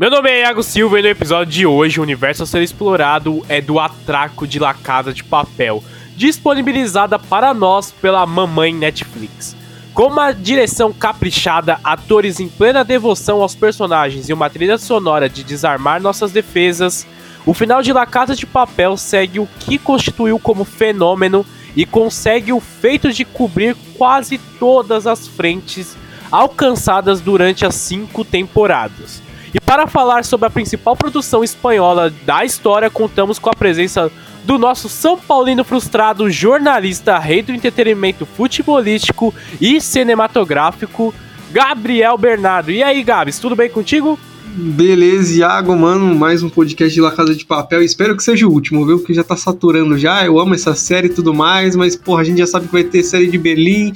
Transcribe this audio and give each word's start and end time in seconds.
Meu 0.00 0.12
nome 0.12 0.30
é 0.30 0.42
Iago 0.42 0.62
Silva 0.62 1.00
e 1.00 1.02
no 1.02 1.08
episódio 1.08 1.52
de 1.52 1.66
hoje 1.66 1.98
o 1.98 2.04
universo 2.04 2.44
a 2.44 2.46
ser 2.46 2.62
explorado 2.62 3.44
é 3.48 3.60
do 3.60 3.80
Atraco 3.80 4.46
de 4.46 4.60
La 4.60 4.72
Casa 4.72 5.12
de 5.12 5.24
Papel, 5.24 5.82
disponibilizada 6.14 7.18
para 7.18 7.52
nós 7.52 7.90
pela 7.90 8.24
mamãe 8.24 8.72
Netflix. 8.72 9.56
Com 9.92 10.04
uma 10.04 10.30
direção 10.30 10.92
caprichada, 10.92 11.80
atores 11.82 12.38
em 12.38 12.48
plena 12.48 12.84
devoção 12.84 13.42
aos 13.42 13.56
personagens 13.56 14.28
e 14.28 14.32
uma 14.32 14.48
trilha 14.48 14.78
sonora 14.78 15.28
de 15.28 15.42
desarmar 15.42 16.00
nossas 16.00 16.30
defesas, 16.30 17.04
o 17.44 17.52
final 17.52 17.82
de 17.82 17.92
La 17.92 18.06
Casa 18.06 18.36
de 18.36 18.46
Papel 18.46 18.96
segue 18.96 19.40
o 19.40 19.48
que 19.58 19.78
constituiu 19.78 20.38
como 20.38 20.64
fenômeno 20.64 21.44
e 21.74 21.84
consegue 21.84 22.52
o 22.52 22.60
feito 22.60 23.12
de 23.12 23.24
cobrir 23.24 23.76
quase 23.96 24.38
todas 24.60 25.08
as 25.08 25.26
frentes 25.26 25.96
alcançadas 26.30 27.20
durante 27.20 27.66
as 27.66 27.74
cinco 27.74 28.24
temporadas. 28.24 29.26
E 29.54 29.60
para 29.60 29.86
falar 29.86 30.24
sobre 30.24 30.46
a 30.46 30.50
principal 30.50 30.96
produção 30.96 31.42
espanhola 31.42 32.12
da 32.26 32.44
história, 32.44 32.90
contamos 32.90 33.38
com 33.38 33.48
a 33.48 33.54
presença 33.54 34.10
do 34.44 34.58
nosso 34.58 34.88
São 34.88 35.18
Paulino 35.18 35.64
frustrado, 35.64 36.30
jornalista, 36.30 37.18
rei 37.18 37.42
do 37.42 37.52
entretenimento 37.52 38.26
futebolístico 38.26 39.34
e 39.60 39.80
cinematográfico, 39.80 41.14
Gabriel 41.50 42.16
Bernardo. 42.16 42.70
E 42.70 42.82
aí, 42.82 43.02
Gabs, 43.02 43.38
tudo 43.38 43.56
bem 43.56 43.70
contigo? 43.70 44.18
Beleza, 44.60 45.38
Iago, 45.38 45.76
mano, 45.76 46.14
mais 46.14 46.42
um 46.42 46.48
podcast 46.48 46.92
de 46.92 47.00
La 47.00 47.12
Casa 47.12 47.34
de 47.34 47.44
Papel. 47.44 47.82
Espero 47.82 48.16
que 48.16 48.22
seja 48.22 48.46
o 48.46 48.50
último, 48.50 48.84
viu? 48.84 48.98
Porque 48.98 49.14
já 49.14 49.22
tá 49.22 49.36
saturando 49.36 49.96
já. 49.96 50.24
Eu 50.24 50.38
amo 50.38 50.54
essa 50.54 50.74
série 50.74 51.06
e 51.08 51.12
tudo 51.12 51.32
mais, 51.32 51.76
mas, 51.76 51.94
porra, 51.94 52.22
a 52.22 52.24
gente 52.24 52.38
já 52.38 52.46
sabe 52.46 52.66
que 52.66 52.72
vai 52.72 52.84
ter 52.84 53.02
série 53.02 53.28
de 53.28 53.38
Berlim. 53.38 53.92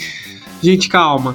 Gente, 0.62 0.88
calma. 0.88 1.34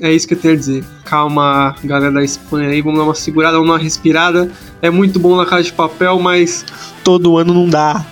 É 0.00 0.10
isso 0.10 0.26
que 0.26 0.34
eu 0.34 0.38
tenho 0.38 0.54
a 0.54 0.56
dizer. 0.56 0.84
Calma, 1.04 1.74
galera 1.84 2.12
da 2.12 2.24
Espanha 2.24 2.70
aí, 2.70 2.80
vamos 2.80 2.98
dar 2.98 3.04
uma 3.04 3.14
segurada, 3.14 3.54
vamos 3.54 3.68
dar 3.68 3.74
uma 3.74 3.82
respirada. 3.82 4.50
É 4.80 4.88
muito 4.88 5.18
bom 5.18 5.36
na 5.36 5.44
Casa 5.44 5.64
de 5.64 5.72
Papel, 5.72 6.18
mas 6.18 6.64
todo 7.04 7.36
ano 7.36 7.52
não 7.52 7.68
dá. 7.68 8.04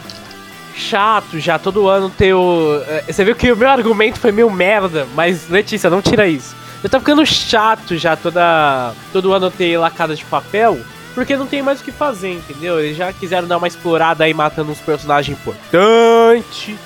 Chato 0.75 1.41
já, 1.41 1.59
todo 1.59 1.89
ano 1.89 2.11
ter 2.11 2.35
o. 2.35 2.81
É, 2.87 3.05
você 3.11 3.25
viu 3.25 3.35
que 3.35 3.51
o 3.51 3.57
meu 3.57 3.69
argumento 3.69 4.21
foi 4.21 4.31
meio 4.31 4.51
merda, 4.51 5.07
mas 5.15 5.49
Letícia, 5.49 5.89
não 5.89 6.03
tira 6.03 6.29
isso. 6.29 6.55
Eu 6.85 6.91
tô 6.91 7.01
ficando 7.01 7.25
chato 7.27 7.97
já 7.97 8.15
toda. 8.15 8.93
todo 9.13 9.33
ano 9.33 9.51
ter 9.51 9.79
lacada 9.79 10.15
de 10.15 10.25
papel. 10.25 10.79
Porque 11.15 11.37
não 11.37 11.49
tem 11.49 11.63
mais 11.63 11.81
o 11.81 11.85
que 11.85 11.91
fazer, 11.91 12.35
entendeu? 12.35 12.79
Eles 12.79 12.97
já 12.97 13.13
quiseram 13.13 13.49
dar 13.49 13.57
uma 13.57 13.67
explorada 13.67 14.23
aí 14.23 14.33
matando 14.33 14.71
uns 14.71 14.79
personagens 14.79 15.37
importantes. 15.37 16.77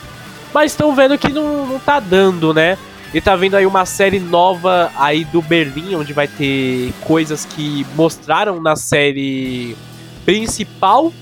Mas 0.54 0.72
estão 0.72 0.94
vendo 0.94 1.18
que 1.18 1.28
não, 1.28 1.66
não 1.66 1.78
tá 1.78 2.00
dando, 2.00 2.54
né? 2.54 2.78
E 3.14 3.20
tá 3.20 3.36
vendo 3.36 3.56
aí 3.56 3.66
uma 3.66 3.84
série 3.84 4.18
nova 4.18 4.90
aí 4.96 5.24
do 5.24 5.42
Berlim, 5.42 5.94
onde 5.94 6.14
vai 6.14 6.26
ter 6.26 6.92
coisas 7.02 7.44
que 7.44 7.86
mostraram 7.94 8.60
na 8.60 8.74
série 8.74 9.76
principal. 10.24 11.12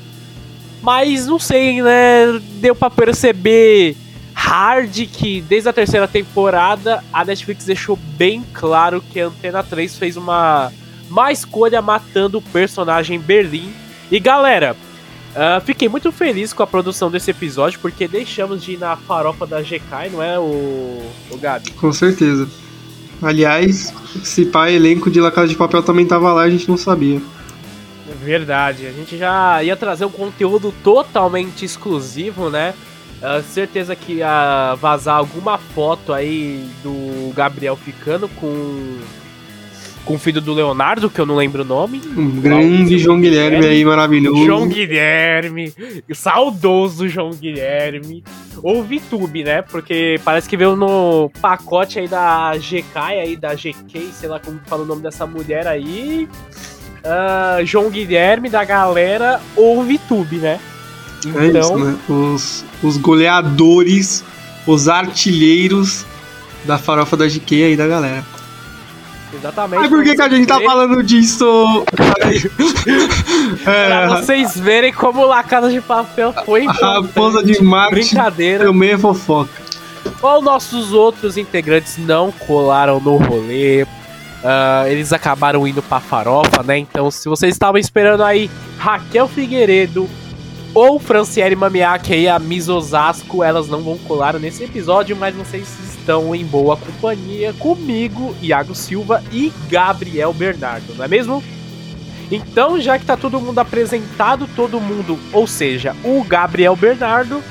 Mas 0.81 1.27
não 1.27 1.39
sei, 1.39 1.83
né? 1.83 2.41
Deu 2.61 2.77
pra 2.77 2.89
perceber 2.89 3.97
hard 4.33 5.07
que 5.13 5.41
desde 5.43 5.69
a 5.69 5.73
terceira 5.73 6.09
temporada 6.09 7.05
a 7.13 7.25
Netflix 7.25 7.65
deixou 7.65 7.97
bem 7.97 8.45
claro 8.55 9.03
que 9.13 9.21
a 9.21 9.27
Antena 9.27 9.63
3 9.63 9.97
fez 9.99 10.17
uma 10.17 10.73
má 11.11 11.33
escolha 11.33 11.83
matando 11.83 12.39
o 12.39 12.43
personagem 12.43 13.19
Berlim. 13.19 13.73
E 14.11 14.19
galera, 14.21 14.77
Uh, 15.31 15.61
fiquei 15.65 15.89
muito 15.89 16.11
feliz 16.11 16.53
com 16.53 16.63
a 16.63 16.67
produção 16.67 17.11
desse 17.11 17.31
episódio, 17.31 17.79
porque 17.79 18.09
deixamos 18.09 18.63
de 18.65 18.73
ir 18.73 18.79
na 18.79 18.97
farofa 18.97 19.47
da 19.47 19.63
GK, 19.63 20.11
não 20.11 20.23
é, 20.23 20.39
o, 20.39 21.03
o 21.31 21.39
Gabi? 21.39 21.71
Com 21.73 21.93
certeza. 21.93 22.49
Aliás, 23.23 23.95
esse 24.17 24.47
pai 24.47 24.75
elenco 24.75 25.11
de 25.11 25.21
La 25.21 25.31
Casa 25.31 25.49
de 25.49 25.55
Papel 25.55 25.83
também 25.83 26.07
tava 26.07 26.33
lá, 26.33 26.43
a 26.43 26.51
gente 26.51 26.69
não 26.69 26.77
sabia. 26.77 27.21
Verdade, 28.23 28.87
a 28.87 28.93
gente 28.93 29.17
já 29.17 29.63
ia 29.63 29.77
trazer 29.77 30.05
um 30.05 30.11
conteúdo 30.11 30.75
totalmente 30.83 31.65
exclusivo, 31.65 32.51
né? 32.51 32.75
Uh, 33.23 33.43
certeza 33.43 33.95
que 33.95 34.15
ia 34.15 34.75
vazar 34.81 35.17
alguma 35.17 35.59
foto 35.59 36.13
aí 36.13 36.67
do 36.83 37.33
Gabriel 37.35 37.77
ficando 37.77 38.29
com 38.29 38.99
com 40.05 40.15
o 40.15 40.19
filho 40.19 40.41
do 40.41 40.53
Leonardo, 40.53 41.11
que 41.11 41.21
eu 41.21 41.27
não 41.27 41.37
lembro 41.37 41.63
o 41.63 41.65
nome. 41.65 42.01
Um 42.17 42.41
grande 42.41 42.99
João 42.99 43.21
Guilherme, 43.21 43.57
Guilherme 43.57 43.77
aí, 43.77 43.85
maravilhoso. 43.85 44.45
João 44.45 44.69
Guilherme, 44.69 45.73
saudoso 46.13 47.09
João 47.09 47.31
Guilherme. 47.31 48.25
Ou 48.63 48.83
VTube, 48.83 49.45
né? 49.45 49.63
Porque 49.63 50.19
parece 50.25 50.49
que 50.49 50.57
veio 50.57 50.75
no 50.77 51.31
pacote 51.41 51.99
aí 51.99 52.09
da 52.09 52.53
GK, 52.57 52.99
aí 52.99 53.37
da 53.37 53.55
GK, 53.55 54.11
sei 54.13 54.29
lá 54.29 54.39
como 54.41 54.61
fala 54.67 54.83
o 54.83 54.87
nome 54.87 55.03
dessa 55.03 55.27
mulher 55.27 55.67
aí. 55.67 56.29
Uh, 57.01 57.65
João 57.65 57.89
Guilherme 57.91 58.51
da 58.51 58.65
galera 58.65 59.41
ou 59.57 59.83
VTube, 59.85 60.37
né? 60.37 60.61
Então... 61.27 61.41
É 61.41 61.47
isso, 61.49 61.59
então- 61.59 61.79
né? 61.79 61.99
Os, 62.09 62.65
os 62.83 62.97
goleadores, 62.97 64.25
os 64.67 64.89
artilheiros 64.89 66.05
da 66.65 66.79
farofa 66.79 67.17
da 67.17 67.27
GK 67.27 67.65
aí 67.65 67.77
da 67.77 67.87
galera. 67.87 68.25
Exatamente. 69.33 69.81
Mas 69.81 69.89
por 69.89 70.03
que, 70.03 70.15
que 70.15 70.23
a 70.23 70.29
gente 70.29 70.47
tá 70.47 70.61
falando 70.61 71.03
disso? 71.03 71.85
é, 73.67 73.89
pra 73.89 74.21
vocês 74.21 74.59
verem 74.59 74.93
como 74.93 75.25
La 75.25 75.43
Casa 75.43 75.71
de 75.71 75.81
Papel 75.81 76.33
foi 76.45 76.67
A 76.67 76.73
raposa 76.73 77.43
de 77.43 77.63
Marte 77.63 77.95
Brincadeira. 77.95 78.65
também 78.65 78.91
é 78.91 78.99
fofoca. 78.99 79.51
Ou 80.23 80.43
nossos 80.43 80.93
outros 80.93 81.37
integrantes 81.37 81.97
não 81.99 82.33
colaram 82.33 83.01
no 83.01 83.17
rolê. 83.17 83.83
Uh, 83.83 84.87
eles 84.89 85.13
acabaram 85.13 85.67
indo 85.67 85.83
pra 85.83 86.01
farofa, 86.01 86.63
né? 86.63 86.79
Então, 86.79 87.11
se 87.11 87.29
vocês 87.29 87.53
estavam 87.53 87.79
esperando 87.79 88.25
aí 88.25 88.51
Raquel 88.79 89.29
Figueiredo 89.29 90.09
ou 90.75 90.99
Franciele 90.99 91.57
Mamiak 91.57 92.13
aí, 92.13 92.29
a 92.29 92.39
Miss 92.39 92.69
Osasco, 92.69 93.43
elas 93.43 93.69
não 93.69 93.83
vão 93.83 93.99
colar 93.99 94.39
nesse 94.39 94.65
episódio, 94.65 95.17
mas 95.17 95.35
vocês 95.35 95.69
estão 95.89 96.35
em 96.35 96.45
boa 96.45 96.77
companhia 96.77 97.53
comigo, 97.55 98.35
Iago 98.41 98.75
Silva 98.75 99.23
e 99.33 99.53
Gabriel 99.69 100.33
Bernardo, 100.33 100.95
não 100.95 101.05
é 101.05 101.09
mesmo? 101.09 101.43
Então, 102.31 102.81
já 102.81 102.99
que 102.99 103.05
tá 103.05 103.17
todo 103.17 103.41
mundo 103.41 103.59
apresentado, 103.59 104.49
todo 104.55 104.81
mundo, 104.81 105.19
ou 105.33 105.47
seja, 105.47 105.97
o 106.05 106.23
Gabriel 106.23 106.77
Bernardo, 106.77 107.43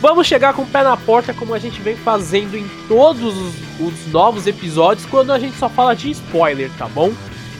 vamos 0.00 0.26
chegar 0.26 0.52
com 0.54 0.62
o 0.62 0.66
pé 0.66 0.82
na 0.82 0.96
porta 0.96 1.32
como 1.32 1.54
a 1.54 1.58
gente 1.60 1.80
vem 1.80 1.94
fazendo 1.94 2.56
em 2.56 2.68
todos 2.88 3.36
os, 3.36 3.54
os 3.78 4.12
novos 4.12 4.48
episódios, 4.48 5.06
quando 5.06 5.30
a 5.30 5.38
gente 5.38 5.56
só 5.56 5.68
fala 5.68 5.94
de 5.94 6.10
spoiler, 6.10 6.68
tá 6.76 6.88
bom? 6.88 7.12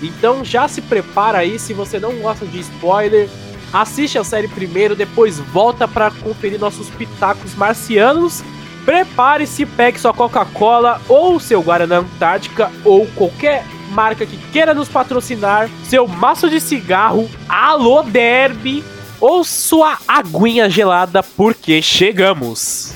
Então 0.02 0.44
já 0.44 0.66
se 0.66 0.82
prepara 0.82 1.38
aí, 1.38 1.58
se 1.58 1.72
você 1.72 2.00
não 2.00 2.16
gosta 2.16 2.44
de 2.44 2.58
spoiler, 2.58 3.28
assiste 3.74 4.16
a 4.16 4.24
série 4.24 4.48
primeiro, 4.48 4.96
depois 4.96 5.38
volta 5.38 5.86
para 5.86 6.10
conferir 6.10 6.58
nossos 6.58 6.88
pitacos 6.88 7.54
marcianos 7.54 8.42
Prepare-se, 8.84 9.64
pegue 9.64 9.98
sua 9.98 10.12
Coca-Cola 10.12 11.00
ou 11.08 11.40
seu 11.40 11.62
Guaraná 11.62 11.98
Antártica 11.98 12.70
ou 12.84 13.06
qualquer 13.14 13.64
marca 13.90 14.26
que 14.26 14.36
queira 14.52 14.74
nos 14.74 14.88
patrocinar, 14.88 15.70
seu 15.84 16.06
maço 16.06 16.50
de 16.50 16.60
cigarro, 16.60 17.30
alô 17.48 18.02
derby 18.02 18.84
ou 19.20 19.42
sua 19.42 19.96
aguinha 20.06 20.68
gelada 20.68 21.22
porque 21.22 21.80
chegamos. 21.80 22.92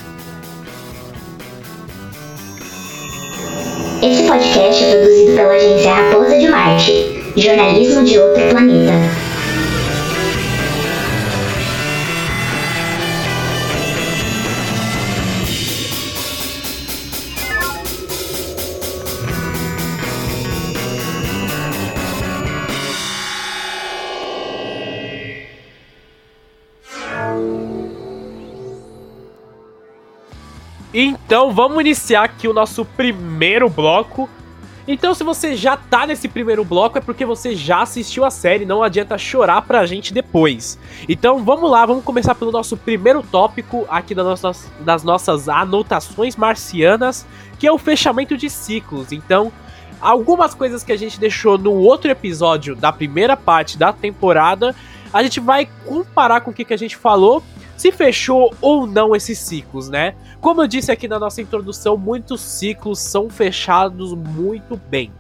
Esse 4.03 4.29
podcast 4.29 4.85
é 4.85 4.91
produzido 4.91 5.37
pela 5.37 5.55
agência 5.55 5.95
Raposa 5.95 6.39
de 6.39 6.49
Marte, 6.49 7.33
jornalismo 7.37 8.05
de 8.05 8.19
outro 8.19 8.49
planeta. 8.51 9.18
Então 31.01 31.53
vamos 31.53 31.79
iniciar 31.79 32.25
aqui 32.25 32.49
o 32.49 32.53
nosso 32.53 32.85
primeiro 32.85 33.71
bloco. 33.71 34.29
Então, 34.85 35.15
se 35.15 35.23
você 35.23 35.55
já 35.55 35.77
tá 35.77 36.05
nesse 36.05 36.27
primeiro 36.27 36.65
bloco, 36.65 36.99
é 36.99 37.01
porque 37.01 37.25
você 37.25 37.55
já 37.55 37.83
assistiu 37.83 38.25
a 38.25 38.33
série, 38.33 38.67
não 38.67 38.83
adianta 38.83 39.17
chorar 39.17 39.63
pra 39.63 39.87
gente 39.87 40.13
depois. 40.13 40.77
Então, 41.09 41.45
vamos 41.45 41.71
lá, 41.71 41.87
vamos 41.87 42.03
começar 42.03 42.35
pelo 42.35 42.51
nosso 42.51 42.77
primeiro 42.77 43.23
tópico 43.23 43.87
aqui 43.89 44.13
das 44.13 44.27
nossas, 44.27 44.73
das 44.81 45.05
nossas 45.05 45.49
anotações 45.49 46.35
marcianas, 46.35 47.25
que 47.61 47.67
é 47.69 47.71
o 47.71 47.79
fechamento 47.79 48.37
de 48.37 48.51
ciclos. 48.51 49.13
Então, 49.13 49.53
algumas 50.01 50.53
coisas 50.53 50.83
que 50.83 50.91
a 50.91 50.97
gente 50.97 51.21
deixou 51.21 51.57
no 51.57 51.75
outro 51.75 52.11
episódio 52.11 52.75
da 52.75 52.91
primeira 52.91 53.37
parte 53.37 53.79
da 53.79 53.93
temporada, 53.93 54.75
a 55.13 55.23
gente 55.23 55.39
vai 55.39 55.69
comparar 55.87 56.41
com 56.41 56.51
o 56.51 56.55
que, 56.55 56.65
que 56.65 56.75
a 56.75 56.79
gente 56.79 56.97
falou 56.97 57.41
se 57.79 57.93
fechou 57.93 58.53
ou 58.61 58.87
não 58.87 59.15
esses 59.15 59.39
ciclos, 59.39 59.89
né? 59.89 60.15
Como 60.41 60.61
eu 60.61 60.67
disse 60.67 60.91
aqui 60.91 61.07
na 61.07 61.19
nossa 61.19 61.41
introdução, 61.41 61.97
muitos 61.97 62.41
ciclos 62.41 62.99
são 62.99 63.31
fechados 63.31 64.13
muito 64.13 64.79
bem. 64.91 65.13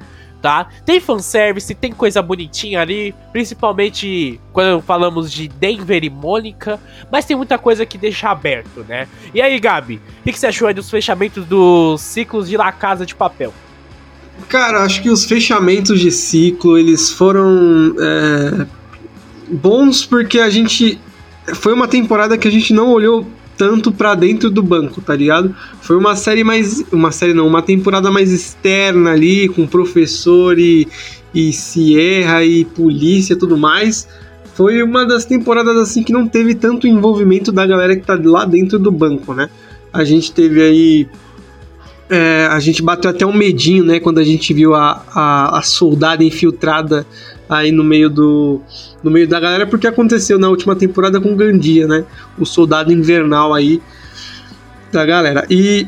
tá? 0.42 0.68
Tem 0.84 1.00
fanservice, 1.00 1.74
tem 1.74 1.92
coisa 1.92 2.20
bonitinha 2.20 2.80
ali, 2.80 3.14
principalmente 3.32 4.40
quando 4.52 4.80
falamos 4.82 5.32
de 5.32 5.48
Denver 5.48 6.04
e 6.04 6.10
Mônica, 6.10 6.78
mas 7.10 7.24
tem 7.24 7.36
muita 7.36 7.58
coisa 7.58 7.84
que 7.86 7.98
deixa 7.98 8.28
aberto, 8.28 8.84
né? 8.88 9.08
E 9.34 9.40
aí, 9.40 9.58
Gabi, 9.58 9.96
o 9.96 10.22
que, 10.24 10.32
que, 10.32 10.38
você 10.38 10.46
achou 10.46 10.68
aí 10.68 10.74
dos 10.74 10.90
fechamentos 10.90 11.44
dos 11.44 12.00
ciclos 12.00 12.48
de 12.48 12.56
La 12.56 12.70
Casa 12.70 13.04
de 13.04 13.14
Papel? 13.14 13.52
Cara, 14.48 14.84
acho 14.84 15.02
que 15.02 15.10
os 15.10 15.24
fechamentos 15.24 15.98
de 15.98 16.12
ciclo, 16.12 16.78
eles 16.78 17.10
foram 17.10 17.94
é, 17.98 18.66
bons 19.48 20.04
porque 20.04 20.38
a 20.38 20.50
gente... 20.50 21.00
Foi 21.54 21.72
uma 21.72 21.88
temporada 21.88 22.36
que 22.36 22.48
a 22.48 22.50
gente 22.50 22.72
não 22.72 22.90
olhou 22.90 23.26
tanto 23.58 23.90
para 23.90 24.14
dentro 24.14 24.48
do 24.48 24.62
banco, 24.62 25.00
tá 25.00 25.16
ligado? 25.16 25.54
Foi 25.82 25.96
uma 25.96 26.14
série 26.14 26.44
mais. 26.44 26.84
Uma 26.92 27.10
série 27.10 27.34
não, 27.34 27.46
uma 27.46 27.60
temporada 27.60 28.10
mais 28.10 28.32
externa 28.32 29.10
ali, 29.10 29.48
com 29.48 29.66
professor 29.66 30.58
e, 30.58 30.86
e 31.34 31.52
Sierra 31.52 32.44
e 32.44 32.64
polícia 32.64 33.34
e 33.34 33.36
tudo 33.36 33.58
mais. 33.58 34.08
Foi 34.54 34.82
uma 34.82 35.04
das 35.04 35.24
temporadas 35.24 35.76
assim 35.76 36.02
que 36.02 36.12
não 36.12 36.26
teve 36.26 36.54
tanto 36.54 36.86
envolvimento 36.86 37.52
da 37.52 37.66
galera 37.66 37.96
que 37.96 38.06
tá 38.06 38.18
lá 38.22 38.44
dentro 38.44 38.78
do 38.78 38.90
banco, 38.90 39.34
né? 39.34 39.50
A 39.92 40.04
gente 40.04 40.32
teve 40.32 40.62
aí. 40.62 41.08
É, 42.10 42.48
a 42.50 42.58
gente 42.58 42.82
bateu 42.82 43.10
até 43.10 43.26
um 43.26 43.34
medinho, 43.34 43.84
né? 43.84 44.00
Quando 44.00 44.18
a 44.18 44.24
gente 44.24 44.54
viu 44.54 44.74
a, 44.74 45.02
a, 45.14 45.58
a 45.58 45.62
soldada 45.62 46.24
infiltrada 46.24 47.06
aí 47.48 47.72
no 47.72 47.82
meio 47.82 48.10
do 48.10 48.60
no 49.02 49.10
meio 49.10 49.26
da 49.26 49.40
galera 49.40 49.66
porque 49.66 49.86
aconteceu 49.86 50.38
na 50.38 50.48
última 50.48 50.76
temporada 50.76 51.20
com 51.20 51.34
Gandia, 51.34 51.86
né? 51.86 52.04
O 52.38 52.44
soldado 52.44 52.92
invernal 52.92 53.54
aí 53.54 53.80
da 54.92 55.04
galera. 55.06 55.46
E 55.48 55.86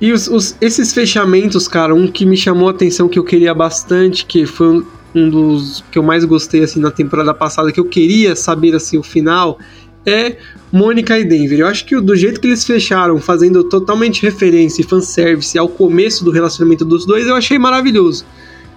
e 0.00 0.12
os, 0.12 0.28
os, 0.28 0.56
esses 0.62 0.94
fechamentos, 0.94 1.68
cara, 1.68 1.94
um 1.94 2.10
que 2.10 2.24
me 2.24 2.36
chamou 2.36 2.68
a 2.68 2.70
atenção 2.70 3.06
que 3.06 3.18
eu 3.18 3.24
queria 3.24 3.52
bastante, 3.52 4.24
que 4.24 4.46
foi 4.46 4.82
um 5.14 5.28
dos 5.28 5.84
que 5.90 5.98
eu 5.98 6.02
mais 6.02 6.24
gostei 6.24 6.62
assim 6.62 6.80
na 6.80 6.90
temporada 6.90 7.34
passada, 7.34 7.70
que 7.70 7.78
eu 7.78 7.84
queria 7.84 8.34
saber 8.34 8.74
assim 8.74 8.96
o 8.96 9.02
final, 9.02 9.58
é 10.06 10.36
Mônica 10.72 11.18
e 11.18 11.24
Denver. 11.24 11.58
Eu 11.58 11.66
acho 11.66 11.84
que 11.84 12.00
do 12.00 12.16
jeito 12.16 12.40
que 12.40 12.46
eles 12.46 12.64
fecharam, 12.64 13.18
fazendo 13.18 13.62
totalmente 13.64 14.22
referência 14.22 14.80
e 14.80 14.84
fanservice 14.84 15.58
ao 15.58 15.68
começo 15.68 16.24
do 16.24 16.30
relacionamento 16.30 16.84
dos 16.84 17.04
dois, 17.04 17.26
eu 17.26 17.36
achei 17.36 17.58
maravilhoso 17.58 18.24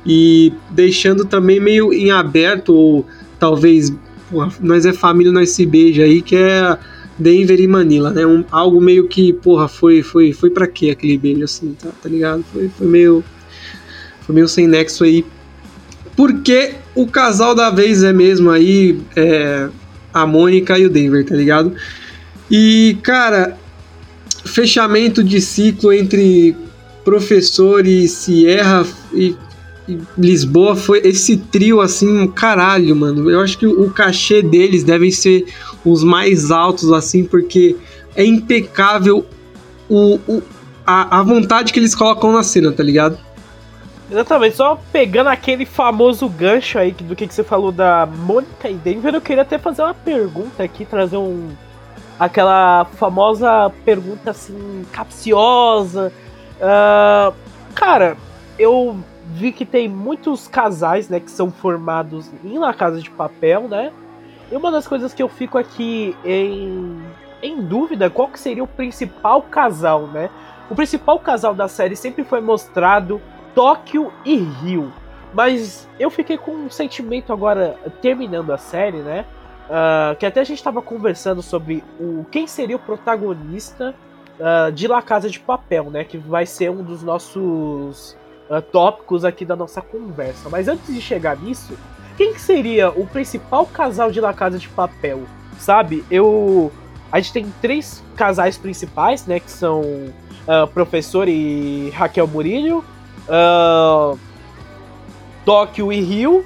e 0.06 0.54
deixando 0.70 1.26
também 1.26 1.60
meio 1.60 1.94
em 1.94 2.12
aberto, 2.12 2.74
ou 2.74 3.06
talvez 3.40 3.94
porra, 4.30 4.52
nós 4.62 4.86
é 4.86 4.94
família, 4.94 5.32
nós 5.32 5.52
se 5.52 5.66
beija 5.66 6.04
aí, 6.04 6.22
que 6.22 6.36
é 6.36 6.78
Denver 7.18 7.60
e 7.60 7.68
Manila, 7.68 8.12
né? 8.12 8.26
Um, 8.26 8.44
algo 8.52 8.82
meio 8.82 9.08
que, 9.08 9.34
porra, 9.34 9.68
foi 9.68 10.02
foi 10.02 10.34
foi 10.34 10.50
para 10.50 10.68
quê 10.68 10.90
aquele 10.90 11.18
beijo 11.18 11.44
assim, 11.44 11.76
tá, 11.82 11.90
tá 12.02 12.10
ligado? 12.10 12.44
Foi, 12.52 12.70
foi 12.70 12.88
meio 12.88 13.24
foi 14.22 14.36
meio 14.36 14.48
sem 14.48 14.68
nexo 14.68 15.04
aí. 15.04 15.26
Porque 16.16 16.76
o 16.96 17.08
casal 17.08 17.56
da 17.56 17.70
vez 17.70 18.04
é 18.04 18.14
mesmo 18.14 18.50
aí 18.50 19.00
é, 19.16 19.70
a 20.14 20.28
Mônica 20.28 20.78
e 20.78 20.86
o 20.86 20.90
Denver, 20.90 21.26
tá 21.26 21.36
ligado? 21.36 21.74
E, 22.50 22.98
cara, 23.02 23.58
fechamento 24.46 25.24
de 25.24 25.42
ciclo 25.42 25.92
entre 25.92 26.56
professor 27.04 27.86
e 27.86 28.08
Sierra 28.08 28.86
e 29.14 29.36
Lisboa 30.18 30.76
foi 30.76 31.00
esse 31.00 31.38
trio 31.38 31.82
assim, 31.82 32.28
caralho, 32.28 32.96
mano. 32.96 33.30
Eu 33.30 33.42
acho 33.42 33.58
que 33.58 33.68
o 33.68 33.90
cachê 33.92 34.42
deles 34.42 34.84
devem 34.84 35.12
ser 35.12 35.46
os 35.84 36.04
mais 36.04 36.52
altos, 36.52 36.92
assim, 36.92 37.24
porque 37.24 37.76
é 38.16 38.24
impecável 38.24 39.26
o, 39.90 40.20
o 40.28 40.42
a, 40.86 41.20
a 41.20 41.24
vontade 41.24 41.72
que 41.74 41.80
eles 41.80 41.96
colocam 41.96 42.32
na 42.32 42.44
cena, 42.44 42.72
tá 42.72 42.84
ligado? 42.84 43.18
Exatamente, 44.12 44.56
só 44.56 44.80
pegando 44.92 45.28
aquele 45.28 45.66
famoso 45.66 46.28
gancho 46.30 46.78
aí 46.78 46.92
do 46.92 47.16
que, 47.16 47.26
que 47.26 47.34
você 47.34 47.44
falou 47.44 47.72
da 47.72 48.06
Mônica 48.06 48.70
e 48.70 48.76
Denver, 48.76 49.16
eu 49.16 49.22
queria 49.22 49.44
até 49.44 49.58
fazer 49.58 49.82
uma 49.82 49.94
pergunta 49.94 50.62
aqui, 50.62 50.86
trazer 50.86 51.18
um. 51.18 51.50
aquela 52.20 52.86
famosa 52.98 53.72
pergunta 53.84 54.32
assim, 54.32 54.86
capciosa. 54.92 56.12
Uh, 56.60 57.34
cara, 57.74 58.16
eu 58.60 58.98
vi 59.34 59.52
que 59.52 59.66
tem 59.66 59.90
muitos 59.90 60.48
casais, 60.48 61.10
né, 61.10 61.20
que 61.20 61.32
são 61.32 61.52
formados 61.52 62.30
em 62.44 62.58
La 62.58 62.74
Casa 62.74 63.02
de 63.02 63.10
Papel, 63.10 63.68
né? 63.68 63.92
E 64.52 64.56
uma 64.56 64.70
das 64.70 64.88
coisas 64.88 65.14
que 65.14 65.24
eu 65.24 65.28
fico 65.28 65.58
aqui 65.58 66.16
em, 66.24 67.02
em 67.42 67.62
dúvida, 67.64 68.10
qual 68.10 68.28
que 68.28 68.40
seria 68.40 68.64
o 68.64 68.68
principal 68.68 69.42
casal, 69.42 70.08
né? 70.08 70.30
O 70.70 70.76
principal 70.76 71.20
casal 71.20 71.56
da 71.56 71.68
série 71.68 71.96
sempre 71.96 72.24
foi 72.24 72.42
mostrado 72.42 73.20
Tóquio 73.56 74.14
e 74.24 74.36
Rio. 74.36 74.94
Mas 75.34 75.90
eu 76.00 76.12
fiquei 76.12 76.38
com 76.38 76.52
um 76.52 76.70
sentimento 76.70 77.34
agora, 77.34 77.76
terminando 78.02 78.52
a 78.54 78.58
série, 78.58 79.00
né? 79.00 79.26
Uh, 79.66 80.16
que 80.18 80.26
até 80.26 80.42
a 80.42 80.44
gente 80.44 80.58
estava 80.58 80.82
conversando 80.82 81.42
sobre 81.42 81.84
o 82.00 82.26
quem 82.30 82.46
seria 82.46 82.76
o 82.76 82.80
protagonista 82.80 83.96
uh, 84.40 84.72
de 84.72 84.88
La 84.88 85.02
Casa 85.02 85.30
de 85.30 85.40
Papel, 85.40 85.90
né? 85.90 86.04
Que 86.04 86.18
vai 86.18 86.46
ser 86.46 86.70
um 86.70 86.84
dos 86.84 87.02
nossos 87.02 88.16
uh, 88.50 88.62
tópicos 88.62 89.26
aqui 89.26 89.46
da 89.46 89.56
nossa 89.56 89.82
conversa. 89.82 90.50
Mas 90.50 90.68
antes 90.68 90.94
de 90.94 91.02
chegar 91.02 91.38
nisso, 91.38 91.78
quem 92.18 92.34
que 92.34 92.42
seria 92.42 92.90
o 92.90 93.08
principal 93.08 93.66
casal 93.66 94.12
de 94.12 94.22
La 94.22 94.34
Casa 94.34 94.58
de 94.58 94.70
Papel? 94.70 95.24
Sabe, 95.58 96.04
eu. 96.10 96.72
A 97.12 97.20
gente 97.20 97.34
tem 97.34 97.54
três 97.62 98.04
casais 98.16 98.58
principais, 98.58 99.26
né? 99.26 99.40
Que 99.40 99.52
são 99.52 99.82
uh, 99.82 100.68
Professor 100.74 101.28
e 101.28 101.92
Raquel 101.92 102.28
Murillo, 102.28 102.84
uh, 103.28 104.18
Tóquio 105.46 105.92
e 105.92 106.02
Rio, 106.02 106.46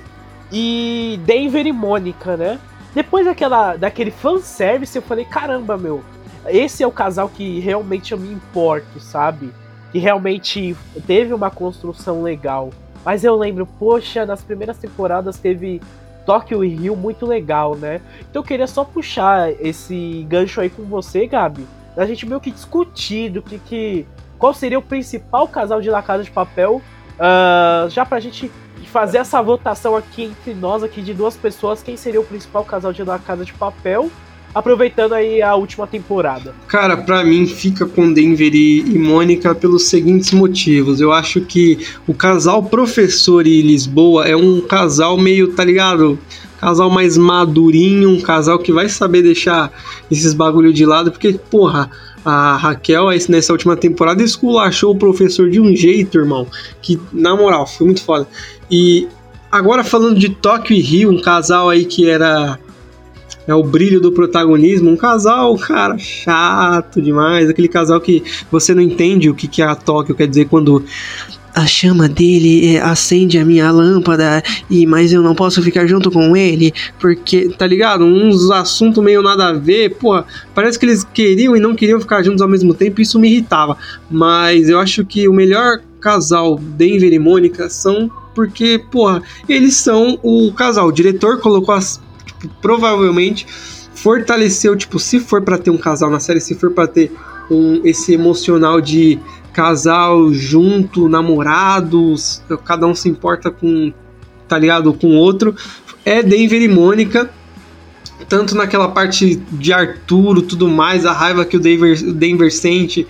e 0.52 1.20
Denver 1.26 1.66
e 1.66 1.72
Mônica, 1.72 2.38
né? 2.38 2.60
Depois 2.94 3.26
daquela, 3.26 3.76
daquele 3.76 4.12
fanservice, 4.12 4.96
eu 4.96 5.02
falei: 5.02 5.26
caramba, 5.26 5.78
meu, 5.78 6.04
esse 6.48 6.84
é 6.84 6.88
o 6.88 6.92
casal 6.92 7.30
que 7.30 7.60
realmente 7.60 8.12
eu 8.12 8.18
me 8.18 8.32
importo, 8.32 9.00
sabe? 9.00 9.54
Que 9.92 10.00
realmente 10.00 10.76
teve 11.06 11.34
uma 11.34 11.50
construção 11.50 12.22
legal. 12.22 12.72
Mas 13.06 13.24
eu 13.24 13.36
lembro, 13.36 13.66
poxa, 13.66 14.26
nas 14.26 14.42
primeiras 14.42 14.78
temporadas 14.78 15.38
teve 15.38 15.82
Tóquio 16.26 16.64
e 16.64 16.68
Rio 16.68 16.96
muito 16.96 17.26
legal, 17.26 17.76
né? 17.76 18.02
Então 18.30 18.42
eu 18.42 18.46
queria 18.46 18.68
só 18.68 18.84
puxar 18.84 19.50
esse 19.62 20.26
gancho 20.28 20.60
aí 20.60 20.70
com 20.70 20.84
você, 20.84 21.26
Gabi. 21.26 21.66
A 21.96 22.06
gente 22.06 22.26
meio 22.26 22.42
que 22.42 22.52
discutir 22.52 23.30
do 23.30 23.42
que, 23.42 23.58
que 23.60 24.06
qual 24.38 24.54
seria 24.54 24.78
o 24.78 24.82
principal 24.82 25.48
casal 25.48 25.82
de 25.82 25.90
La 25.90 26.04
Casa 26.04 26.24
de 26.24 26.30
Papel, 26.30 26.82
uh, 27.16 27.90
já 27.90 28.06
pra 28.06 28.20
gente 28.20 28.52
fazer 28.92 29.18
essa 29.18 29.42
votação 29.42 29.96
aqui 29.96 30.24
entre 30.24 30.54
nós 30.54 30.84
aqui 30.84 31.02
de 31.02 31.14
duas 31.14 31.36
pessoas, 31.36 31.82
quem 31.82 31.98
seria 31.98 32.22
o 32.22 32.24
principal 32.24 32.64
casal 32.64 32.94
de 32.94 33.04
La 33.04 33.20
Casa 33.20 33.44
de 33.44 33.54
Papel 33.54 34.10
aproveitando 34.58 35.14
aí 35.14 35.42
a 35.42 35.56
última 35.56 35.86
temporada? 35.86 36.54
Cara, 36.68 36.98
para 36.98 37.24
mim 37.24 37.46
fica 37.46 37.86
com 37.86 38.12
Denver 38.12 38.54
e, 38.54 38.80
e 38.80 38.98
Mônica 38.98 39.54
pelos 39.54 39.84
seguintes 39.84 40.32
motivos. 40.32 41.00
Eu 41.00 41.12
acho 41.12 41.42
que 41.42 41.80
o 42.08 42.14
casal 42.14 42.64
professor 42.64 43.46
e 43.46 43.62
Lisboa 43.62 44.28
é 44.28 44.36
um 44.36 44.62
casal 44.62 45.18
meio, 45.18 45.54
tá 45.54 45.64
ligado? 45.64 46.18
Casal 46.60 46.90
mais 46.90 47.18
madurinho, 47.18 48.10
um 48.10 48.20
casal 48.20 48.58
que 48.58 48.72
vai 48.72 48.90
saber 48.90 49.22
deixar 49.22 49.72
esses 50.10 50.34
bagulho 50.34 50.74
de 50.74 50.86
lado, 50.86 51.12
porque, 51.12 51.34
porra, 51.34 51.92
a 52.26 52.58
Raquel, 52.58 53.10
nessa 53.30 53.54
última 53.54 53.78
temporada, 53.78 54.24
esculachou 54.24 54.94
o 54.94 54.98
professor 54.98 55.50
de 55.50 55.62
um 55.62 55.76
jeito, 55.76 56.18
irmão, 56.18 56.48
que, 56.82 57.00
na 57.14 57.36
moral, 57.36 57.68
foi 57.68 57.86
muito 57.86 58.04
foda. 58.04 58.28
E 58.72 59.08
agora 59.52 59.84
falando 59.84 60.20
de 60.20 60.30
Tóquio 60.30 60.76
e 60.76 60.82
Rio, 60.82 61.12
um 61.12 61.22
casal 61.22 61.70
aí 61.70 61.86
que 61.86 62.10
era 62.10 62.60
é 63.48 63.56
o 63.56 63.64
brilho 63.64 64.02
do 64.02 64.12
protagonismo. 64.12 64.90
Um 64.90 64.98
casal, 64.98 65.58
cara, 65.58 65.98
chato 65.98 67.02
demais. 67.02 67.50
Aquele 67.50 67.68
casal 67.68 68.02
que 68.02 68.24
você 68.52 68.76
não 68.76 68.82
entende 68.82 69.30
o 69.30 69.34
que, 69.34 69.48
que 69.48 69.62
é 69.62 69.66
a 69.66 69.76
Tóquio 69.76 70.14
quer 70.14 70.28
dizer 70.28 70.46
quando 70.46 70.84
a 71.58 71.66
chama 71.66 72.08
dele 72.08 72.76
é, 72.76 72.82
acende 72.82 73.40
a 73.40 73.44
minha 73.44 73.72
lâmpada 73.72 74.44
e 74.70 74.86
mas 74.86 75.12
eu 75.12 75.24
não 75.24 75.34
posso 75.34 75.60
ficar 75.64 75.88
junto 75.88 76.12
com 76.12 76.38
ele 76.38 76.72
porque 77.00 77.50
tá 77.50 77.66
ligado 77.66 78.06
uns 78.06 78.52
assuntos 78.52 79.04
meio 79.04 79.24
nada 79.24 79.48
a 79.48 79.54
ver 79.54 79.96
pô 79.96 80.24
parece 80.54 80.78
que 80.78 80.86
eles 80.86 81.04
queriam 81.04 81.58
e 81.58 81.60
não 81.60 81.74
queriam 81.74 82.00
ficar 82.00 82.22
juntos 82.22 82.44
ao 82.44 82.48
mesmo 82.48 82.76
tempo 82.76 83.02
isso 83.02 83.18
me 83.18 83.28
irritava 83.28 83.76
mas 84.08 84.70
eu 84.70 84.80
acho 84.80 85.04
que 85.04 85.28
o 85.28 85.34
melhor 85.34 85.80
casal 86.00 86.60
Denver 86.60 87.12
e 87.12 87.18
Mônica 87.18 87.68
são 87.72 88.12
porque 88.36 88.80
porra 88.92 89.24
eles 89.50 89.78
são 89.78 90.20
o 90.22 90.52
casal 90.54 90.90
o 90.90 90.92
diretor 90.92 91.40
colocou 91.40 91.74
as 91.74 92.00
tipo, 92.40 92.54
provavelmente 92.62 93.46
fortaleceu, 93.96 94.76
tipo, 94.76 95.00
se 95.00 95.20
for 95.20 95.42
para 95.42 95.58
ter 95.58 95.72
um 95.72 95.78
casal 95.78 96.10
na 96.10 96.20
série, 96.20 96.40
se 96.40 96.56
for 96.56 96.72
para 96.72 96.88
ter 96.88 97.12
um, 97.50 97.82
esse 97.84 98.14
emocional 98.14 98.80
de 98.80 99.20
casal 99.52 100.32
junto, 100.32 101.10
namorados, 101.10 102.44
cada 102.64 102.86
um 102.86 102.94
se 102.94 103.10
importa 103.10 103.50
com, 103.50 103.92
tá 104.48 104.58
ligado, 104.58 104.94
com 104.94 105.08
o 105.08 105.16
outro, 105.16 105.56
é 106.06 106.22
Denver 106.22 106.62
e 106.62 106.68
Mônica, 106.68 107.30
tanto 108.30 108.56
naquela 108.56 108.90
parte 108.90 109.36
de 109.52 109.74
Arturo, 109.74 110.44
tudo 110.44 110.68
mais, 110.68 111.06
a 111.06 111.12
raiva 111.12 111.44
que 111.44 111.58
o 111.58 111.60
Denver, 111.60 111.98
o 112.08 112.14
Denver 112.14 112.54
sente. 112.54 113.08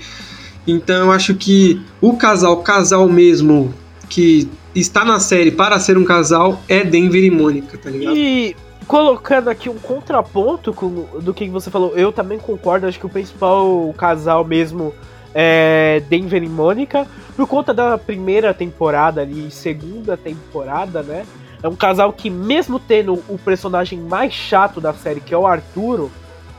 Então 0.65 1.05
eu 1.05 1.12
acho 1.12 1.36
que 1.36 1.81
o 2.00 2.15
casal, 2.15 2.57
casal 2.63 3.10
mesmo, 3.10 3.74
que 4.10 4.50
está 4.74 5.03
na 5.03 5.19
série 5.19 5.51
para 5.51 5.79
ser 5.79 5.98
um 5.98 6.05
casal 6.05 6.62
é 6.67 6.84
Denver 6.84 7.24
e 7.24 7.29
Mônica, 7.29 7.77
tá 7.77 7.89
ligado? 7.89 8.15
E 8.15 8.55
colocando 8.88 9.50
aqui 9.50 9.70
um 9.70 9.77
contraponto 9.77 10.74
com, 10.74 11.06
do 11.22 11.34
que 11.34 11.50
você 11.50 11.70
falou, 11.70 11.96
eu 11.96 12.12
também 12.12 12.39
concordo, 12.39 12.88
acho 12.88 13.00
que 13.00 13.06
o 13.06 13.10
principal 13.10 13.94
casal 13.98 14.44
mesmo 14.46 14.94
é 15.36 16.01
Denver 16.08 16.41
e 16.41 16.50
Mônica, 16.50 17.06
por 17.36 17.48
conta 17.48 17.74
da 17.74 17.98
primeira 17.98 18.53
temporada 18.53 19.22
ali, 19.22 19.51
segunda 19.51 20.15
temporada, 20.15 21.03
né? 21.03 21.25
É 21.62 21.67
um 21.67 21.75
casal 21.75 22.13
que, 22.13 22.29
mesmo 22.29 22.79
tendo 22.79 23.13
o 23.27 23.38
personagem 23.38 24.00
mais 24.00 24.32
chato 24.34 24.79
da 24.79 24.94
série, 24.94 25.20
que 25.20 25.34
é 25.34 25.38
o 25.38 25.46
Arturo, 25.46 26.10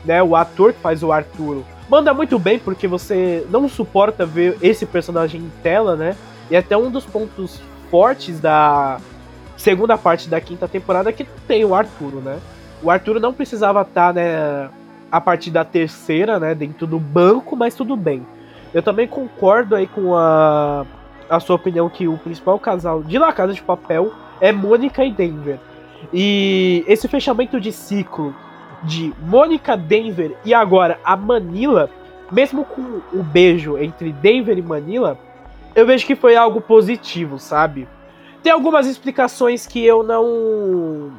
né? 0.05 0.21
O 0.21 0.35
ator 0.35 0.71
que 0.71 0.79
faz 0.79 1.01
o 1.03 1.11
Arturo, 1.11 1.65
manda 1.89 2.13
muito 2.13 2.37
bem 2.37 2.59
porque 2.59 2.87
você 2.87 3.45
não 3.49 3.67
suporta 3.67 4.25
ver 4.25 4.57
esse 4.61 4.85
personagem 4.85 5.41
em 5.41 5.51
tela, 5.63 5.95
né? 5.95 6.15
E 6.49 6.55
até 6.55 6.77
um 6.77 6.91
dos 6.91 7.05
pontos 7.05 7.59
fortes 7.89 8.39
da 8.39 8.99
segunda 9.59 9.97
parte 9.97 10.29
da 10.29 10.39
quinta 10.39 10.67
temporada 10.67 11.11
que 11.11 11.25
tem 11.45 11.65
o 11.65 11.75
Arturo, 11.75 12.21
né? 12.21 12.39
O 12.81 12.89
Arturo 12.89 13.19
não 13.19 13.33
precisava 13.33 13.81
estar, 13.81 14.07
tá, 14.07 14.13
né, 14.13 14.69
a 15.11 15.19
partir 15.19 15.51
da 15.51 15.65
terceira, 15.65 16.39
né, 16.39 16.55
dentro 16.55 16.87
do 16.87 16.97
banco, 16.97 17.57
mas 17.57 17.75
tudo 17.75 17.95
bem. 17.97 18.25
Eu 18.73 18.81
também 18.81 19.05
concordo 19.05 19.75
aí 19.75 19.85
com 19.85 20.15
a, 20.15 20.85
a 21.29 21.39
sua 21.41 21.57
opinião 21.57 21.89
que 21.89 22.07
o 22.07 22.17
principal 22.17 22.57
casal 22.57 23.03
de 23.03 23.17
La 23.17 23.33
Casa 23.33 23.53
de 23.53 23.61
Papel 23.61 24.13
é 24.39 24.51
Mônica 24.53 25.03
e 25.03 25.11
Denver. 25.11 25.59
E 26.13 26.85
esse 26.87 27.09
fechamento 27.09 27.59
de 27.59 27.73
ciclo 27.73 28.33
de 28.81 29.13
Mônica, 29.19 29.75
Denver 29.75 30.37
e 30.45 30.53
agora 30.53 30.97
a 31.03 31.17
Manila, 31.17 31.89
mesmo 32.31 32.63
com 32.63 33.01
o 33.11 33.21
beijo 33.21 33.77
entre 33.77 34.13
Denver 34.13 34.57
e 34.57 34.61
Manila, 34.61 35.19
eu 35.75 35.85
vejo 35.85 36.05
que 36.05 36.15
foi 36.15 36.37
algo 36.37 36.61
positivo, 36.61 37.37
sabe? 37.37 37.85
Tem 38.41 38.51
algumas 38.51 38.87
explicações 38.87 39.67
que 39.67 39.85
eu 39.85 40.03
não 40.03 41.11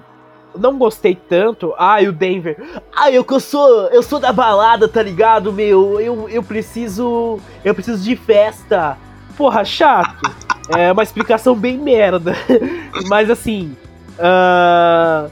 não 0.58 0.76
gostei 0.76 1.14
tanto. 1.14 1.74
Ah, 1.78 1.98
o 2.00 2.12
Denver. 2.12 2.56
Ah, 2.94 3.10
eu 3.10 3.24
que 3.24 3.32
eu 3.32 3.40
sou, 3.40 3.86
eu 3.88 4.02
sou 4.02 4.18
da 4.18 4.32
balada, 4.32 4.88
tá 4.88 5.02
ligado, 5.02 5.52
meu? 5.52 6.00
Eu, 6.00 6.28
eu 6.28 6.42
preciso, 6.42 7.38
eu 7.64 7.74
preciso 7.74 8.02
de 8.02 8.16
festa. 8.16 8.96
Porra, 9.36 9.64
chato. 9.64 10.30
É 10.76 10.92
uma 10.92 11.02
explicação 11.02 11.54
bem 11.54 11.78
merda. 11.78 12.34
Mas 13.08 13.30
assim, 13.30 13.76
uh, 14.18 15.30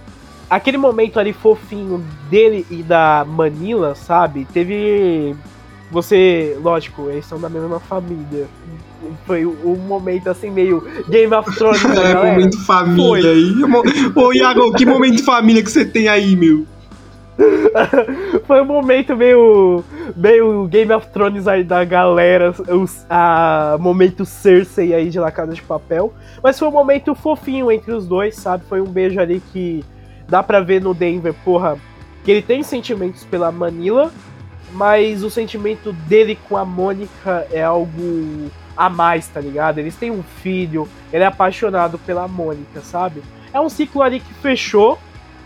aquele 0.48 0.78
momento 0.78 1.18
ali 1.18 1.32
fofinho 1.32 2.04
dele 2.28 2.66
e 2.70 2.82
da 2.82 3.24
Manila, 3.26 3.94
sabe? 3.94 4.46
Teve 4.46 5.36
você, 5.90 6.58
lógico, 6.62 7.08
eles 7.10 7.26
são 7.26 7.40
da 7.40 7.48
mesma 7.48 7.80
família. 7.80 8.46
Foi 9.26 9.46
um 9.46 9.76
momento 9.76 10.28
assim, 10.28 10.50
meio 10.50 10.86
Game 11.08 11.32
of 11.34 11.54
Thrones. 11.56 11.82
é, 11.84 11.94
galera. 11.94 12.24
momento 12.24 12.58
família 12.64 13.22
Foi. 13.22 13.30
aí. 13.30 13.54
Ô, 14.14 14.32
Iago, 14.32 14.72
que 14.72 14.84
momento 14.84 15.24
família 15.24 15.62
que 15.62 15.70
você 15.70 15.84
tem 15.84 16.08
aí, 16.08 16.36
meu? 16.36 16.66
Foi 18.46 18.60
um 18.60 18.64
momento 18.64 19.16
meio, 19.16 19.84
meio 20.16 20.66
Game 20.66 20.92
of 20.92 21.06
Thrones 21.08 21.46
aí 21.46 21.62
da 21.62 21.84
galera, 21.84 22.52
os, 22.68 23.06
a 23.08 23.76
momento 23.78 24.24
Cersei 24.24 24.92
aí 24.92 25.08
de 25.08 25.20
La 25.20 25.30
Casa 25.30 25.54
de 25.54 25.62
Papel. 25.62 26.12
Mas 26.42 26.58
foi 26.58 26.66
um 26.66 26.72
momento 26.72 27.14
fofinho 27.14 27.70
entre 27.70 27.92
os 27.92 28.06
dois, 28.06 28.34
sabe? 28.34 28.64
Foi 28.68 28.80
um 28.80 28.86
beijo 28.86 29.20
ali 29.20 29.40
que 29.52 29.84
dá 30.28 30.42
pra 30.42 30.60
ver 30.60 30.82
no 30.82 30.92
Denver, 30.92 31.32
porra, 31.44 31.78
que 32.24 32.30
ele 32.32 32.42
tem 32.42 32.62
sentimentos 32.62 33.24
pela 33.24 33.52
Manila, 33.52 34.10
mas 34.72 35.22
o 35.22 35.30
sentimento 35.30 35.92
dele 35.92 36.38
com 36.48 36.56
a 36.56 36.64
Mônica 36.64 37.46
é 37.50 37.62
algo 37.62 38.50
a 38.76 38.88
mais, 38.88 39.26
tá 39.26 39.40
ligado? 39.40 39.78
Eles 39.78 39.96
têm 39.96 40.10
um 40.10 40.22
filho, 40.22 40.88
ele 41.12 41.24
é 41.24 41.26
apaixonado 41.26 41.98
pela 41.98 42.28
Mônica, 42.28 42.80
sabe? 42.80 43.22
É 43.52 43.60
um 43.60 43.68
ciclo 43.68 44.02
ali 44.02 44.20
que 44.20 44.34
fechou 44.34 44.98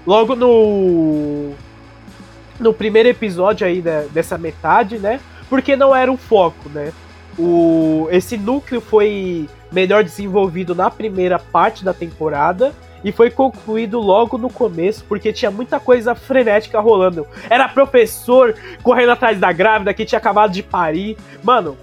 logo 0.06 0.34
no 0.34 1.52
no 2.60 2.72
primeiro 2.72 3.08
episódio 3.08 3.66
aí 3.66 3.80
né, 3.80 4.06
dessa 4.12 4.38
metade, 4.38 4.98
né? 4.98 5.18
Porque 5.48 5.74
não 5.74 5.94
era 5.94 6.12
o 6.12 6.16
foco, 6.16 6.68
né? 6.68 6.92
O, 7.38 8.08
esse 8.10 8.36
núcleo 8.36 8.80
foi 8.80 9.48
melhor 9.72 10.04
desenvolvido 10.04 10.74
na 10.74 10.90
primeira 10.90 11.38
parte 11.38 11.84
da 11.84 11.94
temporada 11.94 12.72
e 13.04 13.10
foi 13.12 13.30
concluído 13.30 13.98
logo 13.98 14.38
no 14.38 14.50
começo, 14.50 15.04
porque 15.08 15.32
tinha 15.32 15.50
muita 15.50 15.80
coisa 15.80 16.14
frenética 16.14 16.80
rolando. 16.80 17.26
Era 17.50 17.68
professor 17.68 18.54
correndo 18.82 19.10
atrás 19.10 19.38
da 19.38 19.52
grávida 19.52 19.92
que 19.92 20.04
tinha 20.04 20.18
acabado 20.18 20.52
de 20.52 20.62
parir. 20.62 21.16
Mano, 21.42 21.76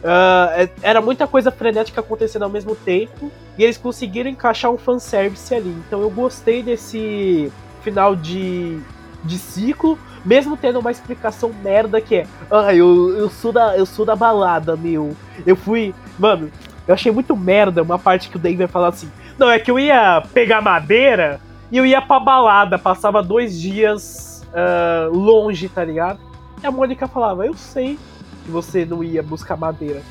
uh, 0.00 0.70
era 0.82 1.00
muita 1.00 1.26
coisa 1.26 1.50
frenética 1.50 2.00
acontecendo 2.00 2.42
ao 2.42 2.50
mesmo 2.50 2.74
tempo, 2.74 3.30
e 3.58 3.64
eles 3.64 3.76
conseguiram 3.76 4.30
encaixar 4.30 4.70
um 4.70 4.78
fanservice 4.78 5.54
ali. 5.54 5.74
Então 5.86 6.00
eu 6.00 6.10
gostei 6.10 6.62
desse 6.62 7.52
final 7.82 8.14
de, 8.14 8.78
de 9.24 9.38
ciclo, 9.38 9.98
mesmo 10.24 10.56
tendo 10.56 10.78
uma 10.78 10.90
explicação 10.90 11.50
merda 11.62 12.00
que 12.00 12.16
é, 12.16 12.26
ah, 12.50 12.74
eu, 12.74 13.16
eu 13.16 13.30
sou 13.30 13.52
da 13.52 13.76
eu 13.76 13.86
sou 13.86 14.04
da 14.04 14.14
balada, 14.14 14.76
meu. 14.76 15.16
Eu 15.46 15.56
fui, 15.56 15.94
mano, 16.18 16.50
eu 16.86 16.94
achei 16.94 17.10
muito 17.12 17.36
merda 17.36 17.82
uma 17.82 17.98
parte 17.98 18.28
que 18.28 18.36
o 18.36 18.38
Denver 18.38 18.68
fala 18.68 18.88
assim: 18.88 19.10
não, 19.40 19.50
é 19.50 19.58
que 19.58 19.70
eu 19.70 19.78
ia 19.78 20.22
pegar 20.34 20.60
madeira 20.60 21.40
e 21.72 21.78
eu 21.78 21.86
ia 21.86 22.02
pra 22.02 22.20
balada, 22.20 22.78
passava 22.78 23.22
dois 23.22 23.58
dias 23.58 24.46
uh, 24.52 25.16
longe, 25.16 25.66
tá 25.68 25.82
ligado? 25.82 26.20
E 26.62 26.66
a 26.66 26.70
Mônica 26.70 27.08
falava, 27.08 27.46
eu 27.46 27.54
sei 27.54 27.98
que 28.44 28.50
você 28.50 28.84
não 28.84 29.02
ia 29.02 29.22
buscar 29.22 29.56
madeira, 29.56 30.02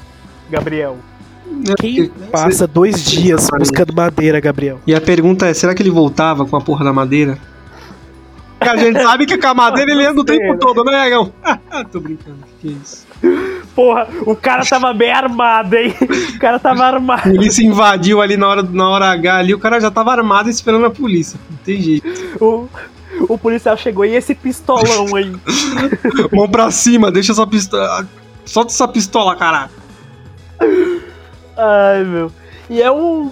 Gabriel. 0.50 0.98
Quem 1.79 2.09
passa 2.31 2.65
dois 2.65 3.03
dias 3.05 3.48
buscando 3.57 3.93
madeira, 3.93 4.39
Gabriel? 4.39 4.79
E 4.86 4.95
a 4.95 5.01
pergunta 5.01 5.45
é, 5.45 5.53
será 5.53 5.75
que 5.75 5.83
ele 5.83 5.91
voltava 5.91 6.45
com 6.45 6.55
a 6.55 6.62
porra 6.62 6.83
da 6.83 6.93
madeira? 6.93 7.38
Porque 8.57 8.69
a 8.69 8.75
gente 8.75 8.98
sabe 9.01 9.25
que 9.27 9.38
com 9.38 9.48
a 9.48 9.53
madeira 9.53 9.91
ele 9.91 10.05
anda 10.05 10.21
o 10.21 10.25
tempo 10.25 10.57
todo, 10.57 10.83
né, 10.83 11.07
Egão? 11.07 11.31
Tô 11.91 12.00
brincando, 12.00 12.39
que 12.59 12.69
é 12.69 12.71
isso? 12.71 13.07
Porra, 13.76 14.08
o 14.26 14.36
cara 14.36 14.66
tava 14.66 14.94
bem 14.94 15.12
armado, 15.12 15.76
hein? 15.76 15.96
O 16.36 16.40
cara 16.40 16.60
tava 16.60 16.84
armado. 16.84 17.30
A 17.30 17.32
polícia 17.32 17.64
invadiu 17.64 18.22
ali 18.22 18.36
na 18.36 18.48
hora, 18.48 18.64
na 18.64 18.90
hora 18.90 19.06
H 19.12 19.38
ali, 19.38 19.54
o 19.54 19.60
cara 19.60 19.80
já 19.80 19.90
tava 19.90 20.12
armado 20.12 20.50
esperando 20.50 20.86
a 20.86 20.92
polícia. 20.92 21.40
Não 21.50 21.58
tem 21.58 21.82
jeito. 21.82 22.08
O, 22.44 22.68
o 23.30 23.38
policial 23.38 23.78
chegou 23.78 24.04
e 24.04 24.16
esse 24.16 24.36
pistolão 24.36 25.16
aí. 25.16 25.32
Mão 26.32 26.50
pra 26.50 26.72
cima, 26.72 27.12
deixa 27.12 27.32
essa 27.32 27.48
pistola. 27.48 28.08
Solta 28.46 28.72
essa 28.72 28.88
pistola, 28.88 29.36
caralho. 29.36 29.72
Ai, 31.56 32.04
meu. 32.04 32.32
E 32.70 32.82
é 32.82 32.92
um, 32.92 33.32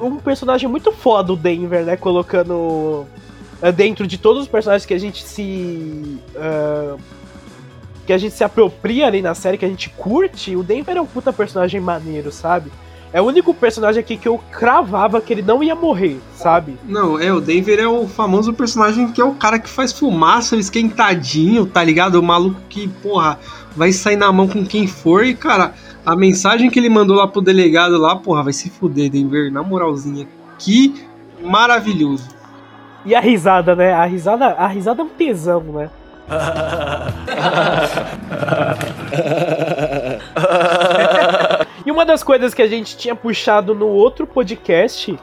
um 0.00 0.16
personagem 0.16 0.68
muito 0.68 0.92
foda 0.92 1.32
o 1.32 1.36
Denver, 1.36 1.84
né? 1.84 1.96
Colocando 1.96 3.06
uh, 3.62 3.72
dentro 3.74 4.06
de 4.06 4.18
todos 4.18 4.42
os 4.42 4.48
personagens 4.48 4.86
que 4.86 4.94
a 4.94 4.98
gente 4.98 5.24
se. 5.24 6.18
Uh, 6.34 6.98
que 8.10 8.14
a 8.14 8.18
gente 8.18 8.34
se 8.34 8.42
apropria 8.42 9.06
ali 9.06 9.22
na 9.22 9.36
série, 9.36 9.56
que 9.56 9.64
a 9.64 9.68
gente 9.68 9.88
curte, 9.90 10.56
o 10.56 10.64
Denver 10.64 10.96
é 10.96 11.00
um 11.00 11.06
puta 11.06 11.32
personagem 11.32 11.80
maneiro, 11.80 12.32
sabe? 12.32 12.68
É 13.12 13.22
o 13.22 13.24
único 13.24 13.54
personagem 13.54 14.00
aqui 14.00 14.16
que 14.16 14.26
eu 14.26 14.36
cravava 14.50 15.20
que 15.20 15.32
ele 15.32 15.42
não 15.42 15.62
ia 15.62 15.76
morrer, 15.76 16.18
sabe? 16.34 16.76
Não, 16.88 17.20
é, 17.20 17.32
o 17.32 17.40
Denver 17.40 17.78
é 17.78 17.86
o 17.86 18.08
famoso 18.08 18.52
personagem 18.52 19.12
que 19.12 19.20
é 19.20 19.24
o 19.24 19.34
cara 19.34 19.60
que 19.60 19.68
faz 19.68 19.92
fumaça, 19.92 20.56
esquentadinho, 20.56 21.66
tá 21.66 21.84
ligado? 21.84 22.16
O 22.16 22.22
maluco 22.22 22.60
que, 22.68 22.88
porra, 22.88 23.38
vai 23.76 23.92
sair 23.92 24.16
na 24.16 24.32
mão 24.32 24.48
com 24.48 24.66
quem 24.66 24.88
for 24.88 25.24
e, 25.24 25.32
cara, 25.32 25.72
a 26.04 26.16
mensagem 26.16 26.68
que 26.68 26.80
ele 26.80 26.88
mandou 26.88 27.16
lá 27.16 27.28
pro 27.28 27.40
delegado 27.40 27.96
lá, 27.96 28.16
porra, 28.16 28.42
vai 28.42 28.52
se 28.52 28.70
fuder, 28.70 29.08
Denver, 29.08 29.52
na 29.52 29.62
moralzinha. 29.62 30.26
Que 30.58 31.06
maravilhoso. 31.40 32.28
E 33.06 33.14
a 33.14 33.20
risada, 33.20 33.76
né? 33.76 33.92
A 33.92 34.04
risada, 34.04 34.46
a 34.46 34.66
risada 34.66 35.00
é 35.00 35.04
um 35.04 35.08
tesão, 35.08 35.62
né? 35.62 35.90
e 41.84 41.90
uma 41.90 42.04
das 42.04 42.22
coisas 42.22 42.54
que 42.54 42.62
a 42.62 42.68
gente 42.68 42.96
tinha 42.96 43.16
puxado 43.16 43.74
no 43.74 43.88
outro 43.88 44.24
podcast 44.26 45.18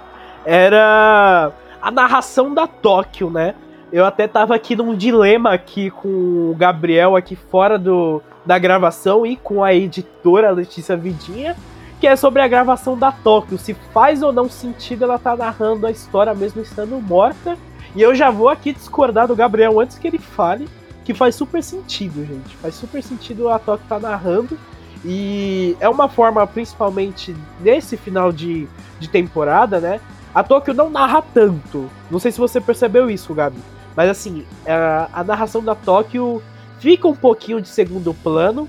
era 0.45 1.51
a 1.81 1.91
narração 1.91 2.53
da 2.53 2.67
Tóquio, 2.67 3.29
né? 3.29 3.55
Eu 3.91 4.05
até 4.05 4.27
tava 4.27 4.53
aqui 4.53 4.75
num 4.75 4.95
dilema 4.95 5.51
aqui 5.51 5.89
com 5.89 6.51
o 6.51 6.55
Gabriel 6.57 7.15
aqui 7.15 7.35
fora 7.35 7.79
do, 7.79 8.21
da 8.45 8.59
gravação 8.59 9.25
e 9.25 9.37
com 9.37 9.63
a 9.63 9.73
editora 9.73 10.51
Letícia 10.51 10.97
Vidinha, 10.97 11.55
que 11.99 12.05
é 12.05 12.15
sobre 12.15 12.41
a 12.41 12.47
gravação 12.47 12.95
da 12.97 13.11
Tóquio, 13.11 13.57
se 13.57 13.73
faz 13.93 14.21
ou 14.21 14.33
não 14.33 14.49
sentido 14.49 15.05
ela 15.05 15.17
tá 15.17 15.35
narrando 15.35 15.87
a 15.87 15.91
história 15.91 16.33
mesmo 16.33 16.61
estando 16.61 17.01
morta. 17.01 17.57
E 17.95 18.01
eu 18.01 18.13
já 18.13 18.29
vou 18.29 18.49
aqui 18.49 18.73
discordar 18.73 19.27
do 19.27 19.35
Gabriel 19.35 19.79
antes 19.79 19.97
que 19.97 20.07
ele 20.07 20.19
fale, 20.19 20.67
que 21.07 21.13
faz 21.13 21.35
super 21.35 21.63
sentido, 21.63 22.25
gente. 22.25 22.53
Faz 22.57 22.75
super 22.75 23.01
sentido 23.01 23.47
a 23.47 23.57
Tóquio 23.57 23.87
tá 23.87 23.97
narrando. 23.97 24.59
E 25.05 25.77
é 25.79 25.87
uma 25.87 26.09
forma, 26.09 26.45
principalmente 26.45 27.33
nesse 27.61 27.95
final 27.95 28.29
de, 28.29 28.67
de 28.99 29.07
temporada, 29.07 29.79
né? 29.79 30.01
A 30.35 30.43
Tóquio 30.43 30.73
não 30.73 30.89
narra 30.89 31.21
tanto. 31.21 31.89
Não 32.11 32.19
sei 32.19 32.29
se 32.29 32.37
você 32.37 32.59
percebeu 32.59 33.09
isso, 33.09 33.33
Gabi. 33.33 33.57
Mas 33.95 34.09
assim, 34.09 34.45
a, 34.67 35.07
a 35.13 35.23
narração 35.23 35.63
da 35.63 35.73
Tóquio 35.75 36.43
fica 36.77 37.07
um 37.07 37.15
pouquinho 37.15 37.61
de 37.61 37.69
segundo 37.69 38.13
plano. 38.13 38.63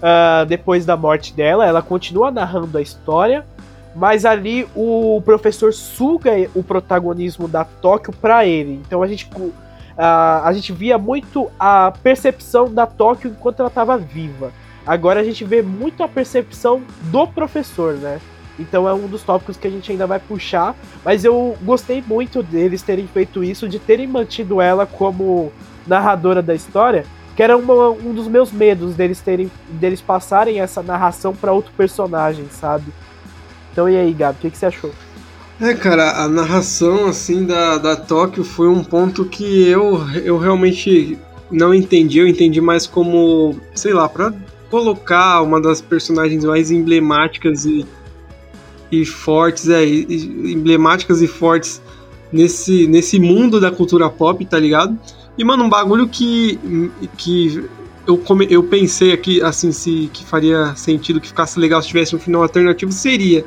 Uh, 0.00 0.44
depois 0.48 0.84
da 0.84 0.96
morte 0.96 1.32
dela, 1.32 1.64
ela 1.64 1.82
continua 1.82 2.32
narrando 2.32 2.76
a 2.78 2.82
história. 2.82 3.46
mas 3.94 4.24
ali 4.24 4.66
o 4.74 5.22
professor 5.24 5.72
suga 5.72 6.32
o 6.52 6.64
protagonismo 6.64 7.46
da 7.46 7.64
Tóquio 7.64 8.12
para 8.12 8.44
ele. 8.44 8.80
Então 8.84 9.04
a 9.04 9.06
gente, 9.06 9.30
a, 9.96 10.46
a 10.46 10.52
gente 10.52 10.72
via 10.72 10.98
muito 10.98 11.50
a 11.58 11.92
percepção 12.02 12.72
da 12.72 12.86
Tóquio 12.86 13.30
enquanto 13.30 13.60
ela 13.60 13.68
estava 13.68 13.96
viva. 13.96 14.52
Agora 14.86 15.20
a 15.20 15.24
gente 15.24 15.44
vê 15.44 15.62
muito 15.62 16.02
a 16.02 16.08
percepção 16.08 16.82
do 17.04 17.26
professor, 17.26 17.94
né? 17.94 18.20
Então 18.58 18.88
é 18.88 18.94
um 18.94 19.06
dos 19.06 19.22
tópicos 19.22 19.56
que 19.56 19.66
a 19.66 19.70
gente 19.70 19.90
ainda 19.90 20.06
vai 20.06 20.18
puxar. 20.18 20.74
Mas 21.04 21.24
eu 21.24 21.56
gostei 21.62 22.02
muito 22.06 22.42
deles 22.42 22.82
terem 22.82 23.06
feito 23.06 23.42
isso, 23.42 23.68
de 23.68 23.78
terem 23.78 24.06
mantido 24.06 24.60
ela 24.60 24.86
como 24.86 25.52
narradora 25.86 26.42
da 26.42 26.54
história, 26.54 27.04
que 27.34 27.42
era 27.42 27.56
uma, 27.56 27.90
um 27.90 28.14
dos 28.14 28.28
meus 28.28 28.52
medos 28.52 28.94
deles 28.94 29.20
terem 29.20 29.50
deles 29.68 30.00
passarem 30.00 30.60
essa 30.60 30.82
narração 30.82 31.34
para 31.34 31.52
outro 31.52 31.72
personagem, 31.76 32.46
sabe? 32.50 32.92
Então 33.72 33.88
e 33.88 33.96
aí, 33.96 34.12
Gabi, 34.12 34.38
o 34.38 34.40
que, 34.40 34.50
que 34.50 34.58
você 34.58 34.66
achou? 34.66 34.92
É, 35.60 35.72
cara, 35.72 36.22
a 36.24 36.28
narração 36.28 37.06
assim 37.06 37.44
da, 37.44 37.78
da 37.78 37.94
Tóquio 37.94 38.42
foi 38.42 38.68
um 38.68 38.82
ponto 38.82 39.24
que 39.24 39.68
eu, 39.68 40.00
eu 40.24 40.36
realmente 40.36 41.16
não 41.50 41.72
entendi. 41.72 42.18
Eu 42.18 42.26
entendi 42.26 42.60
mais 42.60 42.86
como, 42.86 43.56
sei 43.74 43.92
lá, 43.92 44.08
para 44.08 44.34
colocar 44.70 45.40
uma 45.42 45.60
das 45.60 45.80
personagens 45.80 46.44
mais 46.44 46.70
emblemáticas 46.70 47.64
e, 47.64 47.86
e 48.90 49.04
fortes, 49.04 49.68
é, 49.68 49.86
emblemáticas 49.86 51.22
e 51.22 51.28
fortes 51.28 51.80
nesse, 52.32 52.88
nesse 52.88 53.20
mundo 53.20 53.60
da 53.60 53.70
cultura 53.70 54.10
pop, 54.10 54.44
tá 54.44 54.58
ligado? 54.58 54.98
E, 55.38 55.44
mano, 55.44 55.64
um 55.64 55.68
bagulho 55.68 56.08
que, 56.08 56.58
que 57.16 57.64
eu, 58.06 58.18
come, 58.18 58.48
eu 58.50 58.64
pensei 58.64 59.12
aqui, 59.12 59.40
assim, 59.40 59.70
se 59.70 60.10
que 60.12 60.24
faria 60.24 60.74
sentido 60.74 61.20
que 61.20 61.28
ficasse 61.28 61.58
legal 61.60 61.80
se 61.80 61.88
tivesse 61.88 62.16
um 62.16 62.18
final 62.18 62.42
alternativo, 62.42 62.90
seria. 62.90 63.44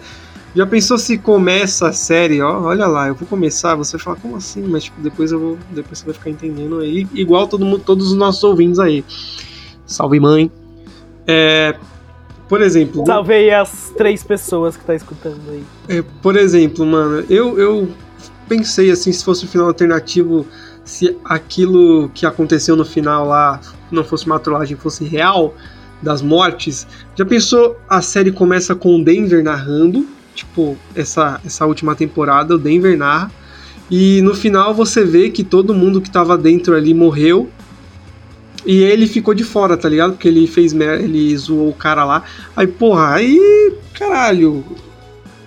Já 0.58 0.66
pensou 0.66 0.98
se 0.98 1.20
começa 1.20 1.90
a 1.90 1.94
série, 1.94 2.42
ó, 2.42 2.64
olha 2.64 2.88
lá, 2.88 3.10
eu 3.10 3.14
vou 3.14 3.28
começar, 3.28 3.76
você 3.76 4.00
fala, 4.00 4.18
como 4.20 4.38
assim? 4.38 4.64
Mas 4.64 4.86
tipo, 4.86 5.00
depois 5.00 5.32
eu 5.32 5.40
vou. 5.40 5.60
Depois 5.70 6.00
você 6.00 6.06
vai 6.06 6.16
ficar 6.16 6.32
entendendo 6.32 6.80
aí. 6.80 7.08
Igual 7.14 7.48
todo 7.48 7.64
mundo, 7.64 7.84
todos 7.86 8.08
os 8.08 8.18
nossos 8.18 8.44
ouvintes 8.44 8.80
aí. 8.80 9.06
Salve 9.86 10.20
mãe. 10.20 10.52
É, 11.28 11.76
por 12.50 12.60
exemplo. 12.60 13.06
Salve 13.06 13.34
aí 13.34 13.52
as 13.52 13.94
três 13.96 14.24
pessoas 14.24 14.76
que 14.76 14.84
tá 14.84 14.96
escutando 14.96 15.40
aí. 15.48 15.64
É, 15.90 16.04
por 16.24 16.36
exemplo, 16.36 16.84
mano, 16.88 17.24
eu, 17.30 17.60
eu 17.60 17.88
pensei 18.50 18.90
assim, 18.90 19.12
se 19.12 19.24
fosse 19.24 19.44
o 19.44 19.48
um 19.48 19.52
final 19.52 19.68
alternativo 19.68 20.44
se 20.84 21.16
aquilo 21.24 22.10
que 22.16 22.26
aconteceu 22.26 22.76
no 22.76 22.84
final 22.84 23.28
lá 23.28 23.62
não 23.92 24.04
fosse 24.04 24.26
uma 24.26 24.40
trollagem, 24.40 24.76
fosse 24.76 25.06
real, 25.06 25.54
das 26.02 26.24
mortes. 26.24 26.88
Já 27.16 27.24
pensou 27.24 27.78
a 27.88 28.02
série 28.02 28.32
começa 28.32 28.74
com 28.74 29.00
o 29.00 29.04
Denver 29.04 29.44
narrando, 29.44 30.17
tipo, 30.38 30.78
essa, 30.96 31.42
essa 31.46 31.66
última 31.66 31.96
temporada, 31.96 32.56
o 32.56 32.58
Denver 32.58 32.98
narra, 32.98 33.32
e 33.90 34.22
no 34.22 34.36
final 34.36 34.74
você 34.74 35.04
vê 35.04 35.30
que 35.30 35.44
todo 35.44 35.74
mundo 35.74 36.02
que 36.02 36.10
tava 36.10 36.38
dentro 36.38 36.76
ali 36.76 36.94
morreu. 36.94 37.50
E 38.66 38.84
ele 38.84 39.08
ficou 39.08 39.34
de 39.34 39.46
fora, 39.46 39.78
tá 39.78 39.88
ligado? 39.88 40.14
Porque 40.14 40.28
ele 40.28 40.46
fez 40.46 40.74
ele 40.74 41.38
zoou 41.38 41.70
o 41.70 41.74
cara 41.74 42.04
lá. 42.04 42.24
Aí, 42.54 42.68
porra, 42.68 43.14
aí, 43.14 43.74
caralho, 43.94 44.64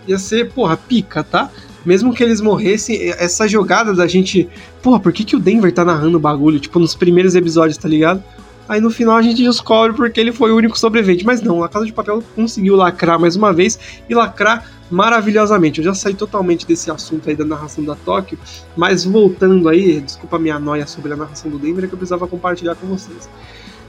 ia 0.09 0.19
ser, 0.19 0.51
porra, 0.53 0.77
pica, 0.77 1.23
tá? 1.23 1.51
mesmo 1.85 2.13
que 2.13 2.23
eles 2.23 2.41
morressem, 2.41 3.11
essa 3.19 3.49
jogada 3.49 3.95
da 3.95 4.07
gente. 4.07 4.49
Porra, 4.83 5.01
por 5.01 5.13
que, 5.13 5.25
que 5.25 5.37
o 5.37 5.41
Denver 5.41 5.73
tá 5.73 5.85
narrando 5.85 6.17
o 6.17 6.21
bagulho? 6.21 6.61
Tipo, 6.61 6.79
nos 6.79 6.95
primeiros 6.95 7.35
episódios, 7.35 7.79
tá 7.79 7.89
ligado? 7.89 8.23
Aí 8.71 8.81
no 8.81 8.89
final 8.89 9.17
a 9.17 9.23
gente 9.23 9.43
descobre 9.43 9.97
porque 9.97 10.21
ele 10.21 10.31
foi 10.31 10.53
o 10.53 10.57
único 10.57 10.79
sobrevivente. 10.79 11.27
Mas 11.27 11.43
não, 11.43 11.65
a 11.65 11.69
Casa 11.69 11.85
de 11.85 11.93
Papel 11.93 12.23
conseguiu 12.37 12.77
lacrar 12.77 13.19
mais 13.19 13.35
uma 13.35 13.53
vez 13.53 13.77
e 14.09 14.15
lacrar 14.15 14.65
maravilhosamente. 14.89 15.81
Eu 15.81 15.87
já 15.87 15.93
saí 15.93 16.15
totalmente 16.15 16.65
desse 16.65 16.89
assunto 16.89 17.29
aí 17.29 17.35
da 17.35 17.45
narração 17.45 17.83
da 17.83 17.97
Tóquio, 17.97 18.39
mas 18.77 19.05
voltando 19.05 19.69
aí, 19.69 20.01
desculpa 20.01 20.37
a 20.37 20.39
minha 20.39 20.57
noia 20.61 20.87
sobre 20.87 21.13
a 21.13 21.17
narração 21.17 21.51
do 21.51 21.59
Denver, 21.59 21.83
é 21.83 21.89
que 21.89 21.95
eu 21.95 21.99
precisava 21.99 22.29
compartilhar 22.29 22.77
com 22.77 22.87
vocês. 22.87 23.29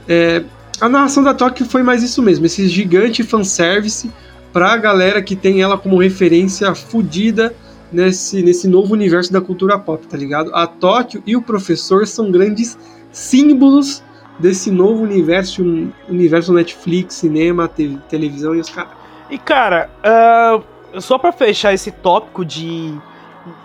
É, 0.08 0.42
a 0.80 0.88
narração 0.88 1.22
da 1.22 1.32
Tóquio 1.32 1.64
foi 1.64 1.84
mais 1.84 2.02
isso 2.02 2.20
mesmo, 2.20 2.44
esse 2.44 2.66
gigante 2.66 3.22
fanservice 3.22 4.10
pra 4.52 4.76
galera 4.76 5.22
que 5.22 5.36
tem 5.36 5.62
ela 5.62 5.78
como 5.78 5.96
referência 5.96 6.74
fodida 6.74 7.54
nesse, 7.92 8.42
nesse 8.42 8.66
novo 8.66 8.94
universo 8.94 9.32
da 9.32 9.40
cultura 9.40 9.78
pop, 9.78 10.04
tá 10.08 10.16
ligado? 10.16 10.52
A 10.52 10.66
Tóquio 10.66 11.22
e 11.24 11.36
o 11.36 11.42
professor 11.42 12.04
são 12.04 12.32
grandes 12.32 12.76
símbolos 13.12 14.02
desse 14.42 14.72
novo 14.72 15.04
universo, 15.04 15.62
universo 16.08 16.52
Netflix, 16.52 17.14
cinema, 17.14 17.68
te, 17.68 17.96
televisão 18.08 18.56
e 18.56 18.60
os 18.60 18.68
caras. 18.68 18.90
E 19.30 19.38
cara, 19.38 19.88
uh, 20.04 21.00
só 21.00 21.16
para 21.16 21.30
fechar 21.30 21.72
esse 21.72 21.92
tópico 21.92 22.44
de 22.44 22.92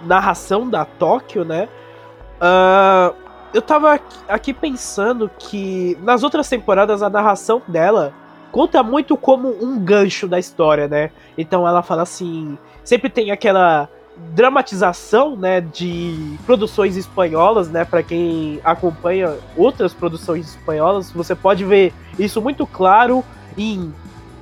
narração 0.06 0.70
da 0.70 0.86
Tóquio, 0.86 1.44
né? 1.44 1.68
Uh, 2.40 3.16
eu 3.54 3.62
tava 3.62 4.00
aqui 4.30 4.54
pensando 4.54 5.30
que 5.40 5.98
nas 6.04 6.22
outras 6.22 6.48
temporadas 6.48 7.02
a 7.02 7.10
narração 7.10 7.60
dela 7.68 8.14
conta 8.52 8.84
muito 8.84 9.18
como 9.18 9.50
um 9.60 9.80
gancho 9.80 10.28
da 10.28 10.38
história, 10.38 10.88
né? 10.88 11.10
Então 11.36 11.68
ela 11.68 11.82
fala 11.82 12.04
assim, 12.04 12.56
sempre 12.84 13.10
tem 13.10 13.32
aquela 13.32 13.90
dramatização, 14.34 15.36
né, 15.36 15.62
de 15.62 16.38
produções 16.46 16.96
espanholas, 16.96 17.70
né, 17.70 17.84
para 17.84 18.04
quem 18.04 18.60
acompanha 18.64 19.36
outras 19.56 19.94
produções 19.94 20.50
espanholas, 20.50 21.12
você 21.12 21.34
pode 21.34 21.64
ver 21.66 21.94
isso 22.20 22.42
muito 22.42 22.66
claro 22.68 23.24
em 23.58 23.94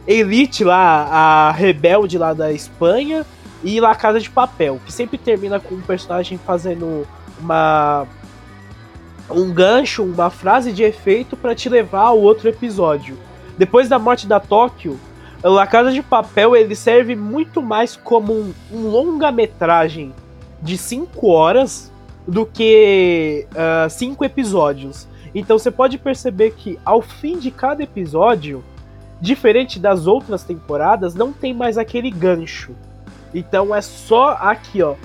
Elite 0.07 0.63
lá, 0.63 1.07
a 1.09 1.51
rebelde 1.51 2.17
lá 2.17 2.33
da 2.33 2.51
Espanha 2.51 3.25
e 3.63 3.79
La 3.79 3.95
Casa 3.95 4.19
de 4.19 4.29
Papel, 4.29 4.79
que 4.85 4.91
sempre 4.91 5.17
termina 5.17 5.59
com 5.59 5.75
um 5.75 5.81
personagem 5.81 6.37
fazendo 6.37 7.07
uma 7.39 8.05
um 9.29 9.51
gancho, 9.51 10.03
uma 10.03 10.29
frase 10.29 10.71
de 10.71 10.83
efeito 10.83 11.35
para 11.35 11.55
te 11.55 11.67
levar 11.67 12.03
ao 12.03 12.19
outro 12.19 12.47
episódio. 12.47 13.17
Depois 13.57 13.89
da 13.89 13.97
morte 13.97 14.27
da 14.27 14.39
Tóquio, 14.39 14.99
La 15.49 15.67
Casa 15.67 15.91
de 15.91 16.01
Papel 16.01 16.55
ele 16.55 16.75
serve 16.75 17.15
muito 17.15 17.61
mais 17.61 17.95
como 17.95 18.33
um, 18.33 18.53
um 18.71 18.89
longa-metragem 18.89 20.11
de 20.59 20.75
5 20.75 21.27
horas 21.27 21.91
do 22.27 22.47
que 22.47 23.45
5 23.89 24.23
uh, 24.23 24.25
episódios. 24.25 25.07
Então 25.35 25.59
você 25.59 25.69
pode 25.69 25.99
perceber 25.99 26.51
que 26.51 26.79
ao 26.83 27.01
fim 27.01 27.37
de 27.37 27.51
cada 27.51 27.83
episódio, 27.83 28.63
diferente 29.21 29.79
das 29.79 30.07
outras 30.07 30.43
temporadas, 30.43 31.13
não 31.13 31.31
tem 31.31 31.53
mais 31.53 31.77
aquele 31.77 32.09
gancho. 32.09 32.71
Então 33.33 33.75
é 33.75 33.81
só 33.81 34.31
aqui, 34.41 34.81
ó. 34.81 34.95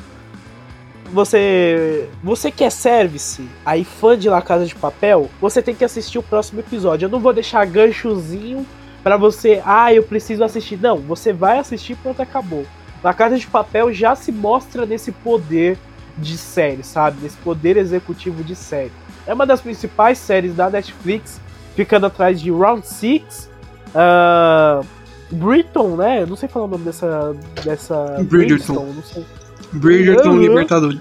Você, 1.12 2.08
você 2.22 2.52
quer 2.52 2.70
service, 2.70 3.46
aí 3.66 3.84
fã 3.84 4.16
de 4.16 4.28
La 4.28 4.40
Casa 4.40 4.64
de 4.64 4.74
Papel, 4.76 5.28
você 5.40 5.60
tem 5.60 5.74
que 5.74 5.84
assistir 5.84 6.18
o 6.18 6.22
próximo 6.22 6.60
episódio. 6.60 7.06
Eu 7.06 7.10
não 7.10 7.18
vou 7.18 7.32
deixar 7.32 7.66
ganchozinho 7.66 8.64
para 9.02 9.16
você, 9.16 9.62
ah, 9.64 9.92
eu 9.92 10.02
preciso 10.02 10.44
assistir. 10.44 10.78
Não, 10.80 10.98
você 10.98 11.32
vai 11.32 11.58
assistir 11.58 11.96
pronto, 11.96 12.20
acabou. 12.20 12.66
Na 13.02 13.14
Casa 13.14 13.38
de 13.38 13.46
Papel 13.46 13.92
já 13.92 14.14
se 14.14 14.30
mostra 14.30 14.84
nesse 14.84 15.10
poder 15.10 15.78
de 16.18 16.36
série, 16.36 16.82
sabe? 16.82 17.18
Nesse 17.22 17.36
poder 17.38 17.76
executivo 17.76 18.44
de 18.44 18.54
série. 18.54 18.92
É 19.26 19.32
uma 19.32 19.46
das 19.46 19.60
principais 19.60 20.18
séries 20.18 20.54
da 20.54 20.68
Netflix, 20.68 21.40
ficando 21.74 22.06
atrás 22.06 22.40
de 22.40 22.50
Round 22.50 22.86
Six, 22.86 23.48
uh, 23.94 24.84
Britton, 25.30 25.96
né? 25.96 26.22
Eu 26.22 26.26
não 26.26 26.36
sei 26.36 26.48
falar 26.48 26.66
o 26.66 26.68
nome 26.68 26.84
dessa. 26.84 27.34
dessa 27.64 28.16
Bridgerton. 28.22 28.92
Não 28.94 29.02
sei. 29.02 29.24
Bridgerton 29.72 30.30
uhum. 30.30 30.40
Libertadores. 30.42 31.00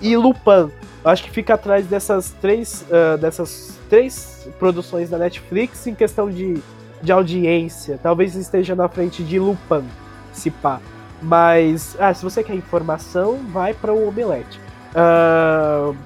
E 0.00 0.16
Lupin. 0.16 0.70
Acho 1.04 1.22
que 1.22 1.30
fica 1.30 1.54
atrás 1.54 1.86
dessas 1.86 2.34
três, 2.40 2.84
uh, 2.88 3.18
dessas 3.18 3.78
três 3.88 4.48
produções 4.58 5.10
da 5.10 5.18
Netflix 5.18 5.86
em 5.86 5.94
questão 5.94 6.30
de 6.30 6.60
de 7.02 7.12
audiência. 7.12 7.98
Talvez 8.02 8.34
esteja 8.34 8.74
na 8.74 8.88
frente 8.88 9.22
de 9.22 9.38
Lupin, 9.38 9.84
se 10.32 10.50
pá. 10.50 10.80
Mas, 11.22 11.96
ah, 11.98 12.12
se 12.12 12.22
você 12.22 12.42
quer 12.42 12.54
informação, 12.54 13.38
vai 13.48 13.72
para 13.72 13.92
o 13.92 14.08
Omelete. 14.08 14.60
Uh, 14.92 15.96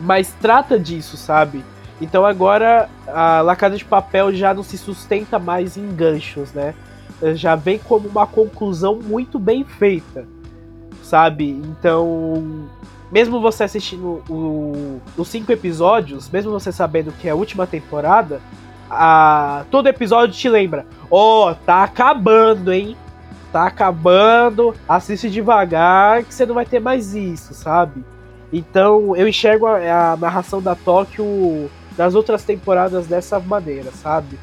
mas 0.00 0.32
trata 0.40 0.78
disso, 0.78 1.16
sabe? 1.16 1.64
Então 2.00 2.24
agora 2.24 2.88
a 3.06 3.40
La 3.42 3.54
Casa 3.54 3.76
de 3.76 3.84
Papel 3.84 4.34
já 4.34 4.54
não 4.54 4.62
se 4.62 4.78
sustenta 4.78 5.38
mais 5.38 5.76
em 5.76 5.94
ganchos, 5.94 6.52
né? 6.52 6.74
Já 7.34 7.54
vem 7.54 7.78
como 7.78 8.08
uma 8.08 8.26
conclusão 8.26 8.96
muito 8.96 9.38
bem 9.38 9.62
feita, 9.62 10.26
sabe? 11.02 11.50
Então, 11.50 12.66
mesmo 13.12 13.40
você 13.40 13.64
assistindo 13.64 14.22
o, 14.30 15.00
os 15.18 15.28
cinco 15.28 15.52
episódios, 15.52 16.30
mesmo 16.30 16.50
você 16.50 16.72
sabendo 16.72 17.12
que 17.12 17.28
é 17.28 17.32
a 17.32 17.34
última 17.34 17.66
temporada, 17.66 18.40
a, 18.90 19.64
todo 19.70 19.88
episódio 19.88 20.34
te 20.34 20.48
lembra: 20.48 20.86
Ó, 21.10 21.50
oh, 21.50 21.54
tá 21.54 21.84
acabando, 21.84 22.72
hein? 22.72 22.96
Tá 23.52 23.66
acabando, 23.66 24.74
assiste 24.88 25.30
devagar 25.30 26.22
que 26.24 26.34
você 26.34 26.46
não 26.46 26.54
vai 26.54 26.64
ter 26.64 26.80
mais 26.80 27.14
isso, 27.14 27.54
sabe? 27.54 28.04
Então 28.52 29.16
eu 29.16 29.26
enxergo 29.28 29.66
a, 29.66 30.12
a 30.12 30.16
narração 30.16 30.60
da 30.60 30.74
Tóquio 30.74 31.70
nas 31.96 32.14
outras 32.14 32.44
temporadas 32.44 33.06
dessa 33.06 33.38
maneira, 33.38 33.90
sabe? 33.90 34.38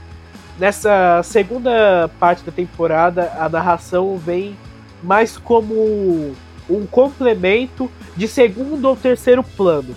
Nessa 0.59 1.21
segunda 1.23 2.09
parte 2.19 2.43
da 2.43 2.51
temporada, 2.51 3.31
a 3.37 3.47
narração 3.47 4.17
vem 4.17 4.57
mais 5.03 5.37
como 5.37 6.35
um 6.69 6.85
complemento 6.85 7.89
de 8.15 8.27
segundo 8.27 8.85
ou 8.85 8.95
terceiro 8.95 9.43
plano. 9.43 9.95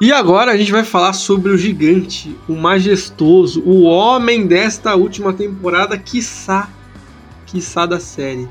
E 0.00 0.12
agora 0.12 0.52
a 0.52 0.56
gente 0.56 0.70
vai 0.70 0.84
falar 0.84 1.12
sobre 1.12 1.50
o 1.50 1.58
gigante, 1.58 2.36
o 2.48 2.54
majestoso, 2.54 3.60
o 3.62 3.82
homem 3.82 4.46
desta 4.46 4.94
última 4.94 5.32
temporada, 5.32 5.98
quiçá, 5.98 6.68
quiçá 7.46 7.84
da 7.84 7.98
série. 7.98 8.48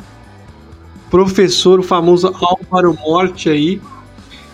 Professor, 1.10 1.80
o 1.80 1.84
famoso 1.84 2.28
Álvaro 2.28 2.94
Morte 2.96 3.50
aí. 3.50 3.82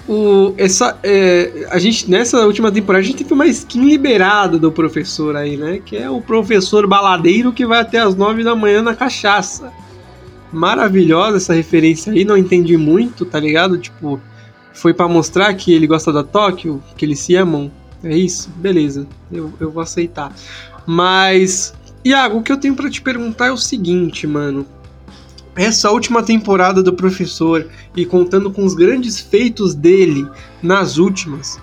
O, 0.08 0.54
essa, 0.56 1.00
é, 1.02 1.66
a 1.72 1.80
gente, 1.80 2.12
nessa 2.12 2.46
última 2.46 2.72
temporada 2.72 3.02
a 3.02 3.06
gente 3.06 3.24
teve 3.24 3.34
uma 3.34 3.48
skin 3.48 3.86
liberada 3.86 4.60
do 4.60 4.72
professor 4.72 5.36
aí, 5.36 5.58
né? 5.58 5.82
Que 5.84 5.98
é 5.98 6.08
o 6.08 6.22
professor 6.22 6.86
baladeiro 6.86 7.52
que 7.52 7.66
vai 7.66 7.80
até 7.80 7.98
as 7.98 8.14
nove 8.14 8.44
da 8.44 8.56
manhã 8.56 8.84
na 8.84 8.94
cachaça. 8.94 9.72
Maravilhosa 10.52 11.38
essa 11.38 11.54
referência 11.56 12.14
aí, 12.14 12.24
não 12.24 12.38
entendi 12.38 12.78
muito, 12.78 13.26
tá 13.26 13.40
ligado? 13.40 13.80
Tipo, 13.80 14.22
foi 14.74 14.94
para 14.94 15.08
mostrar 15.08 15.54
que 15.54 15.74
ele 15.74 15.88
gosta 15.88 16.12
da 16.12 16.24
Tóquio, 16.24 16.84
que 16.98 17.06
eles 17.06 17.20
se 17.20 17.36
amam. 17.36 17.72
É 18.04 18.18
isso? 18.18 18.50
Beleza, 18.58 19.08
eu, 19.32 19.54
eu 19.60 19.72
vou 19.72 19.82
aceitar. 19.82 20.34
Mas, 20.86 21.74
Iago, 22.04 22.40
o 22.40 22.44
que 22.44 22.52
eu 22.52 22.58
tenho 22.58 22.76
para 22.76 22.90
te 22.90 23.02
perguntar 23.02 23.48
é 23.48 23.52
o 23.52 23.58
seguinte, 23.58 24.28
mano. 24.28 24.66
Essa 25.56 25.92
última 25.92 26.24
temporada 26.24 26.82
do 26.82 26.94
professor, 26.94 27.68
e 27.96 28.06
contando 28.06 28.52
com 28.52 28.66
os 28.66 28.74
grandes 28.74 29.20
feitos 29.20 29.76
dele 29.76 30.28
nas 30.62 30.98
últimas, 30.98 31.60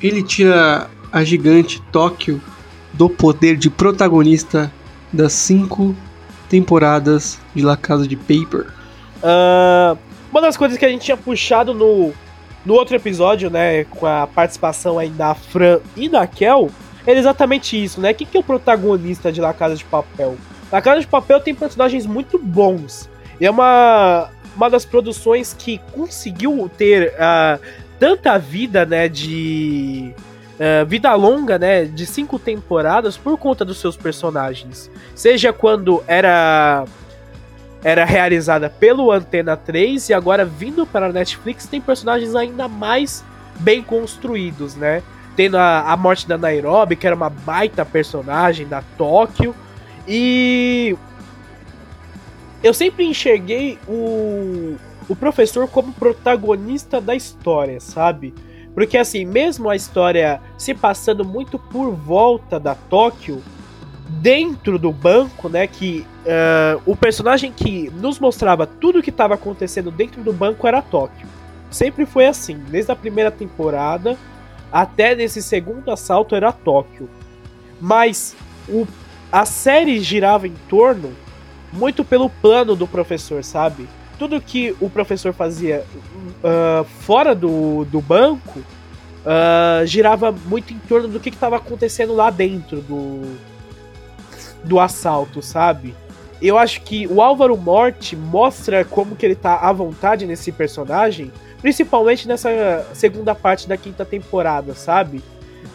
ele 0.00 0.22
tira 0.22 0.88
a 1.10 1.24
gigante 1.24 1.82
Tóquio 1.90 2.40
do 2.92 3.08
poder 3.08 3.56
de 3.56 3.70
protagonista 3.70 4.70
das 5.12 5.32
cinco 5.32 5.96
temporadas 6.48 7.38
de 7.54 7.62
La 7.62 7.76
Casa 7.76 8.06
de 8.06 8.16
Paper. 8.16 8.66
Uh, 9.22 9.96
uma 10.30 10.40
das 10.40 10.56
coisas 10.56 10.76
que 10.76 10.84
a 10.84 10.88
gente 10.88 11.04
tinha 11.04 11.16
puxado 11.16 11.72
no 11.72 12.12
no 12.64 12.74
outro 12.74 12.94
episódio, 12.94 13.50
né, 13.50 13.84
com 13.84 14.06
a 14.06 14.26
participação 14.26 14.98
aí 14.98 15.10
da 15.10 15.34
Fran 15.34 15.80
e 15.96 16.08
da 16.08 16.26
Kel, 16.26 16.70
é 17.06 17.12
exatamente 17.12 17.82
isso, 17.82 18.00
né? 18.00 18.14
Quem 18.14 18.26
que 18.26 18.36
é 18.36 18.40
o 18.40 18.44
protagonista 18.44 19.32
de 19.32 19.40
La 19.40 19.52
Casa 19.52 19.74
de 19.74 19.84
Papel? 19.84 20.36
La 20.70 20.80
Casa 20.80 21.00
de 21.00 21.06
Papel 21.06 21.40
tem 21.40 21.54
personagens 21.54 22.06
muito 22.06 22.38
bons. 22.38 23.10
E 23.40 23.46
é 23.46 23.50
uma, 23.50 24.30
uma 24.56 24.70
das 24.70 24.84
produções 24.84 25.52
que 25.52 25.78
conseguiu 25.92 26.70
ter 26.78 27.12
uh, 27.14 27.60
tanta 27.98 28.38
vida, 28.38 28.86
né, 28.86 29.08
de... 29.08 30.14
Uh, 30.52 30.86
vida 30.86 31.12
longa, 31.14 31.58
né, 31.58 31.86
de 31.86 32.06
cinco 32.06 32.38
temporadas 32.38 33.16
por 33.16 33.36
conta 33.36 33.64
dos 33.64 33.78
seus 33.78 33.96
personagens. 33.96 34.88
Seja 35.12 35.52
quando 35.52 36.04
era 36.06 36.84
era 37.84 38.04
realizada 38.04 38.70
pelo 38.70 39.10
Antena 39.10 39.56
3 39.56 40.10
e 40.10 40.14
agora 40.14 40.44
vindo 40.44 40.86
para 40.86 41.06
a 41.06 41.12
Netflix 41.12 41.66
tem 41.66 41.80
personagens 41.80 42.34
ainda 42.34 42.68
mais 42.68 43.24
bem 43.58 43.82
construídos, 43.82 44.76
né? 44.76 45.02
Tendo 45.34 45.56
a, 45.56 45.90
a 45.90 45.96
morte 45.96 46.28
da 46.28 46.38
Nairobi, 46.38 46.94
que 46.94 47.06
era 47.06 47.16
uma 47.16 47.30
baita 47.30 47.84
personagem 47.84 48.66
da 48.66 48.82
Tóquio. 48.96 49.54
E 50.06 50.96
eu 52.62 52.72
sempre 52.72 53.04
enxerguei 53.04 53.78
o, 53.88 54.76
o 55.08 55.16
professor 55.16 55.66
como 55.66 55.92
protagonista 55.92 57.00
da 57.00 57.14
história, 57.14 57.80
sabe? 57.80 58.32
Porque 58.74 58.96
assim, 58.96 59.24
mesmo 59.24 59.68
a 59.68 59.76
história 59.76 60.40
se 60.56 60.74
passando 60.74 61.24
muito 61.24 61.58
por 61.58 61.90
volta 61.90 62.60
da 62.60 62.74
Tóquio, 62.74 63.42
dentro 64.08 64.78
do 64.78 64.92
banco, 64.92 65.48
né? 65.48 65.66
Que 65.66 66.06
uh, 66.22 66.82
o 66.86 66.96
personagem 66.96 67.52
que 67.52 67.90
nos 67.90 68.18
mostrava 68.18 68.66
tudo 68.66 68.98
o 68.98 69.02
que 69.02 69.10
estava 69.10 69.34
acontecendo 69.34 69.90
dentro 69.90 70.22
do 70.22 70.32
banco 70.32 70.66
era 70.66 70.82
Tóquio. 70.82 71.26
Sempre 71.70 72.04
foi 72.04 72.26
assim, 72.26 72.58
desde 72.68 72.92
a 72.92 72.96
primeira 72.96 73.30
temporada 73.30 74.16
até 74.70 75.14
nesse 75.14 75.42
segundo 75.42 75.90
assalto 75.90 76.34
era 76.34 76.52
Tóquio. 76.52 77.08
Mas 77.80 78.34
o, 78.68 78.86
a 79.30 79.44
série 79.44 80.00
girava 80.00 80.46
em 80.46 80.54
torno 80.68 81.12
muito 81.72 82.04
pelo 82.04 82.28
plano 82.28 82.76
do 82.76 82.86
professor, 82.86 83.42
sabe? 83.42 83.88
Tudo 84.18 84.40
que 84.40 84.76
o 84.80 84.88
professor 84.88 85.32
fazia 85.32 85.84
uh, 86.44 86.84
fora 86.84 87.34
do, 87.34 87.84
do 87.86 88.00
banco 88.00 88.60
uh, 88.60 89.86
girava 89.86 90.32
muito 90.32 90.72
em 90.72 90.78
torno 90.78 91.08
do 91.08 91.18
que 91.18 91.30
estava 91.30 91.56
acontecendo 91.56 92.14
lá 92.14 92.30
dentro 92.30 92.80
do, 92.80 93.36
do 94.64 94.78
assalto, 94.78 95.42
sabe? 95.42 95.94
Eu 96.42 96.58
acho 96.58 96.80
que 96.80 97.06
o 97.06 97.22
Álvaro 97.22 97.56
Morte 97.56 98.16
mostra 98.16 98.84
como 98.84 99.14
que 99.14 99.24
ele 99.24 99.36
tá 99.36 99.60
à 99.60 99.72
vontade 99.72 100.26
nesse 100.26 100.50
personagem, 100.50 101.30
principalmente 101.60 102.26
nessa 102.26 102.84
segunda 102.92 103.32
parte 103.32 103.68
da 103.68 103.76
quinta 103.76 104.04
temporada, 104.04 104.74
sabe? 104.74 105.22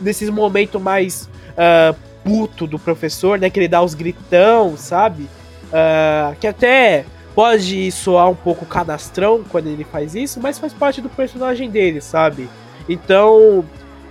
Nesses 0.02 0.30
momentos 0.30 0.82
mais 0.82 1.30
uh, 1.54 1.96
puto 2.22 2.68
do 2.68 2.78
professor, 2.78 3.40
né? 3.40 3.50
Que 3.50 3.60
ele 3.62 3.70
dá 3.70 3.82
os 3.82 3.94
gritão, 3.94 4.76
sabe? 4.76 5.24
Uh, 5.68 6.36
que 6.38 6.46
até 6.46 7.06
pode 7.34 7.90
soar 7.92 8.30
um 8.30 8.36
pouco 8.36 8.66
cadastrão 8.66 9.46
quando 9.50 9.68
ele 9.68 9.86
faz 9.86 10.16
isso, 10.16 10.38
mas 10.42 10.60
faz 10.60 10.74
parte 10.74 11.00
do 11.00 11.08
personagem 11.08 11.70
dele, 11.70 12.02
sabe? 12.02 12.50
Então, 12.90 13.64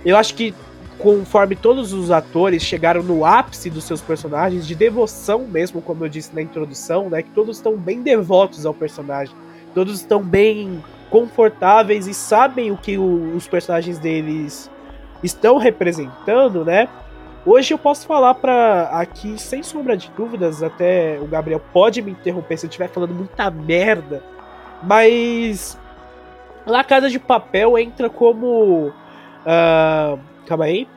eu 0.03 0.17
acho 0.17 0.33
que 0.33 0.55
conforme 0.99 1.55
todos 1.55 1.93
os 1.93 2.09
atores 2.11 2.63
chegaram 2.63 3.03
no 3.03 3.23
ápice 3.23 3.69
dos 3.69 3.83
seus 3.83 4.01
personagens, 4.01 4.65
de 4.65 4.75
devoção 4.75 5.47
mesmo, 5.47 5.81
como 5.81 6.03
eu 6.03 6.09
disse 6.09 6.33
na 6.33 6.41
introdução, 6.41 7.09
né? 7.09 7.21
Que 7.21 7.29
todos 7.31 7.57
estão 7.57 7.77
bem 7.77 8.01
devotos 8.01 8.65
ao 8.65 8.73
personagem. 8.73 9.35
Todos 9.73 9.99
estão 9.99 10.23
bem 10.23 10.83
confortáveis 11.09 12.07
e 12.07 12.13
sabem 12.13 12.71
o 12.71 12.77
que 12.77 12.97
o, 12.97 13.35
os 13.35 13.47
personagens 13.47 13.99
deles 13.99 14.69
estão 15.23 15.57
representando, 15.57 16.65
né? 16.65 16.89
Hoje 17.45 17.73
eu 17.73 17.77
posso 17.77 18.05
falar 18.05 18.33
para 18.33 18.89
aqui, 18.91 19.39
sem 19.39 19.63
sombra 19.63 19.95
de 19.95 20.11
dúvidas, 20.11 20.61
até 20.61 21.17
o 21.21 21.27
Gabriel 21.27 21.61
pode 21.71 22.01
me 22.01 22.11
interromper 22.11 22.57
se 22.57 22.65
eu 22.65 22.69
estiver 22.69 22.89
falando 22.89 23.13
muita 23.13 23.49
merda, 23.49 24.21
mas 24.83 25.77
La 26.65 26.83
Casa 26.83 27.09
de 27.09 27.17
Papel 27.17 27.77
entra 27.77 28.09
como 28.09 28.87
uh, 28.87 30.19
Calma 30.47 30.65
aí. 30.65 30.87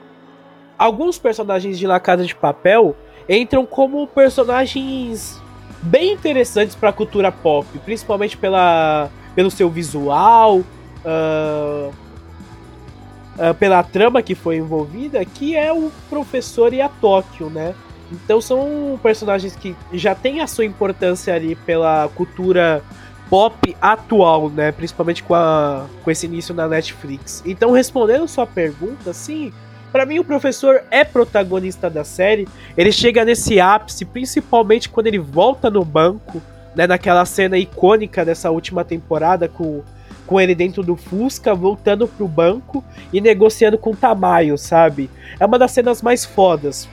Alguns 0.79 1.19
personagens 1.19 1.79
de 1.79 1.87
La 1.87 2.01
Casa 2.01 2.25
de 2.25 2.35
Papel 2.35 2.97
entram 3.29 3.67
como 3.67 4.07
personagens 4.07 5.41
bem 5.83 6.13
interessantes 6.13 6.75
para 6.75 6.91
a 6.91 6.93
cultura 6.93 7.31
pop, 7.31 7.67
principalmente 7.85 8.37
pela, 8.37 9.11
pelo 9.35 9.51
seu 9.51 9.69
visual, 9.69 10.59
uh, 10.59 11.91
uh, 11.91 13.55
pela 13.59 13.83
trama 13.83 14.23
que 14.23 14.35
foi 14.35 14.57
envolvida, 14.57 15.25
que 15.25 15.57
é 15.57 15.73
o 15.73 15.91
professor 16.09 16.73
e 16.73 16.81
a 16.81 16.89
Tóquio, 16.89 17.51
né? 17.51 17.75
Então 18.13 18.41
são 18.41 18.99
personagens 19.03 19.55
que 19.55 19.77
já 19.93 20.15
têm 20.15 20.41
a 20.41 20.47
sua 20.47 20.65
importância 20.65 21.35
ali 21.35 21.55
pela 21.55 22.09
cultura 22.15 22.83
pop 23.31 23.77
atual, 23.81 24.51
né? 24.51 24.73
Principalmente 24.73 25.23
com, 25.23 25.35
a, 25.35 25.87
com 26.03 26.11
esse 26.11 26.27
início 26.27 26.53
na 26.53 26.67
Netflix. 26.67 27.43
Então, 27.47 27.71
respondendo 27.71 28.27
sua 28.27 28.45
pergunta, 28.45 29.13
sim, 29.13 29.53
para 29.93 30.05
mim 30.05 30.19
o 30.19 30.25
professor 30.25 30.83
é 30.91 31.05
protagonista 31.05 31.89
da 31.89 32.03
série. 32.03 32.49
Ele 32.77 32.91
chega 32.91 33.25
nesse 33.25 33.61
ápice, 33.61 34.05
principalmente 34.05 34.89
quando 34.89 35.07
ele 35.07 35.19
volta 35.19 35.71
no 35.71 35.85
banco, 35.85 36.43
né? 36.75 36.89
Naquela 36.89 37.25
cena 37.25 37.57
icônica 37.57 38.25
dessa 38.25 38.51
última 38.51 38.85
temporada 38.85 39.49
com, 39.49 39.83
com 40.27 40.41
ele 40.41 40.55
dentro 40.55 40.83
do 40.83 40.97
Fusca, 40.97 41.55
voltando 41.55 42.09
pro 42.09 42.27
banco 42.27 42.85
e 43.13 43.21
negociando 43.21 43.79
com 43.79 43.93
o 43.93 43.97
Tamayo, 43.97 44.59
sabe? 44.59 45.09
É 45.39 45.47
uma 45.47 45.59
das 45.59 45.71
cenas 45.71 46.03
mais 46.03 46.25
fodas 46.25 46.89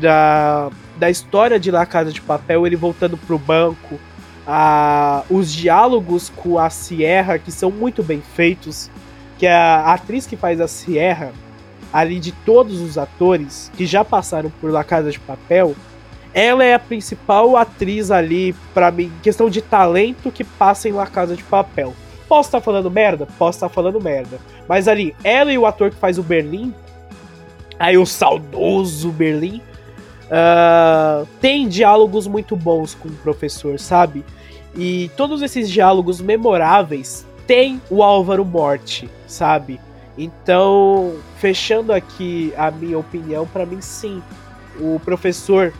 da, 0.00 0.68
da 0.98 1.08
história 1.08 1.60
de 1.60 1.70
La 1.70 1.86
Casa 1.86 2.10
de 2.10 2.20
Papel, 2.20 2.66
ele 2.66 2.74
voltando 2.74 3.16
pro 3.16 3.38
banco 3.38 4.00
a, 4.46 5.24
os 5.28 5.52
diálogos 5.52 6.30
com 6.30 6.58
a 6.58 6.70
Sierra, 6.70 7.38
que 7.38 7.50
são 7.50 7.70
muito 7.70 8.02
bem 8.02 8.22
feitos, 8.34 8.90
que 9.38 9.46
a 9.46 9.92
atriz 9.92 10.26
que 10.26 10.36
faz 10.36 10.60
a 10.60 10.68
Sierra, 10.68 11.32
ali 11.92 12.20
de 12.20 12.32
todos 12.32 12.80
os 12.80 12.96
atores 12.96 13.70
que 13.76 13.86
já 13.86 14.04
passaram 14.04 14.50
por 14.60 14.70
La 14.70 14.84
Casa 14.84 15.10
de 15.10 15.18
Papel, 15.18 15.74
ela 16.32 16.62
é 16.62 16.74
a 16.74 16.78
principal 16.78 17.56
atriz 17.56 18.10
ali, 18.10 18.54
para 18.74 18.90
mim, 18.90 19.10
questão 19.22 19.48
de 19.48 19.62
talento 19.62 20.30
que 20.30 20.44
passa 20.44 20.88
em 20.88 20.92
La 20.92 21.06
Casa 21.06 21.34
de 21.34 21.42
Papel. 21.42 21.94
Posso 22.28 22.48
estar 22.48 22.58
tá 22.58 22.64
falando 22.64 22.90
merda? 22.90 23.26
Posso 23.38 23.56
estar 23.56 23.68
tá 23.68 23.74
falando 23.74 24.00
merda. 24.00 24.38
Mas 24.68 24.86
ali, 24.86 25.14
ela 25.24 25.52
e 25.52 25.58
o 25.58 25.64
ator 25.64 25.90
que 25.90 25.96
faz 25.96 26.18
o 26.18 26.22
Berlim, 26.22 26.74
aí 27.78 27.96
o 27.96 28.04
saudoso 28.04 29.10
Berlim, 29.10 29.62
uh, 30.26 31.26
tem 31.40 31.68
diálogos 31.68 32.26
muito 32.26 32.56
bons 32.56 32.94
com 32.94 33.08
o 33.08 33.16
professor, 33.16 33.78
sabe? 33.78 34.24
E 34.76 35.10
todos 35.16 35.42
esses 35.42 35.70
diálogos 35.70 36.20
memoráveis 36.20 37.26
tem 37.46 37.80
o 37.90 38.02
Álvaro 38.02 38.44
Morte, 38.44 39.08
sabe? 39.26 39.80
Então, 40.18 41.16
fechando 41.38 41.92
aqui 41.92 42.52
a 42.56 42.70
minha 42.70 42.98
opinião, 42.98 43.46
para 43.46 43.66
mim 43.66 43.80
sim, 43.80 44.22
o 44.80 45.00
professor 45.04 45.72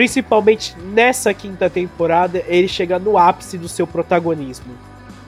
principalmente 0.00 0.74
nessa 0.78 1.34
quinta 1.34 1.68
temporada, 1.68 2.42
ele 2.46 2.66
chega 2.68 2.98
no 2.98 3.18
ápice 3.18 3.58
do 3.58 3.68
seu 3.68 3.86
protagonismo. 3.86 4.72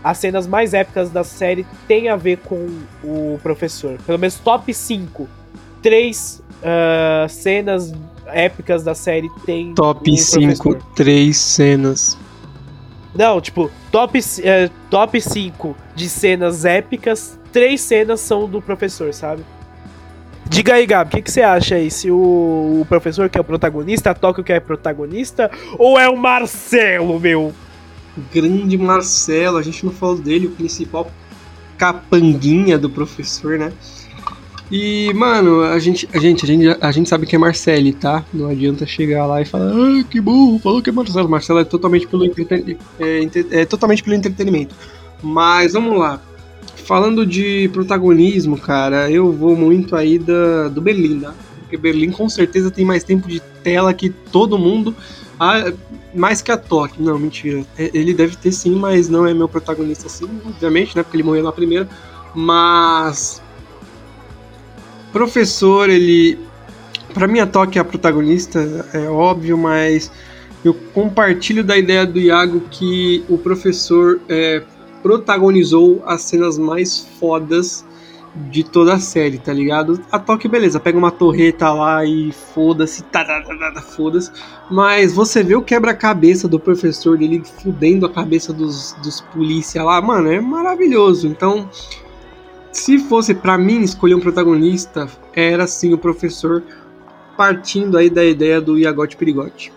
As 0.02 0.16
cenas 0.16 0.46
mais 0.46 0.72
épicas 0.72 1.10
da 1.10 1.22
série 1.22 1.66
têm 1.86 2.08
a 2.08 2.16
ver 2.16 2.38
com 2.38 2.68
o 3.04 3.38
professor. 3.42 3.98
Pelo 4.06 4.18
menos 4.18 4.36
top 4.36 4.72
5. 4.72 5.28
Três 5.82 6.41
uh, 6.62 7.28
cenas 7.28 7.92
épicas 8.26 8.82
da 8.82 8.94
série 8.94 9.30
tem. 9.44 9.74
Top 9.74 10.16
5, 10.16 10.74
três 10.94 11.36
cenas. 11.36 12.18
Não, 13.14 13.40
tipo, 13.40 13.70
top, 13.90 14.18
uh, 14.18 14.70
top 14.88 15.20
5 15.20 15.76
de 15.94 16.08
cenas 16.08 16.64
épicas, 16.64 17.38
três 17.52 17.80
cenas 17.80 18.20
são 18.20 18.48
do 18.48 18.62
professor, 18.62 19.12
sabe? 19.12 19.44
Diga 20.48 20.74
aí, 20.74 20.86
Gabi, 20.86 21.08
o 21.08 21.16
que, 21.16 21.22
que, 21.22 21.30
você 21.30 21.42
acha 21.42 21.76
aí? 21.76 21.90
Se 21.90 22.10
o, 22.10 22.80
o, 22.80 22.86
professor 22.88 23.28
que 23.28 23.38
é 23.38 23.40
o 23.40 23.44
protagonista, 23.44 24.10
a 24.10 24.14
Tóquio 24.14 24.44
que 24.44 24.52
é 24.52 24.60
protagonista, 24.60 25.50
ou 25.78 25.98
é 25.98 26.08
o 26.08 26.16
Marcelo, 26.16 27.18
meu? 27.18 27.52
Grande 28.32 28.76
Marcelo, 28.76 29.56
a 29.56 29.62
gente 29.62 29.84
não 29.84 29.92
falou 29.92 30.18
dele, 30.18 30.46
o 30.46 30.50
principal 30.50 31.10
capanguinha 31.78 32.78
do 32.78 32.90
professor, 32.90 33.58
né? 33.58 33.72
E, 34.72 35.12
mano, 35.12 35.60
a 35.60 35.78
gente, 35.78 36.08
a 36.14 36.18
gente, 36.18 36.46
a 36.46 36.48
gente, 36.48 36.78
a 36.80 36.90
gente 36.90 37.06
sabe 37.06 37.26
que 37.26 37.36
é 37.36 37.38
Marcele, 37.38 37.92
tá? 37.92 38.24
Não 38.32 38.48
adianta 38.48 38.86
chegar 38.86 39.26
lá 39.26 39.42
e 39.42 39.44
falar, 39.44 39.70
ah, 39.70 40.02
que 40.04 40.18
burro, 40.18 40.58
falou 40.58 40.80
que 40.80 40.88
é 40.88 40.92
Marcelo. 40.92 41.28
Marcelo 41.28 41.58
é 41.58 41.64
totalmente 41.64 42.06
pelo, 42.06 42.24
entreten 42.24 42.78
é, 42.98 43.28
é, 43.50 43.66
totalmente 43.66 44.02
pelo 44.02 44.16
entretenimento. 44.16 44.74
Mas 45.22 45.74
vamos 45.74 45.98
lá. 45.98 46.22
Falando 46.86 47.26
de 47.26 47.68
protagonismo, 47.68 48.56
cara, 48.56 49.10
eu 49.10 49.30
vou 49.30 49.54
muito 49.54 49.94
aí 49.94 50.18
da, 50.18 50.68
do 50.68 50.80
Berlim, 50.80 51.20
tá? 51.20 51.34
Porque 51.60 51.76
Berlim 51.76 52.10
com 52.10 52.26
certeza 52.30 52.70
tem 52.70 52.82
mais 52.82 53.04
tempo 53.04 53.28
de 53.28 53.40
tela 53.62 53.92
que 53.92 54.08
todo 54.08 54.56
mundo. 54.56 54.96
Ah, 55.38 55.70
mais 56.14 56.40
que 56.40 56.50
a 56.50 56.56
Tóquio. 56.56 57.04
Não, 57.04 57.18
mentira. 57.18 57.62
É, 57.76 57.90
ele 57.92 58.14
deve 58.14 58.36
ter 58.36 58.52
sim, 58.52 58.74
mas 58.74 59.10
não 59.10 59.26
é 59.26 59.34
meu 59.34 59.50
protagonista 59.50 60.06
assim, 60.06 60.24
obviamente, 60.46 60.96
né? 60.96 61.02
Porque 61.02 61.18
ele 61.18 61.24
morreu 61.24 61.42
na 61.42 61.52
primeira. 61.52 61.86
Mas 62.34 63.41
Professor, 65.12 65.90
ele. 65.90 66.38
Para 67.12 67.28
mim, 67.28 67.40
a 67.40 67.46
Toque 67.46 67.78
é 67.78 67.80
a 67.80 67.84
protagonista, 67.84 68.86
é 68.94 69.06
óbvio, 69.08 69.58
mas 69.58 70.10
eu 70.64 70.72
compartilho 70.72 71.62
da 71.62 71.76
ideia 71.76 72.06
do 72.06 72.18
Iago 72.18 72.62
que 72.70 73.22
o 73.28 73.36
professor 73.36 74.20
é, 74.28 74.62
protagonizou 75.02 76.02
as 76.06 76.22
cenas 76.22 76.56
mais 76.56 77.06
fodas 77.20 77.84
de 78.34 78.64
toda 78.64 78.94
a 78.94 78.98
série, 78.98 79.38
tá 79.38 79.52
ligado? 79.52 80.00
A 80.10 80.18
Toque, 80.18 80.48
beleza, 80.48 80.80
pega 80.80 80.96
uma 80.96 81.10
torreta 81.10 81.70
lá 81.70 82.04
e 82.04 82.32
foda-se, 82.54 83.02
foda-se. 83.82 84.30
Mas 84.70 85.12
você 85.12 85.42
vê 85.42 85.54
o 85.54 85.60
quebra-cabeça 85.60 86.48
do 86.48 86.58
professor 86.58 87.18
dele 87.18 87.42
fudendo 87.62 88.06
a 88.06 88.10
cabeça 88.10 88.52
dos, 88.52 88.96
dos 89.02 89.20
polícia 89.20 89.82
lá, 89.82 90.00
mano, 90.00 90.32
é 90.32 90.40
maravilhoso. 90.40 91.26
Então, 91.26 91.68
se 92.72 92.98
fosse 92.98 93.34
para 93.34 93.58
mim 93.58 93.82
escolher 93.82 94.14
um 94.14 94.20
protagonista, 94.20 95.06
era 95.34 95.66
sim 95.66 95.92
o 95.92 95.98
professor, 95.98 96.62
partindo 97.36 97.98
aí 97.98 98.08
da 98.08 98.24
ideia 98.24 98.60
do 98.60 98.78
Iagote 98.78 99.16
Perigote. 99.16 99.72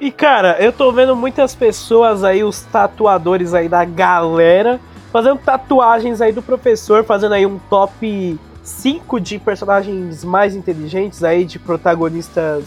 E 0.00 0.10
cara, 0.10 0.56
eu 0.60 0.72
tô 0.72 0.92
vendo 0.92 1.14
muitas 1.16 1.54
pessoas 1.54 2.22
aí, 2.22 2.44
os 2.44 2.62
tatuadores 2.62 3.54
aí 3.54 3.68
da 3.68 3.84
galera, 3.84 4.80
fazendo 5.12 5.38
tatuagens 5.38 6.20
aí 6.20 6.32
do 6.32 6.42
professor, 6.42 7.04
fazendo 7.04 7.34
aí 7.34 7.46
um 7.46 7.58
top 7.58 8.38
5 8.62 9.20
de 9.20 9.38
personagens 9.38 10.24
mais 10.24 10.54
inteligentes 10.54 11.24
aí, 11.24 11.44
de 11.44 11.58
protagonistas 11.58 12.64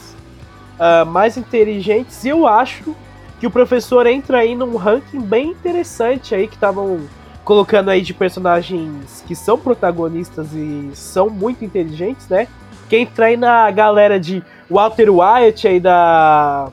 uh, 0.77 1.05
mais 1.05 1.37
inteligentes. 1.37 2.23
E 2.25 2.29
eu 2.29 2.47
acho 2.47 2.95
que 3.39 3.47
o 3.47 3.51
professor 3.51 4.05
entra 4.07 4.39
aí 4.39 4.55
num 4.55 4.75
ranking 4.75 5.21
bem 5.21 5.51
interessante 5.51 6.35
aí, 6.35 6.47
que 6.47 6.55
estavam 6.55 7.01
colocando 7.43 7.89
aí 7.89 8.01
de 8.01 8.13
personagens 8.13 9.23
que 9.27 9.35
são 9.35 9.57
protagonistas 9.57 10.53
e 10.53 10.91
são 10.93 11.29
muito 11.29 11.65
inteligentes, 11.65 12.27
né? 12.27 12.47
Quem 12.89 13.07
aí 13.19 13.37
na 13.37 13.71
galera 13.71 14.19
de 14.19 14.43
Walter 14.69 15.07
White 15.09 15.67
aí 15.67 15.79
da 15.79 16.69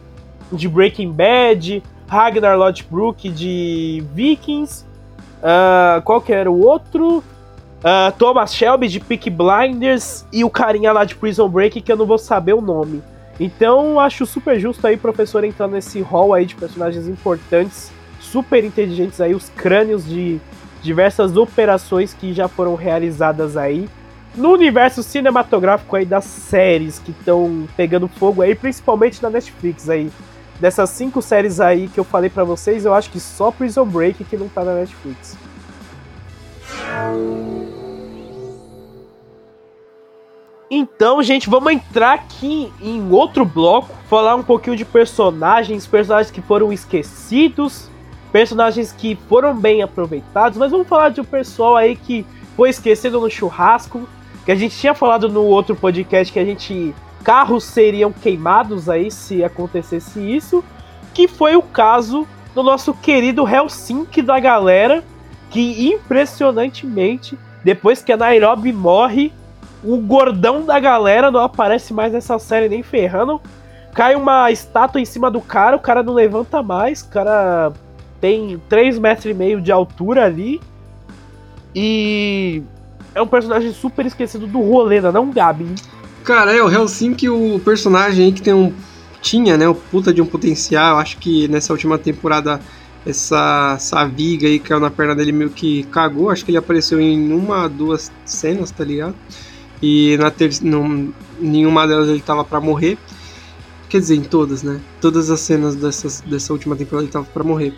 de 0.51 0.67
Breaking 0.69 1.13
Bad, 1.13 1.83
Ragnar 2.09 2.57
Lodbrok 2.59 3.29
de 3.31 4.03
Vikings, 4.15 4.85
uh, 5.39 6.03
qual 6.03 6.21
que 6.21 6.33
era 6.33 6.51
o 6.51 6.65
outro? 6.65 7.19
Uh, 7.79 8.11
Thomas 8.19 8.53
Shelby 8.53 8.89
de 8.89 8.99
Peak 8.99 9.31
Blinders 9.31 10.27
e 10.33 10.43
o 10.43 10.51
carinha 10.51 10.93
lá 10.93 11.05
de 11.05 11.15
Prison 11.15 11.49
Break 11.49 11.81
que 11.81 11.93
eu 11.93 11.97
não 11.97 12.07
vou 12.07 12.19
saber 12.19 12.55
o 12.55 12.61
nome. 12.61 13.03
Então 13.39 14.01
acho 14.01 14.27
super 14.27 14.59
justo 14.59 14.85
aí 14.87 14.97
professor 14.97 15.45
entrar 15.45 15.69
nesse 15.69 16.01
hall 16.01 16.35
aí 16.35 16.45
de 16.45 16.57
personagens 16.57 17.07
importantes, 17.07 17.93
super 18.21 18.65
inteligentes 18.65 19.21
aí, 19.21 19.35
os 19.35 19.49
crânios 19.51 20.05
de 20.05 20.41
diversas 20.89 21.37
operações 21.37 22.15
que 22.15 22.33
já 22.33 22.49
foram 22.49 22.75
realizadas 22.75 23.59
aí 23.59 23.87
no 24.35 24.53
universo 24.53 25.03
cinematográfico 25.03 25.95
aí 25.95 26.07
das 26.07 26.25
séries 26.25 26.99
que 26.99 27.11
estão 27.11 27.69
pegando 27.77 28.09
fogo 28.09 28.41
aí, 28.41 28.55
principalmente 28.55 29.23
na 29.23 29.29
Netflix 29.29 29.91
aí. 29.91 30.11
Dessas 30.59 30.89
cinco 30.89 31.21
séries 31.21 31.61
aí 31.61 31.89
que 31.89 32.01
eu 32.01 32.05
falei 32.05 32.31
para 32.31 32.43
vocês, 32.43 32.87
eu 32.87 32.95
acho 32.95 33.11
que 33.11 33.21
só 33.21 33.51
Prison 33.51 33.85
Break 33.85 34.25
que 34.25 34.37
não 34.39 34.49
tá 34.49 34.65
na 34.65 34.77
Netflix. 34.77 35.37
Então, 40.71 41.23
gente, 41.23 41.51
vamos 41.51 41.71
entrar 41.71 42.15
aqui 42.15 42.73
em 42.81 43.11
outro 43.13 43.45
bloco, 43.45 43.95
falar 44.09 44.37
um 44.37 44.43
pouquinho 44.43 44.77
de 44.77 44.87
personagens, 44.87 45.87
personagens 45.87 46.31
que 46.31 46.41
foram 46.41 46.73
esquecidos, 46.73 47.91
personagens 48.33 48.93
que 48.93 49.17
foram 49.29 49.57
bem 49.57 49.83
aproveitados, 49.83 50.59
mas 50.59 50.71
vamos 50.71 50.89
falar 50.89 51.11
de 51.11 51.21
um 51.21 51.25
pessoal 51.25 51.77
aí 51.77 51.97
que 51.97 52.25
foi 52.57 52.71
esquecido 52.71 53.21
no 53.21 53.31
churrasco, 53.31 54.09
que 54.45 54.53
a 54.53 54.55
gente 54.55 54.77
tinha 54.77 54.95
falado 54.95 55.29
no 55.29 55.45
outro 55.45 55.77
podcast 55.77 56.33
que 56.33 56.39
a 56.39 56.45
gente 56.45 56.95
carros 57.23 57.65
seriam 57.65 58.13
queimados 58.13 58.89
aí 58.89 59.11
se 59.11 59.45
acontecesse 59.45 60.21
isso, 60.21 60.65
que 61.13 61.29
foi 61.29 61.57
o 61.57 61.63
caso 61.63 62.27
do 62.55 62.63
nosso 62.63 62.95
querido 62.95 63.47
Helsinki 63.47 64.23
da 64.23 64.41
galera, 64.41 65.05
que 65.51 65.89
impressionantemente, 65.93 67.39
depois 67.63 68.03
que 68.03 68.13
a 68.13 68.17
Nairobi 68.17 68.73
morre, 68.73 69.33
o 69.85 69.99
gordão 69.99 70.65
da 70.65 70.81
galera 70.81 71.31
não 71.31 71.41
aparece 71.41 71.93
mais 71.93 72.13
nessa 72.13 72.39
série 72.39 72.69
nem 72.69 72.83
ferrando. 72.83 73.41
Cai 73.95 74.15
uma 74.15 74.51
estátua 74.51 75.01
em 75.01 75.05
cima 75.05 75.31
do 75.31 75.41
cara, 75.41 75.77
o 75.77 75.81
cara 75.81 76.03
não 76.03 76.15
levanta 76.15 76.63
mais, 76.63 77.03
o 77.03 77.09
cara 77.09 77.73
tem 78.21 78.61
3 78.69 78.99
metros 78.99 79.27
e 79.27 79.35
meio 79.35 79.61
de 79.61 79.73
altura 79.73 80.25
ali. 80.25 80.61
E 81.75 82.63
é 83.15 83.23
um 83.23 83.27
personagem 83.27 83.73
super 83.73 84.07
esquecido 84.07 84.47
do 84.47 84.61
rolê, 84.61 85.01
não 85.01 85.31
é 85.31 85.33
Gabi? 85.33 85.75
Cara, 86.25 86.55
é 86.55 86.63
o 86.63 86.71
Helsinki, 86.71 87.29
o 87.29 87.59
personagem 87.65 88.27
aí 88.27 88.33
que 88.33 88.43
tem 88.43 88.55
um. 88.55 88.73
Tinha, 89.21 89.57
né? 89.57 89.69
O 89.69 89.75
puta 89.75 90.13
de 90.13 90.23
um 90.23 90.27
potencial. 90.27 90.99
Acho 90.99 91.19
que 91.19 91.49
nessa 91.49 91.73
última 91.73 91.99
temporada 91.99 92.61
essa, 93.07 93.75
essa 93.77 94.05
viga 94.05 94.47
aí 94.47 94.59
caiu 94.59 94.81
na 94.81 94.91
perna 94.91 95.15
dele 95.15 95.33
meio 95.33 95.51
que 95.51 95.85
cagou. 95.85 96.31
Acho 96.31 96.45
que 96.45 96.51
ele 96.51 96.59
apareceu 96.59 97.01
em 97.01 97.33
uma, 97.33 97.69
duas 97.69 98.13
cenas, 98.25 98.71
tá 98.71 98.85
ligado? 98.85 99.15
E 99.83 100.17
na 100.19 100.31
ter... 100.31 100.51
Não, 100.63 101.13
nenhuma 101.39 101.87
delas 101.87 102.09
ele 102.09 102.21
tava 102.21 102.45
para 102.45 102.61
morrer. 102.61 102.99
Quer 103.89 104.01
dizer, 104.01 104.17
em 104.17 104.23
todas, 104.23 104.63
né? 104.63 104.81
Todas 105.01 105.31
as 105.31 105.41
cenas 105.41 105.75
dessas, 105.75 106.21
dessa 106.21 106.53
última 106.53 106.77
temporada 106.77 107.05
ele 107.05 107.13
tava 107.13 107.25
pra 107.25 107.43
morrer. 107.43 107.73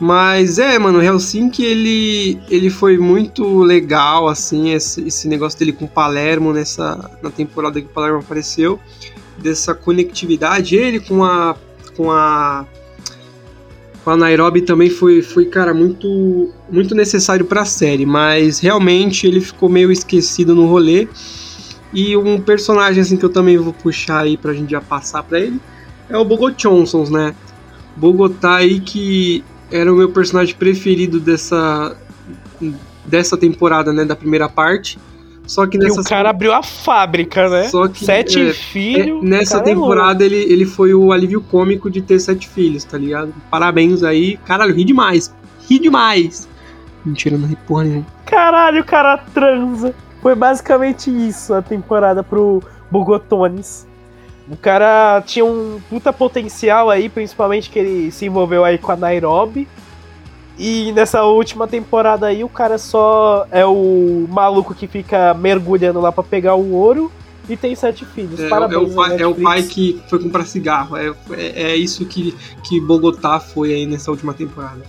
Mas 0.00 0.58
é, 0.58 0.78
mano, 0.78 1.02
Helsinki 1.02 1.62
ele, 1.62 2.40
ele 2.48 2.70
foi 2.70 2.96
muito 2.96 3.58
legal, 3.58 4.28
assim, 4.28 4.72
esse, 4.72 5.06
esse 5.06 5.28
negócio 5.28 5.58
dele 5.58 5.72
com 5.72 5.86
Palermo 5.86 6.54
nessa, 6.54 7.10
na 7.22 7.30
temporada 7.30 7.78
que 7.78 7.86
o 7.86 7.90
Palermo 7.90 8.20
apareceu. 8.20 8.80
Dessa 9.36 9.74
conectividade. 9.74 10.74
Ele 10.74 11.00
com 11.00 11.22
a. 11.22 11.54
com 11.96 12.10
a. 12.10 12.66
Com 14.02 14.10
a 14.10 14.16
Nairobi 14.16 14.62
também 14.62 14.88
foi, 14.88 15.20
foi 15.20 15.44
cara, 15.44 15.74
muito, 15.74 16.50
muito 16.70 16.94
necessário 16.94 17.44
pra 17.44 17.66
série. 17.66 18.06
Mas 18.06 18.58
realmente 18.58 19.26
ele 19.26 19.40
ficou 19.40 19.68
meio 19.68 19.92
esquecido 19.92 20.54
no 20.54 20.66
rolê. 20.66 21.08
E 21.92 22.16
um 22.16 22.40
personagem 22.40 23.02
assim 23.02 23.16
que 23.16 23.24
eu 23.24 23.30
também 23.30 23.58
vou 23.58 23.74
puxar 23.74 24.20
aí 24.20 24.36
pra 24.36 24.54
gente 24.54 24.70
já 24.70 24.80
passar 24.80 25.22
pra 25.22 25.40
ele 25.40 25.60
é 26.08 26.16
o 26.16 26.24
Bogot 26.24 26.54
Johnson, 26.56 27.04
né? 27.04 27.34
Bogotá 27.96 28.56
aí 28.56 28.80
que 28.80 29.44
era 29.70 29.92
o 29.92 29.96
meu 29.96 30.10
personagem 30.10 30.54
preferido 30.54 31.20
dessa 31.20 31.96
dessa 33.04 33.36
temporada, 33.36 33.92
né, 33.92 34.04
da 34.04 34.14
primeira 34.14 34.48
parte. 34.48 34.98
Só 35.46 35.66
que 35.66 35.76
nessa 35.76 35.98
e 35.98 36.00
o 36.00 36.04
cara 36.04 36.30
abriu 36.30 36.52
a 36.52 36.62
fábrica, 36.62 37.48
né? 37.48 37.64
Só 37.64 37.88
que, 37.88 38.04
sete 38.04 38.40
é, 38.40 38.52
filhos. 38.52 39.24
É, 39.24 39.26
nessa 39.26 39.58
é 39.58 39.62
temporada 39.62 40.22
é 40.22 40.26
ele, 40.26 40.36
ele 40.36 40.64
foi 40.64 40.94
o 40.94 41.10
alívio 41.10 41.40
cômico 41.40 41.90
de 41.90 42.00
ter 42.00 42.20
sete 42.20 42.48
filhos, 42.48 42.84
tá 42.84 42.96
ligado? 42.96 43.34
Parabéns 43.50 44.04
aí. 44.04 44.36
Caralho, 44.44 44.72
ri 44.72 44.84
demais. 44.84 45.34
Ri 45.68 45.80
demais. 45.80 46.48
Mentira, 47.04 47.36
não 47.36 47.48
ri 47.48 47.56
porra 47.66 47.84
nenhuma. 47.84 48.06
Caralho, 48.26 48.82
o 48.82 48.84
cara 48.84 49.18
transa. 49.18 49.92
Foi 50.22 50.36
basicamente 50.36 51.10
isso 51.10 51.52
a 51.52 51.60
temporada 51.60 52.22
pro 52.22 52.62
Bogotones. 52.88 53.88
O 54.50 54.56
cara 54.56 55.22
tinha 55.24 55.44
um 55.44 55.80
puta 55.88 56.12
potencial 56.12 56.90
aí, 56.90 57.08
principalmente 57.08 57.70
que 57.70 57.78
ele 57.78 58.10
se 58.10 58.26
envolveu 58.26 58.64
aí 58.64 58.78
com 58.78 58.90
a 58.90 58.96
Nairobi. 58.96 59.68
E 60.58 60.92
nessa 60.92 61.22
última 61.22 61.68
temporada 61.68 62.26
aí, 62.26 62.42
o 62.42 62.48
cara 62.48 62.76
só 62.76 63.46
é 63.52 63.64
o 63.64 64.26
maluco 64.28 64.74
que 64.74 64.88
fica 64.88 65.32
mergulhando 65.34 66.00
lá 66.00 66.10
para 66.10 66.24
pegar 66.24 66.56
o 66.56 66.72
ouro 66.72 67.12
e 67.48 67.56
tem 67.56 67.74
sete 67.76 68.04
filhos. 68.04 68.40
É, 68.40 68.48
Parabéns, 68.48 68.82
é, 68.82 68.84
o 68.84 68.94
pai, 68.94 69.22
é 69.22 69.26
o 69.26 69.34
pai 69.34 69.62
que 69.62 70.02
foi 70.10 70.18
comprar 70.18 70.44
cigarro. 70.44 70.96
É, 70.96 71.14
é, 71.30 71.62
é, 71.62 71.76
isso 71.76 72.04
que, 72.04 72.36
que 72.64 72.80
Bogotá 72.80 73.38
foi 73.38 73.72
aí 73.72 73.86
nessa 73.86 74.10
última 74.10 74.34
temporada. 74.34 74.82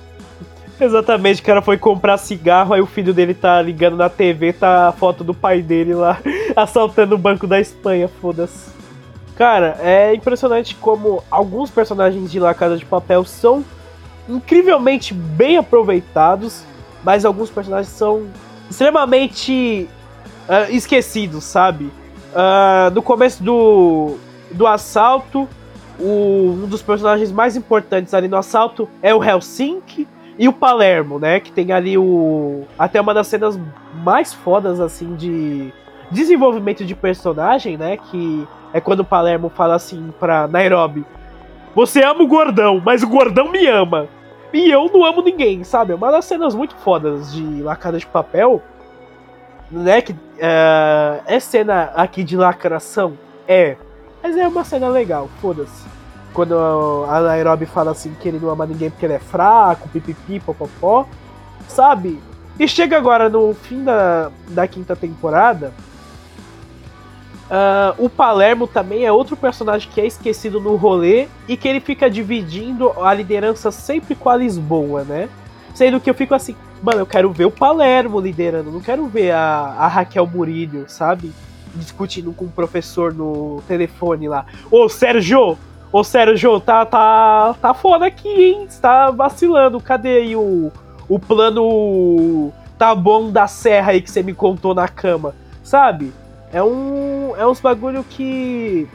Exatamente, 0.79 1.39
o 1.39 1.45
cara 1.45 1.61
foi 1.61 1.77
comprar 1.77 2.17
cigarro, 2.17 2.73
aí 2.73 2.81
o 2.81 2.87
filho 2.87 3.13
dele 3.13 3.35
tá 3.35 3.61
ligando 3.61 3.95
na 3.95 4.09
TV, 4.09 4.51
tá 4.51 4.87
a 4.87 4.91
foto 4.91 5.23
do 5.23 5.31
pai 5.31 5.61
dele 5.61 5.93
lá 5.93 6.19
assaltando 6.55 7.13
o 7.13 7.19
Banco 7.19 7.45
da 7.45 7.61
Espanha, 7.61 8.09
foda-se. 8.19 8.80
Cara, 9.41 9.75
é 9.79 10.13
impressionante 10.13 10.75
como 10.75 11.23
alguns 11.31 11.71
personagens 11.71 12.31
de 12.31 12.39
La 12.39 12.53
Casa 12.53 12.77
de 12.77 12.85
Papel 12.85 13.25
são 13.25 13.65
incrivelmente 14.29 15.15
bem 15.15 15.57
aproveitados, 15.57 16.63
mas 17.03 17.25
alguns 17.25 17.49
personagens 17.49 17.91
são 17.91 18.27
extremamente 18.69 19.89
uh, 20.47 20.71
esquecidos, 20.71 21.43
sabe? 21.43 21.85
Uh, 21.85 22.93
no 22.93 23.01
começo 23.01 23.41
do, 23.41 24.15
do 24.51 24.67
assalto, 24.67 25.49
o, 25.99 26.59
um 26.63 26.67
dos 26.67 26.83
personagens 26.83 27.31
mais 27.31 27.55
importantes 27.55 28.13
ali 28.13 28.27
no 28.27 28.37
assalto 28.37 28.87
é 29.01 29.11
o 29.11 29.23
Helsinki 29.23 30.07
e 30.37 30.47
o 30.47 30.53
Palermo, 30.53 31.17
né? 31.17 31.39
Que 31.39 31.51
tem 31.51 31.71
ali 31.71 31.97
o. 31.97 32.61
Até 32.77 33.01
uma 33.01 33.11
das 33.11 33.25
cenas 33.25 33.59
mais 34.03 34.35
fodas, 34.35 34.79
assim, 34.79 35.15
de 35.15 35.73
desenvolvimento 36.11 36.85
de 36.85 36.93
personagem, 36.93 37.77
né? 37.77 37.97
Que 37.97 38.47
é 38.73 38.79
quando 38.79 38.99
o 38.99 39.05
Palermo 39.05 39.49
fala 39.49 39.75
assim 39.75 40.13
pra 40.19 40.47
Nairobi: 40.47 41.05
Você 41.73 42.03
ama 42.03 42.23
o 42.23 42.27
gordão, 42.27 42.81
mas 42.83 43.01
o 43.01 43.07
gordão 43.07 43.51
me 43.51 43.65
ama. 43.67 44.07
E 44.53 44.69
eu 44.69 44.89
não 44.93 45.05
amo 45.05 45.21
ninguém, 45.21 45.63
sabe? 45.63 45.93
É 45.93 45.95
uma 45.95 46.11
das 46.11 46.25
cenas 46.25 46.53
muito 46.53 46.75
fodas 46.75 47.31
de 47.31 47.61
Lacada 47.61 47.97
de 47.97 48.05
Papel. 48.05 48.61
Né? 49.71 50.01
Que 50.01 50.11
uh, 50.11 51.23
é 51.25 51.39
cena 51.39 51.91
aqui 51.95 52.23
de 52.23 52.35
lacração? 52.35 53.17
É. 53.47 53.77
Mas 54.21 54.35
é 54.35 54.45
uma 54.47 54.65
cena 54.65 54.89
legal, 54.89 55.29
foda-se. 55.41 55.89
Quando 56.33 56.53
a 57.09 57.21
Nairobi 57.21 57.65
fala 57.65 57.91
assim 57.91 58.13
que 58.19 58.27
ele 58.27 58.39
não 58.39 58.49
ama 58.49 58.65
ninguém 58.65 58.89
porque 58.89 59.05
ele 59.05 59.13
é 59.13 59.19
fraco, 59.19 59.87
pipipi, 59.89 60.39
popopó. 60.41 61.07
Sabe? 61.67 62.21
E 62.59 62.67
chega 62.67 62.97
agora 62.97 63.29
no 63.29 63.53
fim 63.53 63.83
da, 63.83 64.29
da 64.49 64.67
quinta 64.67 64.95
temporada 64.95 65.73
Uh, 67.51 68.05
o 68.05 68.09
Palermo 68.09 68.65
também 68.65 69.03
é 69.03 69.11
outro 69.11 69.35
personagem 69.35 69.89
que 69.93 69.99
é 69.99 70.05
esquecido 70.05 70.61
no 70.61 70.77
rolê 70.77 71.27
e 71.49 71.57
que 71.57 71.67
ele 71.67 71.81
fica 71.81 72.09
dividindo 72.09 72.93
a 73.03 73.13
liderança 73.13 73.71
sempre 73.71 74.15
com 74.15 74.29
a 74.29 74.37
Lisboa, 74.37 75.03
né? 75.03 75.27
Sendo 75.73 75.99
que 75.99 76.09
eu 76.09 76.13
fico 76.13 76.33
assim, 76.33 76.55
mano, 76.81 77.01
eu 77.01 77.05
quero 77.05 77.29
ver 77.33 77.43
o 77.43 77.51
Palermo 77.51 78.21
liderando, 78.21 78.71
não 78.71 78.79
quero 78.79 79.05
ver 79.05 79.31
a, 79.31 79.75
a 79.77 79.87
Raquel 79.89 80.25
Murillo, 80.25 80.85
sabe? 80.87 81.33
Discutindo 81.75 82.31
com 82.31 82.45
o 82.45 82.49
professor 82.49 83.13
no 83.13 83.61
telefone 83.67 84.29
lá. 84.29 84.45
Ô, 84.71 84.87
Sérgio! 84.87 85.57
Ô, 85.91 86.05
Sérgio, 86.05 86.57
tá, 86.61 86.85
tá, 86.85 87.53
tá 87.61 87.73
foda 87.73 88.05
aqui, 88.05 88.29
hein? 88.29 88.65
Você 88.69 88.79
tá 88.79 89.11
vacilando. 89.11 89.81
Cadê 89.81 90.19
aí 90.19 90.35
o, 90.37 90.71
o 91.09 91.19
plano 91.19 92.53
tá 92.77 92.95
bom 92.95 93.29
da 93.29 93.45
serra 93.45 93.91
aí 93.91 94.01
que 94.01 94.09
você 94.09 94.23
me 94.23 94.33
contou 94.33 94.73
na 94.73 94.87
cama? 94.87 95.35
Sabe? 95.61 96.13
É 96.51 96.61
um. 96.61 97.33
É 97.37 97.45
uns 97.45 97.59
bagulho 97.59 98.03
que. 98.09 98.87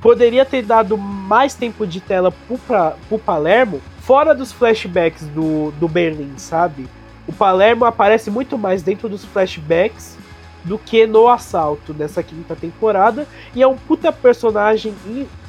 Poderia 0.00 0.44
ter 0.44 0.62
dado 0.62 0.96
mais 0.96 1.54
tempo 1.54 1.86
de 1.86 2.00
tela 2.00 2.32
pro, 2.32 2.58
pra, 2.58 2.96
pro 3.08 3.18
Palermo, 3.18 3.80
fora 4.00 4.34
dos 4.34 4.50
flashbacks 4.50 5.26
do, 5.28 5.70
do 5.72 5.86
Berlim, 5.86 6.32
sabe? 6.38 6.88
O 7.26 7.32
Palermo 7.32 7.84
aparece 7.84 8.30
muito 8.30 8.58
mais 8.58 8.82
dentro 8.82 9.08
dos 9.08 9.24
flashbacks 9.24 10.16
do 10.64 10.78
que 10.78 11.06
no 11.06 11.28
assalto 11.28 11.92
dessa 11.92 12.22
quinta 12.22 12.56
temporada. 12.56 13.26
E 13.54 13.62
é 13.62 13.66
um 13.66 13.76
puta 13.76 14.10
personagem 14.10 14.94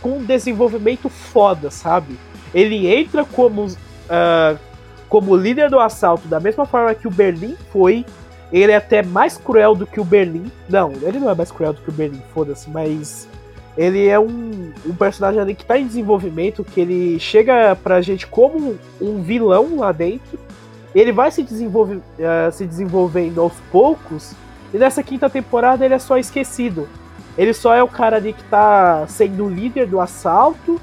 com 0.02 0.24
desenvolvimento 0.24 1.10
foda, 1.10 1.72
sabe? 1.72 2.19
Ele 2.54 2.88
entra 2.88 3.26
como, 3.26 3.65
uh, 3.65 4.60
como 5.10 5.36
líder 5.36 5.69
do 5.69 5.80
assalto 5.80 6.28
da 6.28 6.39
mesma 6.39 6.65
forma 6.65 6.93
que 6.93 7.08
o 7.08 7.12
Berlim 7.12 7.56
foi 7.72 8.06
ele 8.53 8.71
é 8.71 8.75
até 8.75 9.01
mais 9.01 9.35
cruel 9.35 9.73
do 9.73 9.87
que 9.87 9.99
o 9.99 10.03
Berlim. 10.03 10.51
Não, 10.69 10.93
ele 11.01 11.19
não 11.19 11.29
é 11.29 11.33
mais 11.33 11.51
cruel 11.51 11.73
do 11.73 11.81
que 11.81 11.89
o 11.89 11.93
Berlim, 11.93 12.21
foda-se, 12.33 12.69
mas 12.69 13.27
ele 13.75 14.07
é 14.07 14.19
um, 14.19 14.71
um 14.85 14.93
personagem 14.93 15.41
ali 15.41 15.55
que 15.55 15.65
tá 15.65 15.75
em 15.79 15.87
desenvolvimento, 15.87 16.63
que 16.63 16.79
ele 16.79 17.19
chega 17.19 17.75
pra 17.75 17.99
gente 17.99 18.27
como 18.27 18.77
um 19.01 19.23
vilão 19.23 19.77
lá 19.77 19.91
dentro. 19.91 20.37
Ele 20.93 21.11
vai 21.11 21.31
se, 21.31 21.41
desenvolve, 21.41 21.95
uh, 21.95 22.51
se 22.51 22.67
desenvolvendo 22.67 23.41
aos 23.41 23.53
poucos, 23.71 24.33
e 24.71 24.77
nessa 24.77 25.01
quinta 25.01 25.27
temporada 25.27 25.83
ele 25.83 25.95
é 25.95 25.99
só 25.99 26.19
esquecido. 26.19 26.87
Ele 27.35 27.53
só 27.53 27.73
é 27.73 27.81
o 27.81 27.87
cara 27.87 28.17
ali 28.17 28.33
que 28.33 28.43
tá 28.43 29.05
sendo 29.07 29.45
o 29.45 29.49
líder 29.49 29.87
do 29.87 29.99
assalto, 29.99 30.79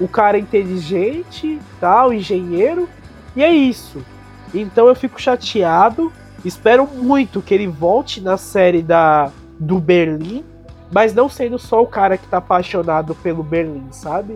o 0.00 0.08
cara 0.08 0.36
inteligente, 0.36 1.60
tal, 1.80 2.12
engenheiro, 2.12 2.88
e 3.36 3.44
é 3.44 3.52
isso. 3.52 4.04
Então 4.52 4.88
eu 4.88 4.96
fico 4.96 5.22
chateado 5.22 6.12
Espero 6.44 6.86
muito 6.86 7.40
que 7.40 7.54
ele 7.54 7.66
volte 7.66 8.20
na 8.20 8.36
série 8.36 8.82
da 8.82 9.30
do 9.58 9.78
Berlim, 9.78 10.44
mas 10.90 11.14
não 11.14 11.28
sendo 11.28 11.58
só 11.58 11.80
o 11.80 11.86
cara 11.86 12.18
que 12.18 12.26
tá 12.26 12.38
apaixonado 12.38 13.14
pelo 13.14 13.42
Berlim, 13.42 13.86
sabe? 13.92 14.34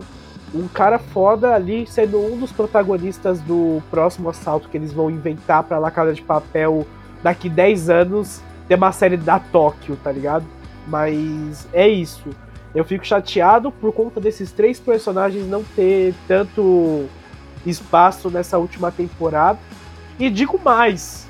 Um 0.55 0.67
cara 0.67 0.97
foda 0.97 1.53
ali 1.53 1.85
sendo 1.85 2.17
um 2.17 2.37
dos 2.37 2.51
protagonistas 2.51 3.41
do 3.41 3.81
próximo 3.91 4.29
assalto 4.29 4.69
que 4.69 4.77
eles 4.77 4.93
vão 4.93 5.11
inventar 5.11 5.63
pra 5.63 5.77
La 5.77 5.91
Casa 5.91 6.13
de 6.13 6.21
Papel 6.21 6.87
daqui 7.21 7.49
10 7.49 7.89
anos 7.89 8.41
ter 8.67 8.75
uma 8.75 8.91
série 8.93 9.17
da 9.17 9.39
Tóquio, 9.39 9.97
tá 10.01 10.11
ligado? 10.11 10.45
Mas 10.87 11.67
é 11.73 11.87
isso. 11.87 12.29
Eu 12.73 12.85
fico 12.85 13.05
chateado 13.05 13.71
por 13.71 13.91
conta 13.91 14.21
desses 14.21 14.51
três 14.51 14.79
personagens 14.79 15.45
não 15.47 15.63
ter 15.63 16.13
tanto 16.27 17.05
espaço 17.65 18.29
nessa 18.29 18.57
última 18.57 18.91
temporada. 18.91 19.59
E 20.17 20.29
digo 20.29 20.59
mais, 20.63 21.26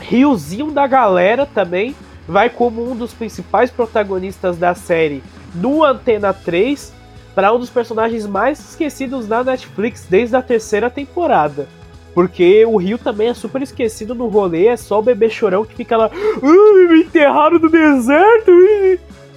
Riozinho 0.00 0.70
da 0.70 0.86
galera 0.86 1.46
também 1.46 1.94
vai 2.28 2.50
como 2.50 2.90
um 2.90 2.96
dos 2.96 3.12
principais 3.12 3.70
protagonistas 3.70 4.56
da 4.56 4.74
série 4.74 5.22
no 5.54 5.84
Antena 5.84 6.32
3 6.32 6.92
para 7.34 7.52
um 7.52 7.58
dos 7.58 7.70
personagens 7.70 8.26
mais 8.26 8.58
esquecidos 8.58 9.28
na 9.28 9.44
Netflix 9.44 10.06
desde 10.08 10.36
a 10.36 10.42
terceira 10.42 10.88
temporada. 10.90 11.68
Porque 12.14 12.64
o 12.64 12.78
Rio 12.78 12.96
também 12.96 13.28
é 13.28 13.34
super 13.34 13.60
esquecido 13.60 14.14
no 14.14 14.26
rolê, 14.26 14.68
é 14.68 14.76
só 14.76 15.00
o 15.00 15.02
bebê 15.02 15.28
chorão 15.28 15.66
que 15.66 15.74
fica 15.74 15.98
lá. 15.98 16.10
me 16.40 17.02
enterraram 17.02 17.58
no 17.58 17.68
deserto! 17.68 18.50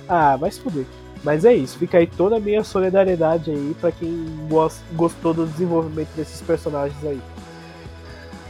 Ah, 0.08 0.38
vai 0.38 0.50
se 0.50 0.62
fuder. 0.62 0.86
Mas 1.22 1.44
é 1.44 1.54
isso, 1.54 1.78
fica 1.78 1.98
aí 1.98 2.08
toda 2.08 2.38
a 2.38 2.40
minha 2.40 2.64
solidariedade 2.64 3.52
aí 3.52 3.76
para 3.82 3.92
quem 3.92 4.26
gostou 4.94 5.34
do 5.34 5.46
desenvolvimento 5.46 6.10
desses 6.16 6.42
personagens 6.42 7.04
aí. 7.04 7.20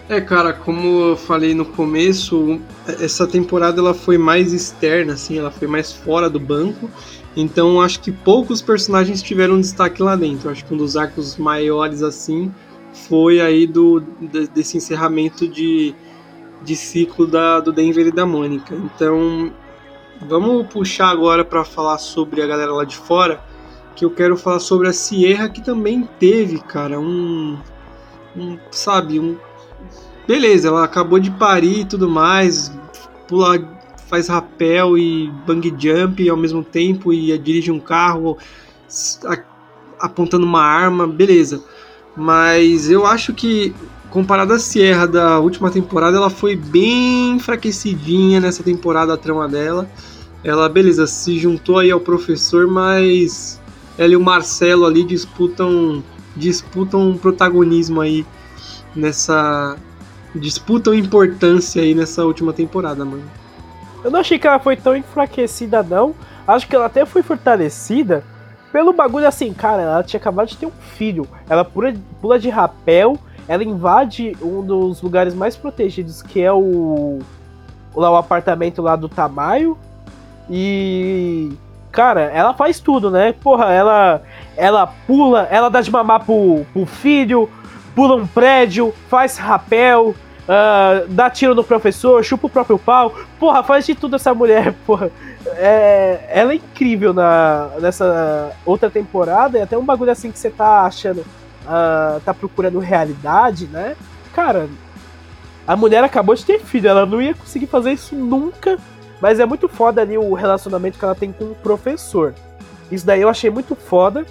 É, 0.09 0.19
cara, 0.19 0.51
como 0.51 1.09
eu 1.11 1.15
falei 1.15 1.53
no 1.53 1.63
começo, 1.63 2.59
essa 2.99 3.27
temporada 3.27 3.79
ela 3.79 3.93
foi 3.93 4.17
mais 4.17 4.51
externa, 4.51 5.13
assim, 5.13 5.37
ela 5.37 5.51
foi 5.51 5.67
mais 5.67 5.91
fora 5.91 6.27
do 6.27 6.39
banco. 6.39 6.89
Então 7.37 7.79
acho 7.79 7.99
que 7.99 8.11
poucos 8.11 8.59
personagens 8.59 9.21
tiveram 9.21 9.61
destaque 9.61 10.01
lá 10.01 10.15
dentro. 10.15 10.49
Acho 10.49 10.65
que 10.65 10.73
um 10.73 10.77
dos 10.77 10.97
arcos 10.97 11.37
maiores 11.37 12.01
assim 12.01 12.51
foi 12.91 13.39
aí 13.39 13.67
do 13.67 13.99
desse 14.51 14.77
encerramento 14.77 15.47
de, 15.47 15.93
de 16.63 16.75
ciclo 16.75 17.27
da, 17.27 17.59
do 17.59 17.71
Denver 17.71 18.07
e 18.07 18.11
da 18.11 18.25
Mônica. 18.25 18.73
Então 18.75 19.53
vamos 20.27 20.65
puxar 20.73 21.09
agora 21.09 21.45
para 21.45 21.63
falar 21.63 21.99
sobre 21.99 22.41
a 22.41 22.47
galera 22.47 22.73
lá 22.73 22.83
de 22.83 22.97
fora, 22.97 23.43
que 23.95 24.03
eu 24.03 24.09
quero 24.09 24.35
falar 24.35 24.59
sobre 24.59 24.87
a 24.87 24.93
Sierra 24.93 25.49
que 25.49 25.63
também 25.63 26.09
teve, 26.19 26.57
cara, 26.57 26.99
um, 26.99 27.59
um 28.35 28.57
sabe, 28.71 29.19
um 29.19 29.37
beleza, 30.29 30.67
ela 30.67 30.83
acabou 30.83 31.17
de 31.17 31.31
parir 31.31 31.79
e 31.79 31.85
tudo 31.85 32.07
mais, 32.07 32.71
pula, 33.27 33.59
faz 34.07 34.27
rapel 34.27 34.95
e 34.95 35.27
bang 35.47 35.73
jump 35.75 36.29
ao 36.29 36.37
mesmo 36.37 36.63
tempo 36.63 37.11
e 37.11 37.35
dirige 37.39 37.71
um 37.71 37.79
carro 37.79 38.37
apontando 39.99 40.45
uma 40.45 40.61
arma, 40.61 41.07
beleza. 41.07 41.63
Mas 42.15 42.91
eu 42.91 43.07
acho 43.07 43.33
que 43.33 43.73
comparado 44.11 44.53
à 44.53 44.59
Sierra 44.59 45.07
da 45.07 45.39
última 45.39 45.71
temporada, 45.71 46.17
ela 46.17 46.29
foi 46.29 46.55
bem 46.55 47.31
enfraquecidinha 47.31 48.39
nessa 48.39 48.61
temporada 48.61 49.15
a 49.15 49.17
trama 49.17 49.47
dela. 49.47 49.89
Ela, 50.43 50.69
beleza, 50.69 51.07
se 51.07 51.39
juntou 51.39 51.79
aí 51.79 51.89
ao 51.89 51.99
professor, 51.99 52.67
mas 52.67 53.59
ela 53.97 54.13
e 54.13 54.15
o 54.15 54.21
Marcelo 54.21 54.85
ali 54.85 55.03
disputam 55.03 56.03
disputam 56.37 57.09
um 57.09 57.17
protagonismo 57.17 57.99
aí 57.99 58.23
nessa 58.95 59.75
disputam 60.39 60.93
importância 60.93 61.81
aí 61.81 61.93
nessa 61.93 62.23
última 62.25 62.53
temporada, 62.53 63.05
mano. 63.05 63.23
Eu 64.03 64.09
não 64.09 64.19
achei 64.19 64.39
que 64.39 64.47
ela 64.47 64.59
foi 64.59 64.75
tão 64.75 64.95
enfraquecida, 64.95 65.83
não. 65.83 66.15
acho 66.47 66.67
que 66.67 66.75
ela 66.75 66.85
até 66.85 67.05
foi 67.05 67.21
fortalecida 67.21 68.23
pelo 68.71 68.93
bagulho 68.93 69.27
assim, 69.27 69.53
cara, 69.53 69.81
ela 69.81 70.03
tinha 70.03 70.19
acabado 70.19 70.47
de 70.47 70.57
ter 70.57 70.65
um 70.65 70.71
filho. 70.71 71.27
Ela 71.49 71.65
pula, 71.65 71.93
pula 72.21 72.39
de 72.39 72.49
rapel, 72.49 73.17
ela 73.47 73.63
invade 73.63 74.37
um 74.41 74.61
dos 74.61 75.01
lugares 75.01 75.33
mais 75.33 75.55
protegidos, 75.55 76.21
que 76.21 76.41
é 76.41 76.51
o. 76.51 77.19
Lá, 77.95 78.11
o 78.11 78.15
apartamento 78.15 78.81
lá 78.81 78.95
do 78.95 79.09
Tamayo. 79.09 79.77
E. 80.49 81.51
Cara, 81.91 82.21
ela 82.21 82.53
faz 82.53 82.79
tudo, 82.79 83.09
né? 83.09 83.33
Porra, 83.33 83.73
ela. 83.73 84.21
Ela 84.55 84.85
pula, 84.85 85.47
ela 85.49 85.69
dá 85.69 85.81
de 85.81 85.89
mamar 85.89 86.23
pro, 86.23 86.63
pro 86.71 86.85
filho, 86.85 87.49
pula 87.95 88.15
um 88.15 88.27
prédio, 88.27 88.93
faz 89.09 89.37
rapel, 89.37 90.13
uh, 90.49 91.07
dá 91.07 91.29
tiro 91.29 91.53
no 91.53 91.63
professor, 91.63 92.23
chupa 92.23 92.47
o 92.47 92.49
próprio 92.49 92.79
pau. 92.79 93.13
Porra, 93.39 93.63
faz 93.63 93.85
de 93.85 93.93
tudo 93.93 94.15
essa 94.15 94.33
mulher, 94.33 94.73
porra. 94.85 95.11
É, 95.55 96.25
ela 96.29 96.51
é 96.51 96.55
incrível 96.55 97.13
na, 97.13 97.69
nessa 97.79 98.51
outra 98.65 98.89
temporada, 98.89 99.59
e 99.59 99.61
até 99.61 99.77
um 99.77 99.85
bagulho 99.85 100.11
assim 100.11 100.31
que 100.31 100.39
você 100.39 100.49
tá 100.49 100.85
achando, 100.85 101.19
uh, 101.21 102.19
tá 102.25 102.33
procurando 102.33 102.79
realidade, 102.79 103.67
né? 103.67 103.95
Cara, 104.33 104.67
a 105.67 105.75
mulher 105.75 106.03
acabou 106.03 106.35
de 106.35 106.45
ter 106.45 106.59
filho, 106.59 106.89
ela 106.89 107.05
não 107.05 107.21
ia 107.21 107.33
conseguir 107.33 107.67
fazer 107.67 107.93
isso 107.93 108.15
nunca, 108.15 108.77
mas 109.21 109.39
é 109.39 109.45
muito 109.45 109.67
foda 109.67 110.01
ali 110.01 110.17
o 110.17 110.33
relacionamento 110.33 110.97
que 110.97 111.05
ela 111.05 111.15
tem 111.15 111.31
com 111.31 111.45
o 111.45 111.55
professor. 111.55 112.33
Isso 112.91 113.05
daí 113.05 113.21
eu 113.21 113.29
achei 113.29 113.49
muito 113.49 113.75
foda. 113.75 114.25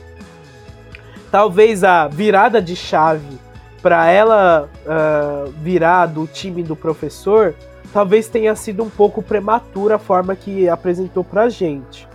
Talvez 1.31 1.85
a 1.85 2.09
virada 2.09 2.61
de 2.61 2.75
chave 2.75 3.39
para 3.83 4.07
ela 4.11 4.69
uh, 4.85 5.53
virar 5.63 6.07
do 6.07 6.27
time 6.27 6.63
do 6.63 6.75
professor, 6.75 7.55
talvez 7.93 8.29
tenha 8.29 8.55
sido 8.55 8.83
um 8.83 8.91
pouco 8.91 9.23
prematura 9.23 9.97
a 9.97 9.99
forma 9.99 10.35
que 10.35 10.69
apresentou 10.69 11.23
pra 11.23 11.49
gente. 11.49 12.09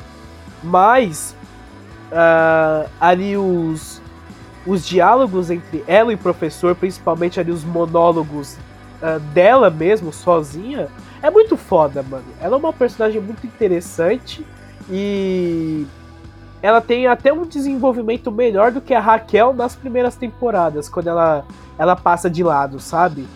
Mas 0.64 1.36
uh, 2.12 2.90
ali 3.00 3.38
os, 3.38 4.02
os 4.66 4.86
diálogos 4.86 5.50
entre 5.50 5.84
ela 5.88 6.12
e 6.12 6.16
o 6.16 6.18
professor, 6.18 6.76
principalmente 6.76 7.40
ali 7.40 7.52
os 7.52 7.64
monólogos 7.64 8.58
uh, 9.02 9.20
dela 9.34 9.70
mesmo, 9.70 10.12
sozinha, 10.12 10.90
é 11.22 11.30
muito 11.30 11.56
foda, 11.56 12.04
mano. 12.04 12.26
Ela 12.42 12.56
é 12.56 12.60
uma 12.60 12.74
personagem 12.74 13.22
muito 13.22 13.48
interessante 13.48 14.46
e 14.90 15.88
ela 16.64 16.80
tem 16.80 17.08
até 17.08 17.34
um 17.34 17.46
desenvolvimento 17.46 18.32
melhor 18.32 18.72
do 18.72 18.80
que 18.80 18.94
a 18.94 19.00
Raquel 19.02 19.54
nas 19.54 19.76
primeiras 19.76 20.16
temporadas, 20.16 20.88
quando 20.88 21.10
ela, 21.10 21.46
ela 21.78 21.94
passa 21.94 22.30
de 22.30 22.42
lado, 22.42 22.80
sabe? 22.80 23.28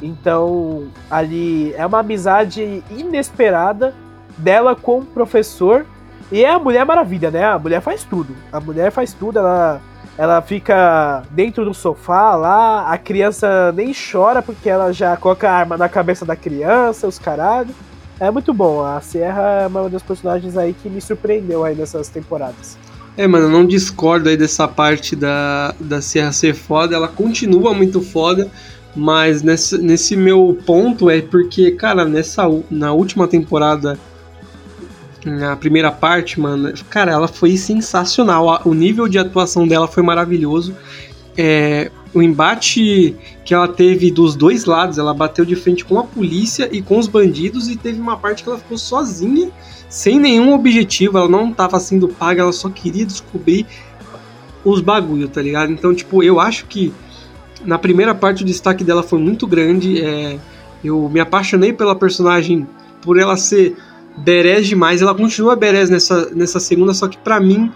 Então, 0.00 0.86
ali 1.10 1.74
é 1.74 1.84
uma 1.84 1.98
amizade 1.98 2.84
inesperada 2.88 3.92
dela 4.38 4.76
com 4.76 5.00
o 5.00 5.04
professor. 5.04 5.84
E 6.30 6.44
é 6.44 6.52
a 6.52 6.58
Mulher 6.58 6.86
Maravilha, 6.86 7.32
né? 7.32 7.44
A 7.44 7.58
mulher 7.58 7.80
faz 7.80 8.04
tudo. 8.04 8.36
A 8.52 8.60
mulher 8.60 8.92
faz 8.92 9.12
tudo, 9.12 9.40
ela, 9.40 9.80
ela 10.16 10.40
fica 10.40 11.24
dentro 11.32 11.64
do 11.64 11.74
sofá 11.74 12.36
lá, 12.36 12.92
a 12.92 12.96
criança 12.96 13.72
nem 13.72 13.92
chora 13.92 14.40
porque 14.40 14.70
ela 14.70 14.92
já 14.92 15.16
coloca 15.16 15.50
a 15.50 15.52
arma 15.52 15.76
na 15.76 15.88
cabeça 15.88 16.24
da 16.24 16.36
criança, 16.36 17.08
os 17.08 17.18
caralho. 17.18 17.74
É 18.20 18.30
muito 18.30 18.52
bom. 18.52 18.84
A 18.84 19.00
Sierra 19.00 19.62
é 19.62 19.66
uma 19.66 19.88
das 19.88 20.02
personagens 20.02 20.56
aí 20.56 20.74
que 20.74 20.88
me 20.88 21.00
surpreendeu 21.00 21.64
aí 21.64 21.74
nessas 21.74 22.08
temporadas. 22.08 22.76
É, 23.16 23.26
mano, 23.26 23.46
eu 23.46 23.50
não 23.50 23.66
discordo 23.66 24.28
aí 24.28 24.36
dessa 24.36 24.66
parte 24.68 25.16
da, 25.16 25.74
da 25.78 26.00
Sierra 26.00 26.32
ser 26.32 26.54
foda. 26.54 26.94
Ela 26.94 27.08
continua 27.08 27.74
muito 27.74 28.00
foda. 28.00 28.50
Mas 28.96 29.42
nesse, 29.42 29.78
nesse 29.78 30.16
meu 30.16 30.58
ponto 30.66 31.08
é 31.08 31.20
porque, 31.20 31.70
cara, 31.72 32.04
nessa 32.04 32.44
na 32.70 32.92
última 32.92 33.28
temporada, 33.28 33.98
na 35.24 35.54
primeira 35.56 35.92
parte, 35.92 36.40
mano, 36.40 36.72
cara, 36.90 37.12
ela 37.12 37.28
foi 37.28 37.56
sensacional. 37.56 38.60
O 38.64 38.74
nível 38.74 39.06
de 39.06 39.18
atuação 39.18 39.68
dela 39.68 39.86
foi 39.86 40.02
maravilhoso. 40.02 40.74
É, 41.36 41.90
o 42.14 42.22
embate 42.22 43.14
que 43.44 43.54
ela 43.54 43.68
teve 43.68 44.10
dos 44.10 44.34
dois 44.34 44.64
lados, 44.64 44.98
ela 44.98 45.12
bateu 45.12 45.44
de 45.44 45.56
frente 45.56 45.84
com 45.84 45.98
a 45.98 46.04
polícia 46.04 46.68
e 46.72 46.80
com 46.80 46.98
os 46.98 47.06
bandidos, 47.06 47.68
e 47.68 47.76
teve 47.76 48.00
uma 48.00 48.16
parte 48.16 48.42
que 48.42 48.48
ela 48.48 48.58
ficou 48.58 48.78
sozinha, 48.78 49.50
sem 49.88 50.18
nenhum 50.18 50.52
objetivo, 50.52 51.18
ela 51.18 51.28
não 51.28 51.50
estava 51.50 51.78
sendo 51.80 52.08
paga, 52.08 52.42
ela 52.42 52.52
só 52.52 52.68
queria 52.68 53.06
descobrir 53.06 53.66
os 54.64 54.80
bagulho, 54.80 55.28
tá 55.28 55.40
ligado? 55.40 55.72
Então, 55.72 55.94
tipo, 55.94 56.22
eu 56.22 56.40
acho 56.40 56.66
que 56.66 56.92
na 57.64 57.78
primeira 57.78 58.14
parte 58.14 58.42
o 58.42 58.46
destaque 58.46 58.84
dela 58.84 59.02
foi 59.02 59.18
muito 59.18 59.46
grande, 59.46 60.00
é, 60.00 60.38
eu 60.84 61.08
me 61.08 61.20
apaixonei 61.20 61.72
pela 61.72 61.94
personagem 61.94 62.66
por 63.02 63.18
ela 63.18 63.36
ser 63.36 63.76
berés 64.16 64.66
demais, 64.66 65.00
ela 65.00 65.14
continua 65.14 65.56
berés 65.56 65.88
nessa, 65.88 66.30
nessa 66.34 66.60
segunda, 66.60 66.92
só 66.92 67.08
que 67.08 67.16
para 67.18 67.40
mim 67.40 67.70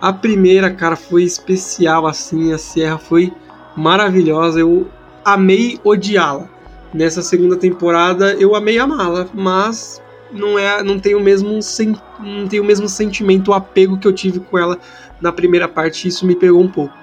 a 0.00 0.12
primeira, 0.12 0.70
cara, 0.70 0.96
foi 0.96 1.22
especial 1.22 2.06
assim, 2.06 2.52
a 2.52 2.58
Sierra 2.58 2.98
foi 2.98 3.32
maravilhosa. 3.76 4.60
Eu 4.60 4.86
amei 5.24 5.78
odiá-la. 5.84 6.48
Nessa 6.92 7.22
segunda 7.22 7.56
temporada 7.56 8.34
eu 8.34 8.54
amei 8.54 8.78
amá-la, 8.78 9.26
mas 9.34 10.00
não 10.32 10.58
é, 10.58 10.82
não 10.82 10.98
tem 10.98 11.14
o 11.14 11.20
mesmo 11.20 11.60
sen, 11.62 11.96
não 12.20 12.46
tem 12.46 12.60
o 12.60 12.64
mesmo 12.64 12.88
sentimento, 12.88 13.50
o 13.50 13.54
apego 13.54 13.98
que 13.98 14.06
eu 14.06 14.12
tive 14.12 14.40
com 14.40 14.58
ela 14.58 14.78
na 15.20 15.32
primeira 15.32 15.66
parte, 15.66 16.06
isso 16.06 16.26
me 16.26 16.34
pegou 16.34 16.60
um 16.60 16.68
pouco. 16.68 16.94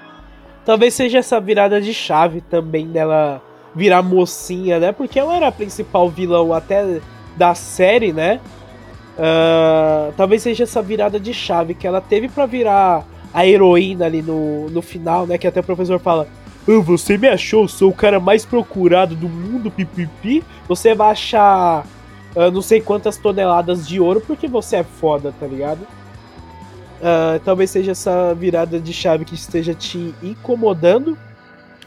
Talvez 0.64 0.94
seja 0.94 1.18
essa 1.18 1.40
virada 1.40 1.80
de 1.80 1.92
chave 1.92 2.40
também 2.40 2.86
dela 2.86 3.42
virar 3.74 4.02
mocinha, 4.02 4.78
né? 4.78 4.92
Porque 4.92 5.18
ela 5.18 5.34
era 5.34 5.48
a 5.48 5.52
principal 5.52 6.08
vilão 6.08 6.52
até 6.52 7.00
da 7.36 7.54
série, 7.54 8.12
né? 8.12 8.40
Uh, 9.16 10.12
talvez 10.16 10.42
seja 10.42 10.64
essa 10.64 10.80
virada 10.80 11.18
de 11.18 11.34
chave 11.34 11.74
que 11.74 11.86
ela 11.86 12.00
teve 12.00 12.28
para 12.28 12.46
virar 12.46 13.04
a 13.32 13.46
heroína 13.46 14.06
ali 14.06 14.22
no, 14.22 14.70
no 14.70 14.80
final, 14.80 15.26
né? 15.26 15.36
Que 15.36 15.46
até 15.46 15.60
o 15.60 15.64
professor 15.64 15.98
fala: 15.98 16.28
oh, 16.66 16.82
Você 16.82 17.18
me 17.18 17.28
achou, 17.28 17.66
sou 17.68 17.90
o 17.90 17.94
cara 17.94 18.20
mais 18.20 18.44
procurado 18.44 19.14
do 19.14 19.28
mundo, 19.28 19.70
pipipi. 19.70 20.42
Você 20.68 20.94
vai 20.94 21.12
achar 21.12 21.86
uh, 22.34 22.50
não 22.50 22.62
sei 22.62 22.80
quantas 22.80 23.16
toneladas 23.16 23.86
de 23.86 24.00
ouro 24.00 24.20
porque 24.20 24.48
você 24.48 24.76
é 24.76 24.84
foda, 24.84 25.34
tá 25.38 25.46
ligado? 25.46 25.80
Uh, 27.02 27.40
talvez 27.44 27.70
seja 27.70 27.92
essa 27.92 28.32
virada 28.34 28.78
de 28.78 28.92
chave 28.92 29.24
que 29.24 29.34
esteja 29.34 29.74
te 29.74 30.14
incomodando. 30.22 31.18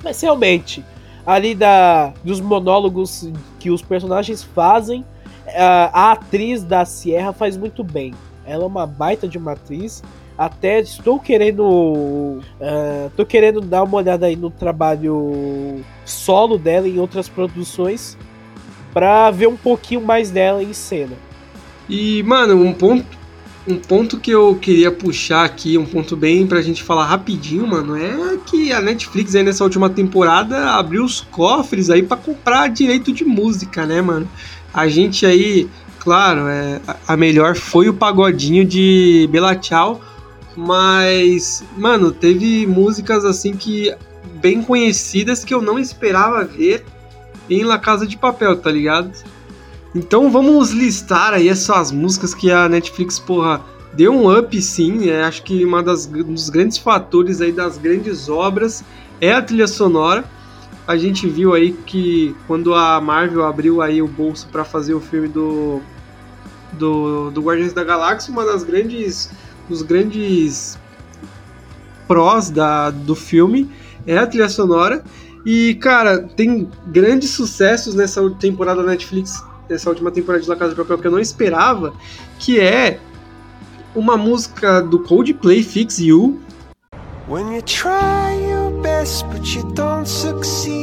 Mas 0.03 0.21
realmente, 0.21 0.83
ali 1.25 1.55
da, 1.55 2.13
dos 2.23 2.41
monólogos 2.41 3.29
que 3.59 3.71
os 3.71 3.81
personagens 3.81 4.43
fazem, 4.43 5.01
uh, 5.01 5.89
a 5.93 6.11
atriz 6.11 6.63
da 6.63 6.83
Sierra 6.83 7.31
faz 7.31 7.55
muito 7.55 7.83
bem. 7.83 8.13
Ela 8.45 8.63
é 8.63 8.67
uma 8.67 8.85
baita 8.85 9.27
de 9.27 9.37
uma 9.37 9.53
atriz. 9.53 10.03
Até 10.37 10.81
estou 10.81 11.19
querendo. 11.19 11.63
Uh, 11.65 13.09
tô 13.15 13.25
querendo 13.25 13.61
dar 13.61 13.83
uma 13.83 13.97
olhada 13.97 14.25
aí 14.25 14.35
no 14.35 14.49
trabalho 14.49 15.81
solo 16.03 16.57
dela 16.57 16.87
em 16.87 16.99
outras 16.99 17.29
produções. 17.29 18.17
Pra 18.93 19.31
ver 19.31 19.47
um 19.47 19.57
pouquinho 19.57 20.01
mais 20.01 20.29
dela 20.29 20.63
em 20.63 20.73
cena. 20.73 21.15
E, 21.87 22.23
mano, 22.23 22.61
um 22.61 22.73
ponto, 22.73 23.05
um 23.67 23.77
ponto 23.77 24.19
que 24.19 24.31
eu 24.31 24.55
queria 24.55 24.91
puxar 24.91 25.43
aqui, 25.43 25.77
um 25.77 25.85
ponto 25.85 26.15
bem 26.15 26.45
pra 26.45 26.61
gente 26.61 26.83
falar 26.83 27.05
rapidinho, 27.05 27.65
mano, 27.67 27.95
é 27.95 28.37
que 28.45 28.71
a 28.71 28.81
Netflix 28.81 29.35
aí 29.35 29.43
nessa 29.43 29.63
última 29.63 29.89
temporada 29.89 30.71
abriu 30.71 31.03
os 31.03 31.21
cofres 31.21 31.89
aí 31.89 32.03
para 32.03 32.17
comprar 32.17 32.69
direito 32.69 33.11
de 33.11 33.25
música, 33.25 33.85
né, 33.85 34.01
mano? 34.01 34.27
A 34.73 34.87
gente 34.87 35.25
aí, 35.25 35.67
claro, 35.99 36.47
é, 36.47 36.79
a 37.07 37.17
melhor 37.17 37.55
foi 37.55 37.89
o 37.89 37.93
pagodinho 37.93 38.65
de 38.65 39.27
Bela 39.31 39.55
Tchau, 39.55 40.01
mas, 40.55 41.63
mano, 41.77 42.11
teve 42.11 42.65
músicas 42.65 43.25
assim 43.25 43.55
que 43.55 43.93
bem 44.35 44.61
conhecidas 44.61 45.43
que 45.43 45.53
eu 45.53 45.61
não 45.61 45.77
esperava 45.77 46.43
ver 46.43 46.85
em 47.49 47.63
La 47.63 47.77
Casa 47.77 48.07
de 48.07 48.17
Papel, 48.17 48.55
tá 48.57 48.71
ligado? 48.71 49.11
Então 49.93 50.29
vamos 50.29 50.71
listar 50.71 51.33
aí 51.33 51.47
essas 51.47 51.91
músicas 51.91 52.33
que 52.33 52.51
a 52.51 52.67
Netflix, 52.67 53.17
porra, 53.19 53.61
deu 53.93 54.13
um 54.13 54.37
up 54.37 54.61
sim. 54.61 55.09
É, 55.09 55.23
acho 55.23 55.43
que 55.43 55.63
uma 55.63 55.81
das, 55.81 56.05
um 56.05 56.33
dos 56.33 56.49
grandes 56.49 56.77
fatores 56.77 57.41
aí 57.41 57.51
das 57.51 57.77
grandes 57.77 58.27
obras 58.29 58.83
é 59.21 59.33
a 59.33 59.41
trilha 59.41 59.67
sonora. 59.67 60.25
A 60.87 60.97
gente 60.97 61.27
viu 61.27 61.53
aí 61.53 61.71
que 61.71 62.35
quando 62.45 62.73
a 62.73 62.99
Marvel 63.01 63.45
abriu 63.45 63.81
aí 63.81 64.01
o 64.01 64.07
bolso 64.07 64.47
para 64.51 64.63
fazer 64.63 64.93
o 64.93 64.99
filme 64.99 65.27
do, 65.27 65.81
do, 66.73 67.31
do 67.31 67.41
Guardiões 67.41 67.73
da 67.73 67.83
Galáxia, 67.83 68.31
uma 68.31 68.45
das 68.45 68.63
grandes 68.63 69.31
dos 69.67 69.81
grandes 69.81 70.77
prós 72.07 72.49
da, 72.49 72.91
do 72.91 73.15
filme 73.15 73.69
é 74.05 74.17
a 74.17 74.27
trilha 74.27 74.49
sonora. 74.49 75.03
E, 75.45 75.75
cara, 75.75 76.23
tem 76.23 76.67
grandes 76.87 77.31
sucessos 77.31 77.93
nessa 77.93 78.27
temporada 78.31 78.81
da 78.81 78.89
Netflix, 78.89 79.43
nessa 79.69 79.89
última 79.89 80.11
temporada 80.11 80.43
de 80.43 80.49
La 80.49 80.55
Casa 80.55 80.71
de 80.71 80.77
Papel 80.77 80.97
que 80.97 81.07
eu 81.07 81.11
não 81.11 81.19
esperava, 81.19 81.93
que 82.39 82.59
é 82.59 82.99
uma 83.95 84.17
música 84.17 84.81
do 84.81 84.99
Coldplay, 84.99 85.61
Fix 85.61 85.99
You. 85.99 86.39
When 87.27 87.55
you 87.55 87.61
try 87.63 88.33
your 88.49 88.71
best 88.81 89.25
but 89.29 89.55
you 89.55 89.63
don't 89.73 90.07
succeed 90.07 90.75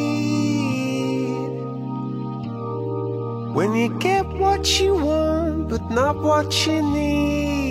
When 3.54 3.74
you 3.76 3.90
get 4.00 4.26
what 4.40 4.82
you 4.82 4.94
want 4.94 5.68
but 5.68 5.88
not 5.90 6.16
what 6.16 6.66
you 6.66 6.82
need 6.82 7.61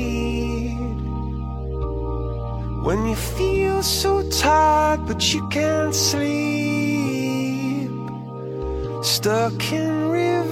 When 2.83 3.05
you 3.05 3.15
feel 3.15 3.83
so 3.83 4.23
tired 4.29 5.05
but 5.05 5.33
you 5.33 5.47
can't 5.49 5.93
sleep, 5.93 6.31
stuck 9.03 9.71
in 9.71 10.09
reverse. 10.09 10.51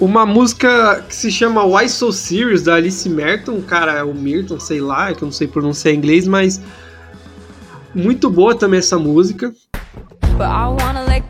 Uma 0.00 0.26
música 0.26 1.04
que 1.08 1.14
se 1.14 1.30
chama 1.30 1.64
Why 1.64 1.88
So 1.88 2.12
Serious, 2.12 2.62
da 2.62 2.74
Alice 2.74 3.08
Merton, 3.08 3.62
cara, 3.62 3.92
é 3.92 4.02
o 4.02 4.12
Mirton, 4.12 4.58
sei 4.58 4.80
lá, 4.80 5.10
é 5.10 5.14
que 5.14 5.22
eu 5.22 5.26
não 5.26 5.32
sei 5.32 5.46
pronunciar 5.46 5.94
em 5.94 5.98
inglês, 5.98 6.26
mas 6.26 6.60
muito 7.94 8.28
boa 8.28 8.54
também 8.54 8.80
essa 8.80 8.98
música. 8.98 9.54
but 10.36 10.48
I 10.50 10.68
wanna 10.68 11.04
let 11.04 11.22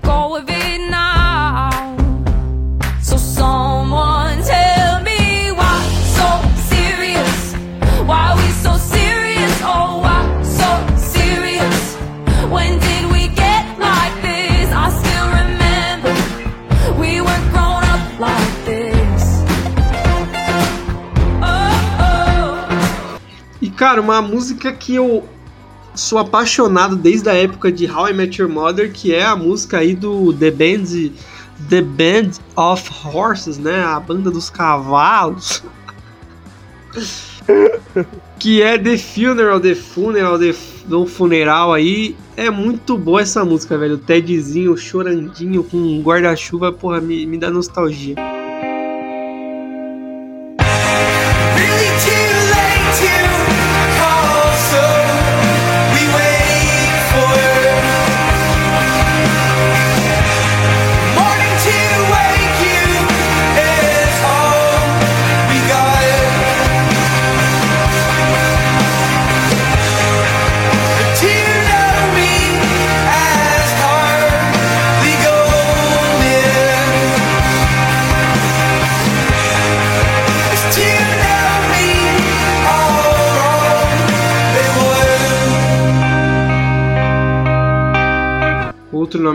cara, 23.76 24.00
uma 24.00 24.22
música 24.22 24.72
que 24.72 24.94
eu 24.94 25.24
sou 25.94 26.18
apaixonado 26.18 26.96
desde 26.96 27.28
a 27.28 27.34
época 27.34 27.70
de 27.70 27.90
How 27.90 28.08
I 28.08 28.12
Met 28.12 28.40
Your 28.40 28.50
Mother, 28.50 28.92
que 28.92 29.14
é 29.14 29.24
a 29.24 29.36
música 29.36 29.78
aí 29.78 29.94
do 29.94 30.32
The 30.32 30.50
Band, 30.50 31.12
The 31.68 31.82
Band 31.82 32.32
of 32.56 32.90
Horses, 33.04 33.58
né? 33.58 33.82
A 33.82 34.00
banda 34.00 34.30
dos 34.30 34.50
cavalos. 34.50 35.62
que 38.38 38.62
é 38.62 38.78
The 38.78 38.98
Funeral, 38.98 39.60
The 39.60 39.74
Funeral, 39.74 40.38
The 40.38 40.54
do 40.86 41.04
funeral 41.04 41.72
aí. 41.72 42.16
É 42.36 42.50
muito 42.50 42.96
boa 42.96 43.20
essa 43.20 43.44
música, 43.44 43.76
velho. 43.76 43.94
O 43.94 43.98
Tedzinho 43.98 44.76
chorandinho 44.76 45.64
com 45.64 45.76
um 45.76 46.00
guarda-chuva, 46.00 46.72
porra, 46.72 47.00
me, 47.00 47.26
me 47.26 47.38
dá 47.38 47.50
nostalgia. 47.50 48.14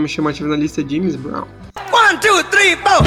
Nome 0.02 0.08
chamativo 0.08 0.48
na 0.48 0.56
lista 0.56 0.80
é 0.80 0.84
James 0.84 1.16
Brown. 1.16 1.46
One, 1.92 2.18
two, 2.20 2.42
three, 2.50 2.76
four. 2.76 3.02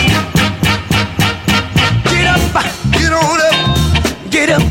Get 2.10 2.26
up, 2.28 2.64
get 2.92 3.12
on 3.12 3.42
up, 3.42 4.30
get 4.30 4.50
up, 4.50 4.62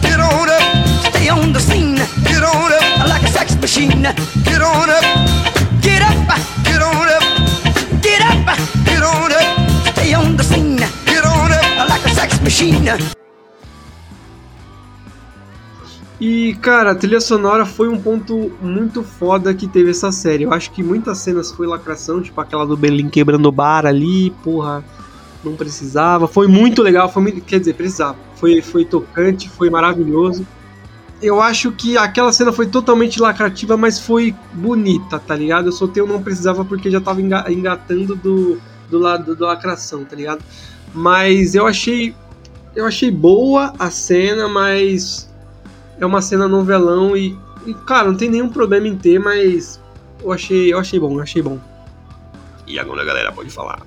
get 0.00 0.20
on 0.20 0.48
up. 0.48 0.62
Stay 1.10 1.28
on 1.28 1.52
the 1.52 1.60
scene, 1.60 1.96
get 2.24 2.42
on 2.42 2.72
up 2.72 3.08
like 3.08 3.24
a 3.24 3.28
sex 3.28 3.56
machine. 3.56 4.02
Get 4.44 4.62
on 4.62 4.90
up, 4.90 5.04
get 5.80 6.02
up, 6.02 6.28
get 6.64 6.82
on 6.82 7.08
up, 7.08 7.22
get 8.00 8.22
up, 8.22 8.58
get 8.84 9.02
on 9.02 9.32
up. 9.32 9.96
Stay 9.96 10.14
on 10.14 10.36
the 10.36 10.44
scene, 10.44 10.76
get 10.76 11.24
on 11.24 11.50
up 11.50 11.88
like 11.88 12.04
a 12.04 12.14
sex 12.14 12.40
machine. 12.42 13.21
E, 16.24 16.54
cara, 16.62 16.92
a 16.92 16.94
trilha 16.94 17.20
sonora 17.20 17.66
foi 17.66 17.88
um 17.88 18.00
ponto 18.00 18.52
muito 18.62 19.02
foda 19.02 19.52
que 19.52 19.66
teve 19.66 19.90
essa 19.90 20.12
série. 20.12 20.44
Eu 20.44 20.52
acho 20.52 20.70
que 20.70 20.80
muitas 20.80 21.18
cenas 21.18 21.50
foi 21.50 21.66
lacração, 21.66 22.22
tipo 22.22 22.40
aquela 22.40 22.64
do 22.64 22.76
Berlim 22.76 23.08
quebrando 23.08 23.44
o 23.46 23.50
bar 23.50 23.84
ali, 23.84 24.30
porra, 24.44 24.84
não 25.42 25.56
precisava. 25.56 26.28
Foi 26.28 26.46
muito 26.46 26.80
legal, 26.80 27.12
foi 27.12 27.22
muito, 27.22 27.40
quer 27.40 27.58
dizer, 27.58 27.74
precisava. 27.74 28.16
Foi, 28.36 28.62
foi 28.62 28.84
tocante, 28.84 29.50
foi 29.50 29.68
maravilhoso. 29.68 30.46
Eu 31.20 31.40
acho 31.40 31.72
que 31.72 31.96
aquela 31.96 32.32
cena 32.32 32.52
foi 32.52 32.68
totalmente 32.68 33.20
lacrativa, 33.20 33.76
mas 33.76 33.98
foi 33.98 34.32
bonita, 34.52 35.18
tá 35.18 35.34
ligado? 35.34 35.66
Eu 35.66 35.72
soltei 35.72 36.04
o 36.04 36.06
não 36.06 36.22
precisava 36.22 36.64
porque 36.64 36.88
já 36.88 37.00
tava 37.00 37.20
enga- 37.20 37.50
engatando 37.50 38.14
do, 38.14 38.60
do 38.88 38.96
lado 38.96 39.34
da 39.34 39.48
lacração, 39.48 40.04
tá 40.04 40.14
ligado? 40.14 40.44
Mas 40.94 41.56
eu 41.56 41.66
achei. 41.66 42.14
Eu 42.76 42.86
achei 42.86 43.10
boa 43.10 43.74
a 43.76 43.90
cena, 43.90 44.46
mas 44.48 45.31
é 46.00 46.06
uma 46.06 46.22
cena 46.22 46.48
novelão 46.48 47.16
e, 47.16 47.38
e, 47.66 47.74
cara, 47.74 48.08
não 48.08 48.16
tem 48.16 48.30
nenhum 48.30 48.48
problema 48.48 48.88
em 48.88 48.96
ter, 48.96 49.18
mas 49.18 49.80
eu 50.22 50.32
achei, 50.32 50.72
eu 50.72 50.78
achei 50.78 50.98
bom, 50.98 51.14
eu 51.14 51.22
achei 51.22 51.42
bom. 51.42 51.58
E 52.66 52.78
agora 52.78 53.02
a 53.02 53.04
galera 53.04 53.32
pode 53.32 53.50
falar. 53.50 53.80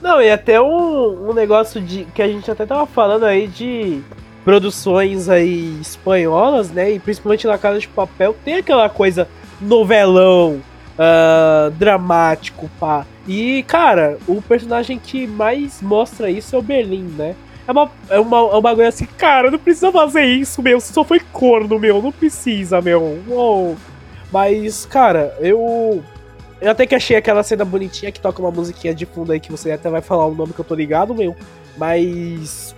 Não, 0.00 0.20
e 0.20 0.30
até 0.30 0.60
um, 0.60 1.30
um 1.30 1.34
negócio 1.34 1.80
de 1.80 2.04
que 2.14 2.22
a 2.22 2.28
gente 2.28 2.50
até 2.50 2.64
tava 2.64 2.86
falando 2.86 3.24
aí 3.24 3.46
de 3.46 4.00
produções 4.44 5.28
aí 5.28 5.78
espanholas, 5.80 6.70
né? 6.70 6.92
E 6.92 6.98
principalmente 6.98 7.46
na 7.46 7.58
Casa 7.58 7.78
de 7.78 7.88
Papel, 7.88 8.34
tem 8.44 8.54
aquela 8.54 8.88
coisa 8.88 9.28
novelão, 9.60 10.62
ah, 10.98 11.70
dramático, 11.78 12.70
pá. 12.78 13.06
E, 13.26 13.62
cara, 13.62 14.18
o 14.26 14.42
personagem 14.42 14.98
que 14.98 15.26
mais 15.26 15.80
mostra 15.80 16.30
isso 16.30 16.54
é 16.54 16.58
o 16.58 16.62
Berlim, 16.62 17.14
né? 17.16 17.34
É, 17.70 17.72
uma, 17.72 17.90
é, 18.08 18.18
uma, 18.18 18.38
é 18.38 18.56
um 18.56 18.60
bagulho 18.60 18.88
assim, 18.88 19.06
cara, 19.06 19.48
não 19.48 19.58
precisa 19.58 19.92
fazer 19.92 20.24
isso, 20.24 20.60
meu. 20.60 20.80
Você 20.80 20.92
só 20.92 21.04
foi 21.04 21.20
corno, 21.20 21.78
meu. 21.78 22.02
Não 22.02 22.10
precisa, 22.10 22.82
meu. 22.82 23.22
Uou. 23.28 23.76
Mas, 24.32 24.84
cara, 24.84 25.36
eu. 25.38 26.02
Eu 26.60 26.70
até 26.72 26.84
que 26.84 26.96
achei 26.96 27.16
aquela 27.16 27.44
cena 27.44 27.64
bonitinha 27.64 28.10
que 28.10 28.20
toca 28.20 28.42
uma 28.42 28.50
musiquinha 28.50 28.92
de 28.92 29.06
fundo 29.06 29.30
aí 29.30 29.38
que 29.38 29.52
você 29.52 29.70
até 29.70 29.88
vai 29.88 30.02
falar 30.02 30.26
o 30.26 30.34
nome 30.34 30.52
que 30.52 30.58
eu 30.58 30.64
tô 30.64 30.74
ligado, 30.74 31.14
meu. 31.14 31.36
Mas. 31.76 32.74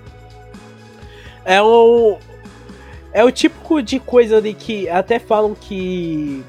É 1.43 1.63
um. 1.63 2.19
É 3.15 3.25
o 3.25 3.33
típico 3.33 3.83
de 3.83 3.99
coisa 3.99 4.43
de 4.43 4.53
que 4.53 4.91
até 4.91 5.19
falam 5.19 5.55
que 5.55 6.45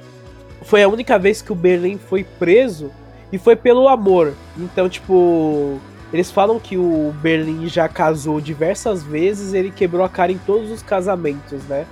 foi 0.64 0.84
a 0.84 0.90
única 0.90 1.18
vez 1.18 1.42
que 1.42 1.54
o 1.54 1.56
Berlim 1.56 1.98
foi 1.98 2.26
preso 2.26 2.92
e 3.32 3.38
foi 3.38 3.56
pelo 3.56 3.88
amor. 3.88 4.34
Então, 4.58 4.90
tipo, 4.90 5.80
eles 6.14 6.30
falam 6.30 6.60
que 6.60 6.78
o 6.78 7.12
Berlim 7.22 7.68
já 7.68 7.90
casou 7.90 8.40
diversas 8.40 9.02
vezes, 9.02 9.54
ele 9.54 9.72
quebrou 9.72 10.06
a 10.06 10.10
cara 10.10 10.32
em 10.32 10.38
todos 10.38 10.70
os 10.70 10.84
casamentos, 10.84 11.64
né? 11.64 11.88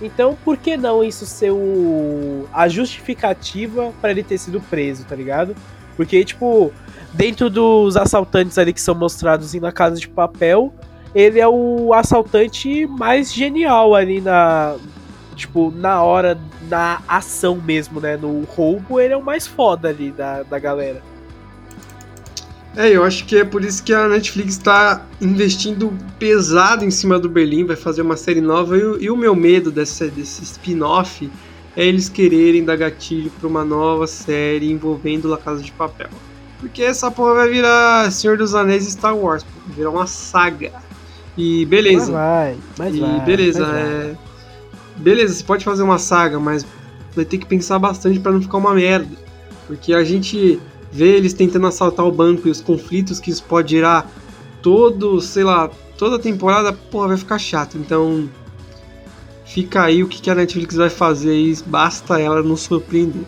Então, 0.00 0.36
por 0.42 0.56
que 0.56 0.78
não 0.78 1.04
isso 1.04 1.26
ser 1.26 1.50
o, 1.50 2.46
a 2.52 2.68
justificativa 2.68 3.92
para 4.00 4.10
ele 4.10 4.22
ter 4.22 4.38
sido 4.38 4.62
preso, 4.62 5.04
tá 5.04 5.14
ligado? 5.14 5.54
Porque, 5.94 6.24
tipo, 6.24 6.72
dentro 7.12 7.50
dos 7.50 7.96
assaltantes 7.96 8.56
ali 8.56 8.72
que 8.72 8.80
são 8.80 8.94
mostrados 8.94 9.52
Na 9.54 9.72
Casa 9.72 9.96
de 9.96 10.08
Papel, 10.08 10.72
ele 11.14 11.38
é 11.38 11.48
o 11.48 11.92
assaltante 11.92 12.86
mais 12.86 13.32
genial 13.32 13.94
ali 13.94 14.20
na. 14.20 14.76
Tipo, 15.34 15.70
na 15.70 16.02
hora 16.02 16.38
da 16.62 17.02
ação 17.06 17.56
mesmo, 17.56 18.00
né? 18.00 18.16
No 18.16 18.42
roubo, 18.44 18.98
ele 18.98 19.12
é 19.12 19.16
o 19.16 19.22
mais 19.22 19.46
foda 19.46 19.88
ali 19.88 20.10
da, 20.10 20.42
da 20.42 20.58
galera. 20.58 21.02
É, 22.76 22.90
eu 22.94 23.02
acho 23.04 23.24
que 23.24 23.36
é 23.38 23.44
por 23.44 23.64
isso 23.64 23.82
que 23.82 23.92
a 23.94 24.06
Netflix 24.06 24.58
tá 24.58 25.06
investindo 25.20 25.92
pesado 26.18 26.84
em 26.84 26.90
cima 26.90 27.18
do 27.18 27.28
Berlim, 27.28 27.64
vai 27.64 27.74
fazer 27.76 28.02
uma 28.02 28.16
série 28.16 28.40
nova. 28.40 28.76
E, 28.76 28.84
o- 28.84 29.02
e 29.02 29.10
o 29.10 29.16
meu 29.16 29.34
medo 29.34 29.70
dessa, 29.70 30.06
desse 30.08 30.42
spin-off 30.44 31.30
é 31.74 31.86
eles 31.86 32.08
quererem 32.10 32.64
dar 32.64 32.76
gatilho 32.76 33.30
pra 33.40 33.48
uma 33.48 33.64
nova 33.64 34.06
série 34.06 34.70
envolvendo 34.70 35.26
La 35.26 35.38
Casa 35.38 35.62
de 35.62 35.72
Papel. 35.72 36.08
Porque 36.60 36.82
essa 36.82 37.10
porra 37.10 37.34
vai 37.34 37.48
virar 37.50 38.10
Senhor 38.12 38.36
dos 38.36 38.54
Anéis 38.54 38.86
e 38.86 38.90
Star 38.90 39.16
Wars, 39.16 39.44
vai 39.66 39.76
virar 39.76 39.90
uma 39.90 40.06
saga. 40.06 40.72
E 41.36 41.64
beleza. 41.66 42.12
Mas 42.12 42.14
vai, 42.14 42.56
mas 42.78 42.94
E 42.94 43.00
vai. 43.00 43.20
beleza, 43.20 43.60
mas 43.60 43.70
vai. 43.70 43.82
é. 43.82 44.14
Beleza, 44.98 45.34
você 45.34 45.44
pode 45.44 45.64
fazer 45.64 45.82
uma 45.82 45.98
saga, 45.98 46.38
mas 46.40 46.66
vai 47.14 47.24
ter 47.24 47.38
que 47.38 47.46
pensar 47.46 47.78
bastante 47.78 48.18
pra 48.20 48.32
não 48.32 48.40
ficar 48.40 48.56
uma 48.58 48.74
merda. 48.74 49.14
Porque 49.66 49.92
a 49.92 50.02
gente 50.04 50.58
vê 50.90 51.16
eles 51.16 51.32
tentando 51.32 51.66
assaltar 51.66 52.06
o 52.06 52.12
banco 52.12 52.48
e 52.48 52.50
os 52.50 52.60
conflitos 52.60 53.20
que 53.20 53.30
isso 53.30 53.44
pode 53.44 53.72
gerar 53.72 54.10
todo, 54.62 55.20
sei 55.20 55.44
lá, 55.44 55.70
toda 55.96 56.18
temporada, 56.18 56.72
porra, 56.72 57.08
vai 57.08 57.16
ficar 57.16 57.38
chato. 57.38 57.76
Então, 57.78 58.28
fica 59.44 59.82
aí 59.82 60.02
o 60.02 60.08
que 60.08 60.20
que 60.20 60.30
a 60.30 60.34
Netflix 60.34 60.74
vai 60.74 60.90
fazer 60.90 61.36
e 61.36 61.56
basta 61.66 62.20
ela 62.20 62.42
nos 62.42 62.62
surpreender. 62.62 63.22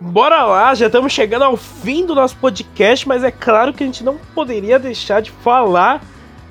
Bora 0.00 0.44
lá, 0.44 0.74
já 0.74 0.86
estamos 0.86 1.12
chegando 1.12 1.42
ao 1.42 1.56
fim 1.56 2.06
do 2.06 2.14
nosso 2.14 2.36
podcast, 2.36 3.06
mas 3.06 3.24
é 3.24 3.30
claro 3.30 3.74
que 3.74 3.82
a 3.82 3.86
gente 3.86 4.04
não 4.04 4.16
poderia 4.34 4.78
deixar 4.78 5.20
de 5.20 5.30
falar 5.30 6.02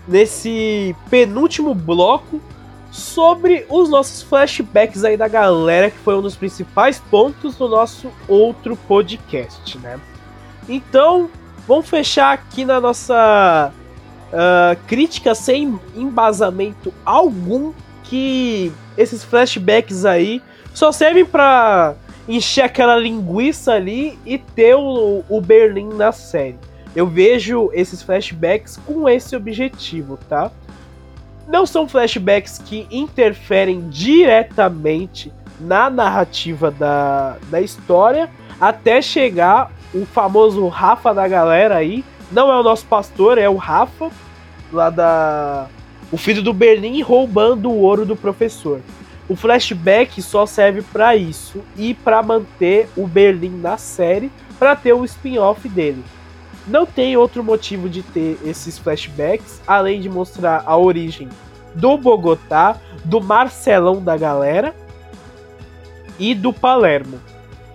nesse 0.07 0.95
penúltimo 1.09 1.73
bloco 1.73 2.41
sobre 2.97 3.65
os 3.69 3.89
nossos 3.89 4.23
flashbacks 4.23 5.03
aí 5.03 5.15
da 5.15 5.27
galera, 5.27 5.91
que 5.91 5.97
foi 5.99 6.15
um 6.15 6.21
dos 6.21 6.35
principais 6.35 6.99
pontos 6.99 7.55
do 7.55 7.67
nosso 7.67 8.11
outro 8.27 8.75
podcast, 8.75 9.77
né? 9.77 9.99
Então, 10.67 11.29
vamos 11.67 11.87
fechar 11.87 12.33
aqui 12.33 12.65
na 12.65 12.81
nossa 12.81 13.71
uh, 14.33 14.87
crítica 14.87 15.35
sem 15.35 15.79
embasamento 15.95 16.93
algum 17.05 17.71
que 18.03 18.73
esses 18.97 19.23
flashbacks 19.23 20.03
aí 20.03 20.41
só 20.73 20.91
servem 20.91 21.25
para 21.25 21.95
encher 22.27 22.63
aquela 22.63 22.95
linguiça 22.95 23.73
ali 23.73 24.17
e 24.25 24.37
ter 24.37 24.75
o, 24.75 25.23
o 25.29 25.39
Berlim 25.39 25.89
na 25.93 26.11
série. 26.11 26.57
Eu 26.95 27.05
vejo 27.05 27.69
esses 27.73 28.01
flashbacks 28.01 28.77
com 28.77 29.07
esse 29.07 29.35
objetivo, 29.35 30.17
tá? 30.27 30.51
Não 31.47 31.65
são 31.65 31.87
flashbacks 31.87 32.57
que 32.57 32.85
interferem 32.91 33.87
diretamente 33.89 35.31
na 35.59 35.89
narrativa 35.89 36.69
da, 36.69 37.37
da 37.49 37.61
história 37.61 38.29
até 38.59 39.01
chegar 39.01 39.71
o 39.93 40.05
famoso 40.05 40.67
Rafa 40.67 41.13
da 41.13 41.27
galera 41.27 41.77
aí. 41.77 42.03
Não 42.31 42.51
é 42.51 42.59
o 42.59 42.63
nosso 42.63 42.85
pastor, 42.85 43.37
é 43.37 43.47
o 43.47 43.55
Rafa, 43.55 44.11
lá 44.71 44.89
da. 44.89 45.67
O 46.11 46.17
filho 46.17 46.41
do 46.41 46.53
Berlim 46.53 47.01
roubando 47.01 47.69
o 47.69 47.79
ouro 47.79 48.05
do 48.05 48.15
professor. 48.15 48.81
O 49.29 49.35
flashback 49.35 50.21
só 50.21 50.45
serve 50.45 50.81
para 50.81 51.15
isso 51.15 51.61
e 51.77 51.93
para 51.93 52.23
manter 52.23 52.89
o 52.95 53.05
Berlim 53.05 53.57
na 53.57 53.77
série, 53.77 54.31
para 54.57 54.75
ter 54.75 54.93
o 54.93 55.03
spin-off 55.03 55.67
dele. 55.67 56.03
Não 56.67 56.85
tem 56.85 57.15
outro 57.15 57.43
motivo 57.43 57.89
de 57.89 58.03
ter 58.03 58.37
esses 58.45 58.77
flashbacks 58.77 59.61
além 59.65 60.01
de 60.01 60.09
mostrar 60.09 60.63
a 60.65 60.77
origem 60.77 61.29
do 61.73 61.97
Bogotá, 61.97 62.77
do 63.05 63.21
Marcelão 63.21 64.03
da 64.03 64.17
galera 64.17 64.75
e 66.19 66.33
do 66.35 66.51
Palermo. 66.51 67.19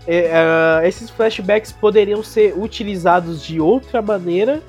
É, 0.07 0.81
uh, 0.83 0.87
esses 0.87 1.09
flashbacks 1.09 1.71
poderiam 1.73 2.23
ser 2.23 2.55
utilizados 2.59 3.43
de 3.43 3.61
outra 3.61 4.03
maneira, 4.03 4.61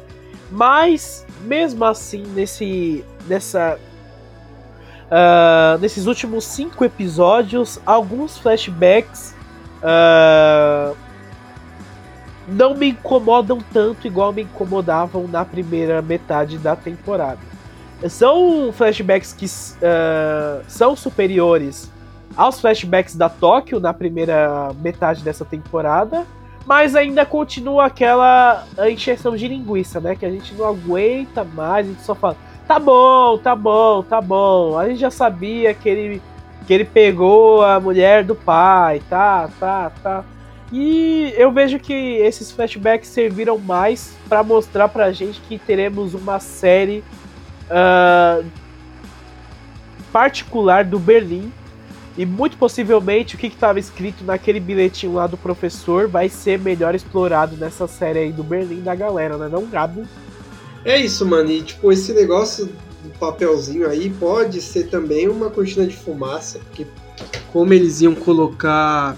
mas 0.51 1.25
mesmo 1.43 1.83
assim, 1.83 2.23
nesse, 2.35 3.03
nessa, 3.27 3.79
uh, 5.09 5.77
nesses 5.79 6.05
últimos 6.05 6.45
cinco 6.45 6.85
episódios, 6.85 7.79
alguns 7.83 8.37
flashbacks 8.37 9.35
uh, 9.79 10.95
não 12.47 12.75
me 12.75 12.89
incomodam 12.89 13.59
tanto 13.71 14.07
igual 14.07 14.33
me 14.33 14.43
incomodavam 14.43 15.27
na 15.27 15.45
primeira 15.45 16.01
metade 16.01 16.57
da 16.57 16.75
temporada. 16.75 17.39
São 18.09 18.71
flashbacks 18.73 19.31
que 19.31 19.45
uh, 19.45 20.63
são 20.67 20.95
superiores 20.95 21.89
aos 22.35 22.59
flashbacks 22.59 23.15
da 23.15 23.29
Tóquio 23.29 23.79
na 23.79 23.93
primeira 23.93 24.71
metade 24.81 25.23
dessa 25.23 25.45
temporada, 25.45 26.25
mas 26.65 26.95
ainda 26.95 27.25
continua 27.25 27.85
aquela 27.85 28.65
encheção 28.89 29.35
de 29.35 29.47
linguiça, 29.47 29.99
né? 29.99 30.15
Que 30.15 30.25
a 30.25 30.29
gente 30.29 30.53
não 30.55 30.67
aguenta 30.67 31.43
mais, 31.43 31.85
a 31.85 31.89
gente 31.89 32.01
só 32.01 32.15
fala, 32.15 32.35
tá 32.67 32.79
bom, 32.79 33.37
tá 33.37 33.55
bom, 33.55 34.03
tá 34.03 34.21
bom. 34.21 34.77
A 34.77 34.87
gente 34.87 34.99
já 34.99 35.11
sabia 35.11 35.73
que 35.73 35.87
ele, 35.87 36.21
que 36.65 36.73
ele 36.73 36.85
pegou 36.85 37.63
a 37.63 37.79
mulher 37.79 38.23
do 38.23 38.35
pai, 38.35 39.01
tá, 39.09 39.49
tá, 39.59 39.91
tá. 40.01 40.23
E 40.71 41.33
eu 41.37 41.51
vejo 41.51 41.79
que 41.79 41.93
esses 41.93 42.51
flashbacks 42.51 43.09
serviram 43.09 43.57
mais 43.57 44.13
para 44.27 44.43
mostrar 44.43 44.87
pra 44.87 45.11
gente 45.11 45.39
que 45.41 45.57
teremos 45.57 46.13
uma 46.13 46.39
série 46.39 47.03
uh, 47.69 48.45
particular 50.11 50.83
do 50.85 50.97
Berlim. 50.99 51.51
E 52.15 52.27
muito 52.27 52.57
possivelmente 52.57 53.33
o 53.33 53.39
que 53.39 53.47
estava 53.47 53.79
escrito 53.79 54.23
naquele 54.23 54.59
bilhetinho 54.59 55.13
lá 55.13 55.25
do 55.25 55.35
professor 55.35 56.07
vai 56.07 56.29
ser 56.29 56.59
melhor 56.59 56.93
explorado 56.93 57.57
nessa 57.57 57.87
série 57.87 58.19
aí 58.19 58.31
do 58.31 58.43
Berlim 58.43 58.81
da 58.81 58.93
galera, 58.93 59.35
né? 59.35 59.49
Não, 59.49 59.65
Gabo? 59.65 60.05
É 60.85 60.95
isso, 60.99 61.25
mano. 61.25 61.49
E 61.49 61.63
tipo, 61.63 61.91
esse 61.91 62.13
negócio 62.13 62.67
do 63.03 63.09
papelzinho 63.17 63.89
aí 63.89 64.11
pode 64.11 64.61
ser 64.61 64.89
também 64.89 65.27
uma 65.27 65.49
cortina 65.49 65.87
de 65.87 65.95
fumaça, 65.95 66.59
porque 66.59 66.85
como 67.51 67.73
eles 67.73 68.01
iam 68.01 68.13
colocar 68.13 69.17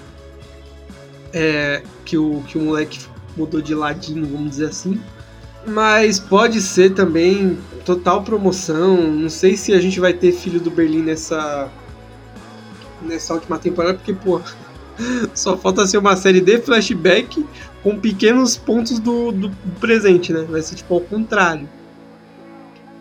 é, 1.36 1.84
que, 2.06 2.18
o, 2.18 2.42
que 2.48 2.58
o 2.58 2.62
moleque 2.62 2.98
mudou 3.36 3.62
de 3.62 3.76
ladinho, 3.76 4.26
vamos 4.26 4.52
dizer 4.52 4.68
assim. 4.68 5.00
Mas 5.68 6.18
pode 6.18 6.62
ser 6.62 6.94
também 6.94 7.58
total 7.84 8.24
promoção. 8.24 8.96
Não 8.96 9.30
sei 9.30 9.58
se 9.58 9.74
a 9.74 9.82
gente 9.82 10.00
vai 10.00 10.14
ter 10.14 10.32
filho 10.32 10.62
do 10.62 10.72
Berlim 10.72 11.02
nessa 11.02 11.70
nessa 13.02 13.34
última 13.34 13.60
temporada, 13.60 13.96
porque, 13.96 14.14
pô, 14.14 14.42
só 15.36 15.58
falta 15.58 15.86
ser 15.86 15.98
uma 15.98 16.16
série 16.16 16.40
de 16.40 16.58
flashback 16.60 17.46
com 17.84 18.00
pequenos 18.00 18.56
pontos 18.56 18.98
do, 18.98 19.32
do 19.32 19.52
presente, 19.80 20.32
né? 20.32 20.46
Vai 20.50 20.62
ser 20.62 20.76
tipo 20.76 20.94
ao 20.94 21.02
contrário. 21.02 21.68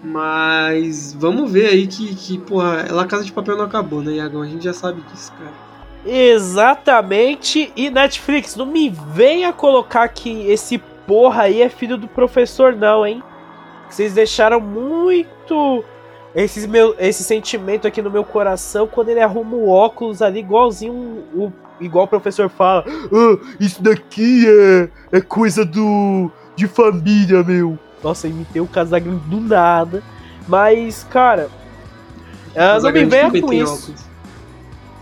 Mas 0.03 1.15
vamos 1.19 1.51
ver 1.51 1.69
aí 1.69 1.87
que, 1.87 2.15
que 2.15 2.39
porra, 2.39 3.07
Casa 3.07 3.25
de 3.25 3.33
Papel 3.33 3.57
não 3.57 3.65
acabou, 3.65 4.03
né, 4.03 4.15
Iagão? 4.17 4.43
A 4.43 4.47
gente 4.47 4.65
já 4.65 4.75
sabe 4.75 5.01
disso, 5.11 5.33
cara. 5.33 5.74
Exatamente. 6.05 7.73
E 7.75 7.91
Netflix, 7.91 8.57
não 8.57 8.67
me 8.67 8.91
venha 8.91 9.53
colocar 9.53 10.07
que 10.09 10.47
esse 10.51 10.79
porra 11.07 11.43
aí 11.45 11.63
é 11.63 11.69
filho 11.69 11.97
do 11.97 12.09
professor, 12.09 12.75
não, 12.75 13.07
hein? 13.07 13.23
Vocês 13.89 14.15
deixaram 14.15 14.61
muito 14.61 15.85
esse, 16.35 16.67
meu, 16.67 16.95
esse 16.99 17.23
sentimento 17.23 17.87
aqui 17.87 18.03
no 18.03 18.11
meu 18.11 18.25
coração 18.25 18.87
quando 18.87 19.11
ele 19.11 19.21
arruma 19.21 19.55
o 19.57 19.69
óculos 19.69 20.21
ali, 20.21 20.41
igualzinho 20.41 20.93
o, 21.33 21.53
igual 21.81 22.07
o 22.07 22.09
professor 22.09 22.49
fala. 22.49 22.85
Ah, 22.89 23.55
isso 23.61 23.83
daqui 23.83 24.45
é, 24.49 25.19
é 25.19 25.21
coisa 25.21 25.65
do. 25.65 26.31
de 26.57 26.67
família, 26.67 27.43
meu. 27.43 27.79
Nossa, 28.03 28.29
imitei 28.29 28.61
o 28.61 28.67
Casagrande 28.67 29.25
do 29.27 29.41
nada. 29.41 30.03
Mas, 30.47 31.05
cara. 31.05 31.49
Não 32.83 32.93
me 32.93 33.05
venha 33.05 33.31
com 33.31 33.53
isso. 33.53 33.93
Óculos. 33.93 34.14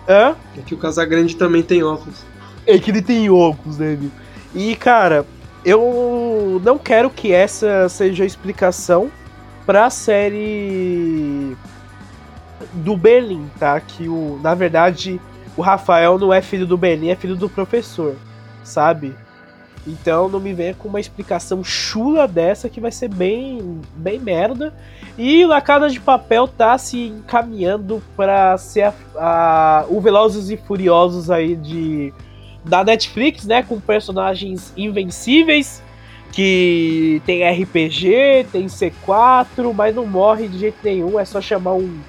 Hã? 0.09 0.35
É 0.57 0.61
que 0.63 0.75
o 0.75 0.79
Casagrande 0.79 1.37
também 1.37 1.63
tem 1.63 1.83
óculos. 1.83 2.25
É 2.67 2.79
que 2.79 2.91
ele 2.91 3.03
tem 3.03 3.29
óculos, 3.31 3.79
né, 3.79 3.97
meu? 4.01 4.11
E, 4.55 4.77
cara, 4.77 5.25
eu 5.65 6.61
não 6.65 6.79
quero 6.79 7.09
que 7.09 7.33
essa 7.33 7.89
seja 7.89 8.25
a 8.25 8.27
explicação 8.27 9.11
pra 9.65 9.91
série 9.91 11.57
do 12.73 12.97
Berlim, 12.97 13.49
tá? 13.59 13.81
Que 13.81 14.09
o, 14.09 14.39
na 14.43 14.55
verdade, 14.55 15.21
o 15.57 15.63
Rafael 15.63 16.19
não 16.19 16.33
é 16.33 16.43
filho 16.43 16.67
do 16.67 16.77
Berlim, 16.77 17.11
é 17.11 17.17
filho 17.17 17.37
do 17.37 17.49
professor, 17.49 18.17
sabe? 18.63 19.15
Então 19.87 20.29
não 20.29 20.39
me 20.39 20.53
venha 20.53 20.75
com 20.75 20.89
uma 20.89 21.01
explicação 21.01 21.65
chula 21.65 22.29
dessa 22.29 22.69
que 22.69 22.81
vai 22.81 22.93
ser 22.93 23.09
bem, 23.09 23.81
bem 23.97 24.19
merda. 24.19 24.73
E 25.19 25.45
La 25.45 25.61
Casa 25.61 25.89
de 25.89 26.01
Papel 26.01 26.47
tá 26.47 26.79
se 26.79 27.07
encaminhando 27.07 28.03
para 28.17 28.57
ser 28.59 28.85
a, 28.85 28.95
a, 29.17 29.85
o 29.89 30.01
Velozes 30.01 30.51
e 30.51 30.57
Furiosos 30.57 31.31
aí 31.31 31.57
de 31.57 32.13
da 32.65 32.85
Netflix, 32.85 33.45
né, 33.45 33.65
com 33.65 33.81
personagens 33.81 34.73
invencíveis 34.77 35.83
que 36.33 37.21
tem 37.27 37.43
RPG, 37.45 38.47
tem 38.51 38.67
C4, 38.67 39.73
mas 39.75 39.95
não 39.95 40.07
morre 40.07 40.49
de 40.49 40.59
jeito 40.59 40.79
nenhum, 40.83 41.21
é 41.21 41.25
só 41.25 41.41
chamar 41.41 41.75
um, 41.75 42.01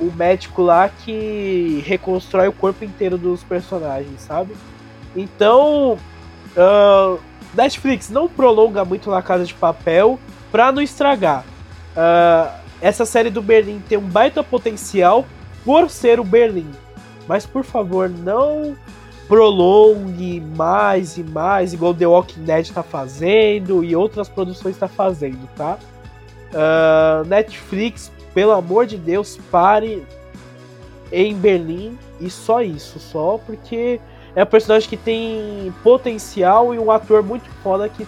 um 0.00 0.10
médico 0.12 0.62
lá 0.62 0.88
que 0.88 1.82
reconstrói 1.84 2.46
o 2.46 2.52
corpo 2.52 2.84
inteiro 2.84 3.18
dos 3.18 3.42
personagens, 3.42 4.20
sabe? 4.20 4.54
Então, 5.16 5.98
uh, 6.56 7.18
Netflix 7.54 8.08
não 8.10 8.28
prolonga 8.28 8.84
muito 8.84 9.10
La 9.10 9.22
Casa 9.22 9.44
de 9.44 9.54
Papel 9.54 10.18
pra 10.50 10.72
não 10.72 10.82
estragar. 10.82 11.44
Uh, 11.96 12.52
essa 12.80 13.04
série 13.04 13.30
do 13.30 13.42
Berlim 13.42 13.80
tem 13.88 13.98
um 13.98 14.08
baita 14.08 14.42
potencial 14.42 15.24
por 15.64 15.88
ser 15.88 16.18
o 16.18 16.24
Berlim. 16.24 16.70
Mas 17.28 17.46
por 17.46 17.64
favor, 17.64 18.08
não 18.08 18.76
prolongue 19.28 20.40
mais 20.40 21.16
e 21.16 21.22
mais, 21.22 21.72
igual 21.72 21.94
The 21.94 22.06
Walking 22.06 22.44
Dead 22.44 22.70
tá 22.70 22.82
fazendo 22.82 23.82
e 23.82 23.94
outras 23.94 24.28
produções 24.28 24.76
tá 24.76 24.88
fazendo, 24.88 25.48
tá? 25.56 25.78
Uh, 26.52 27.26
Netflix, 27.26 28.12
pelo 28.34 28.52
amor 28.52 28.84
de 28.84 28.98
Deus, 28.98 29.38
pare 29.50 30.04
em 31.10 31.34
Berlim 31.34 31.98
e 32.20 32.28
só 32.28 32.62
isso, 32.62 32.98
só 32.98 33.38
porque 33.46 34.00
é 34.34 34.42
um 34.42 34.46
personagem 34.46 34.88
que 34.88 34.96
tem 34.96 35.72
potencial 35.82 36.74
e 36.74 36.78
um 36.78 36.90
ator 36.90 37.22
muito 37.22 37.48
foda 37.62 37.88
que, 37.88 38.06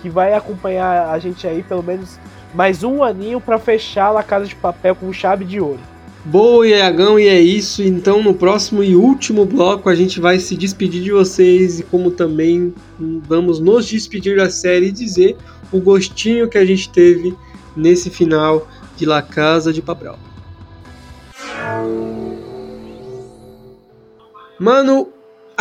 que 0.00 0.08
vai 0.08 0.34
acompanhar 0.34 1.08
a 1.08 1.18
gente 1.18 1.46
aí 1.46 1.62
pelo 1.62 1.82
menos 1.82 2.18
mais 2.54 2.84
um 2.84 3.02
aninho 3.02 3.40
para 3.40 3.58
fechar 3.58 4.14
a 4.16 4.22
Casa 4.22 4.46
de 4.46 4.54
Papel 4.54 4.94
com 4.94 5.12
chave 5.12 5.44
de 5.44 5.60
ouro. 5.60 5.80
Boa, 6.24 6.68
Iagão, 6.68 7.18
e 7.18 7.26
é 7.26 7.40
isso. 7.40 7.82
Então, 7.82 8.22
no 8.22 8.32
próximo 8.32 8.84
e 8.84 8.94
último 8.94 9.44
bloco, 9.44 9.88
a 9.88 9.94
gente 9.94 10.20
vai 10.20 10.38
se 10.38 10.56
despedir 10.56 11.02
de 11.02 11.10
vocês 11.10 11.80
e, 11.80 11.82
como 11.82 12.12
também 12.12 12.72
vamos 13.26 13.58
nos 13.58 13.88
despedir 13.88 14.36
da 14.36 14.48
série 14.48 14.86
e 14.86 14.92
dizer 14.92 15.36
o 15.72 15.80
gostinho 15.80 16.48
que 16.48 16.58
a 16.58 16.64
gente 16.64 16.88
teve 16.90 17.34
nesse 17.74 18.08
final 18.08 18.68
de 18.96 19.04
La 19.04 19.20
Casa 19.20 19.72
de 19.72 19.82
Papel. 19.82 20.16
Mano, 24.60 25.08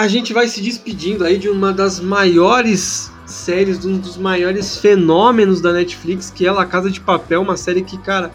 a 0.02 0.08
gente 0.08 0.34
vai 0.34 0.48
se 0.48 0.62
despedindo 0.62 1.24
aí 1.24 1.38
de 1.38 1.48
uma 1.48 1.72
das 1.72 2.00
maiores 2.00 3.12
séries, 3.28 3.80
de 3.80 3.88
um 3.88 4.00
dos 4.00 4.18
maiores 4.18 4.78
fenômenos 4.78 5.62
da 5.62 5.72
Netflix, 5.72 6.32
que 6.32 6.48
é 6.48 6.52
La 6.52 6.66
Casa 6.66 6.90
de 6.90 7.00
Papel, 7.00 7.42
uma 7.42 7.56
série 7.56 7.84
que, 7.84 8.00
cara, 8.00 8.32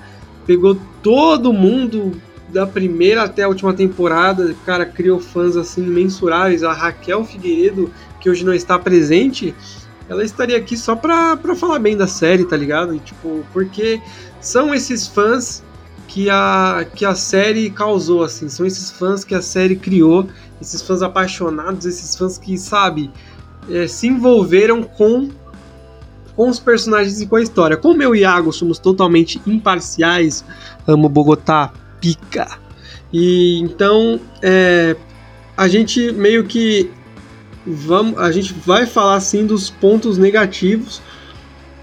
pegou 0.46 0.78
todo 1.02 1.52
mundo 1.52 2.12
da 2.48 2.64
primeira 2.64 3.24
até 3.24 3.42
a 3.42 3.48
última 3.48 3.74
temporada, 3.74 4.54
cara, 4.64 4.86
criou 4.86 5.18
fãs 5.18 5.56
assim 5.56 5.82
imensuráveis. 5.82 6.62
A 6.62 6.72
Raquel 6.72 7.24
Figueiredo, 7.24 7.90
que 8.20 8.30
hoje 8.30 8.44
não 8.44 8.54
está 8.54 8.78
presente, 8.78 9.52
ela 10.08 10.24
estaria 10.24 10.56
aqui 10.56 10.76
só 10.76 10.94
pra, 10.94 11.36
pra 11.36 11.56
falar 11.56 11.80
bem 11.80 11.96
da 11.96 12.06
série, 12.06 12.44
tá 12.44 12.56
ligado? 12.56 12.94
E, 12.94 13.00
tipo, 13.00 13.44
porque 13.52 14.00
são 14.40 14.72
esses 14.72 15.08
fãs 15.08 15.64
que 16.06 16.30
a, 16.30 16.86
que 16.94 17.04
a 17.04 17.16
série 17.16 17.68
causou, 17.70 18.22
assim, 18.22 18.48
são 18.48 18.64
esses 18.64 18.92
fãs 18.92 19.24
que 19.24 19.34
a 19.34 19.42
série 19.42 19.74
criou, 19.74 20.28
esses 20.60 20.82
fãs 20.82 21.02
apaixonados, 21.02 21.86
esses 21.86 22.16
fãs 22.16 22.38
que, 22.38 22.56
sabe, 22.56 23.10
é, 23.70 23.86
se 23.86 24.06
envolveram 24.06 24.82
com 24.82 25.28
com 26.36 26.50
os 26.50 26.60
personagens 26.60 27.20
e 27.22 27.26
com 27.26 27.36
a 27.36 27.42
história. 27.42 27.78
Como 27.78 28.02
eu 28.02 28.14
e 28.14 28.20
Iago 28.20 28.52
somos 28.52 28.78
totalmente 28.78 29.40
imparciais, 29.46 30.44
amo 30.86 31.08
Bogotá, 31.08 31.72
pica. 31.98 32.58
E 33.10 33.58
então 33.60 34.20
é, 34.42 34.94
a 35.56 35.66
gente 35.66 36.12
meio 36.12 36.44
que 36.44 36.90
vamos, 37.66 38.20
a 38.20 38.30
gente 38.30 38.54
vai 38.64 38.86
falar 38.86 39.14
assim 39.14 39.46
dos 39.46 39.70
pontos 39.70 40.18
negativos 40.18 41.00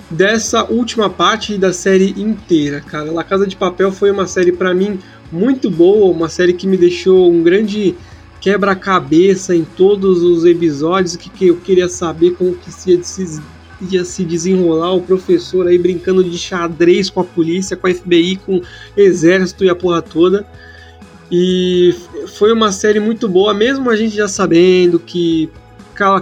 dessa 0.09 0.63
última 0.63 1.09
parte 1.09 1.57
da 1.57 1.73
série 1.73 2.11
inteira, 2.21 2.81
cara. 2.81 3.11
La 3.11 3.23
Casa 3.23 3.47
de 3.47 3.55
Papel 3.55 3.91
foi 3.91 4.11
uma 4.11 4.27
série 4.27 4.51
para 4.51 4.73
mim 4.73 4.99
muito 5.31 5.71
boa, 5.71 6.13
uma 6.15 6.29
série 6.29 6.53
que 6.53 6.67
me 6.67 6.77
deixou 6.77 7.31
um 7.31 7.41
grande 7.41 7.95
quebra-cabeça 8.43 9.55
em 9.55 9.63
todos 9.63 10.21
os 10.21 10.43
episódios 10.43 11.15
que, 11.15 11.29
que 11.29 11.47
eu 11.47 11.55
queria 11.55 11.87
saber 11.87 12.31
como 12.31 12.53
que 12.53 12.73
se 12.73 13.01
ia 13.89 14.03
se 14.03 14.25
desenrolar 14.25 14.93
o 14.93 15.01
professor 15.01 15.65
aí 15.65 15.77
brincando 15.77 16.21
de 16.21 16.37
xadrez 16.37 17.09
com 17.09 17.21
a 17.21 17.23
polícia, 17.23 17.77
com 17.77 17.87
a 17.87 17.93
FBI, 17.93 18.35
com 18.45 18.57
o 18.57 18.61
exército 18.97 19.63
e 19.63 19.69
a 19.69 19.75
porra 19.75 20.01
toda. 20.01 20.45
E 21.31 21.95
foi 22.35 22.51
uma 22.51 22.69
série 22.73 22.99
muito 22.99 23.29
boa, 23.29 23.53
mesmo 23.53 23.89
a 23.89 23.95
gente 23.95 24.13
já 24.13 24.27
sabendo 24.27 24.99
que, 24.99 25.49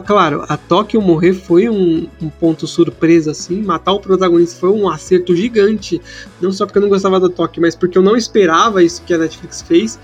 claro, 0.06 0.46
a 0.48 0.56
Tóquio 0.58 1.02
morrer 1.02 1.34
foi 1.34 1.68
um, 1.70 2.08
um, 2.22 2.30
ponto 2.30 2.68
surpresa, 2.68 3.32
assim. 3.32 3.64
Matar 3.64 3.94
o 3.94 4.00
protagonista 4.00 4.60
foi 4.60 4.70
um 4.70 4.88
acerto 4.88 5.36
gigante. 5.36 6.00
Não 6.40 6.52
só 6.52 6.68
porque 6.68 6.78
eu 6.78 6.84
não 6.84 6.90
gostava 6.90 7.20
da 7.20 7.30
Tóquio, 7.30 7.64
mas 7.64 7.76
porque 7.76 7.98
eu 7.98 8.04
não 8.04 8.16
esperava 8.16 8.84
isso 8.84 9.02
que 9.02 9.14
a 9.14 9.18
Netflix 9.18 9.64
fez. 9.64 10.00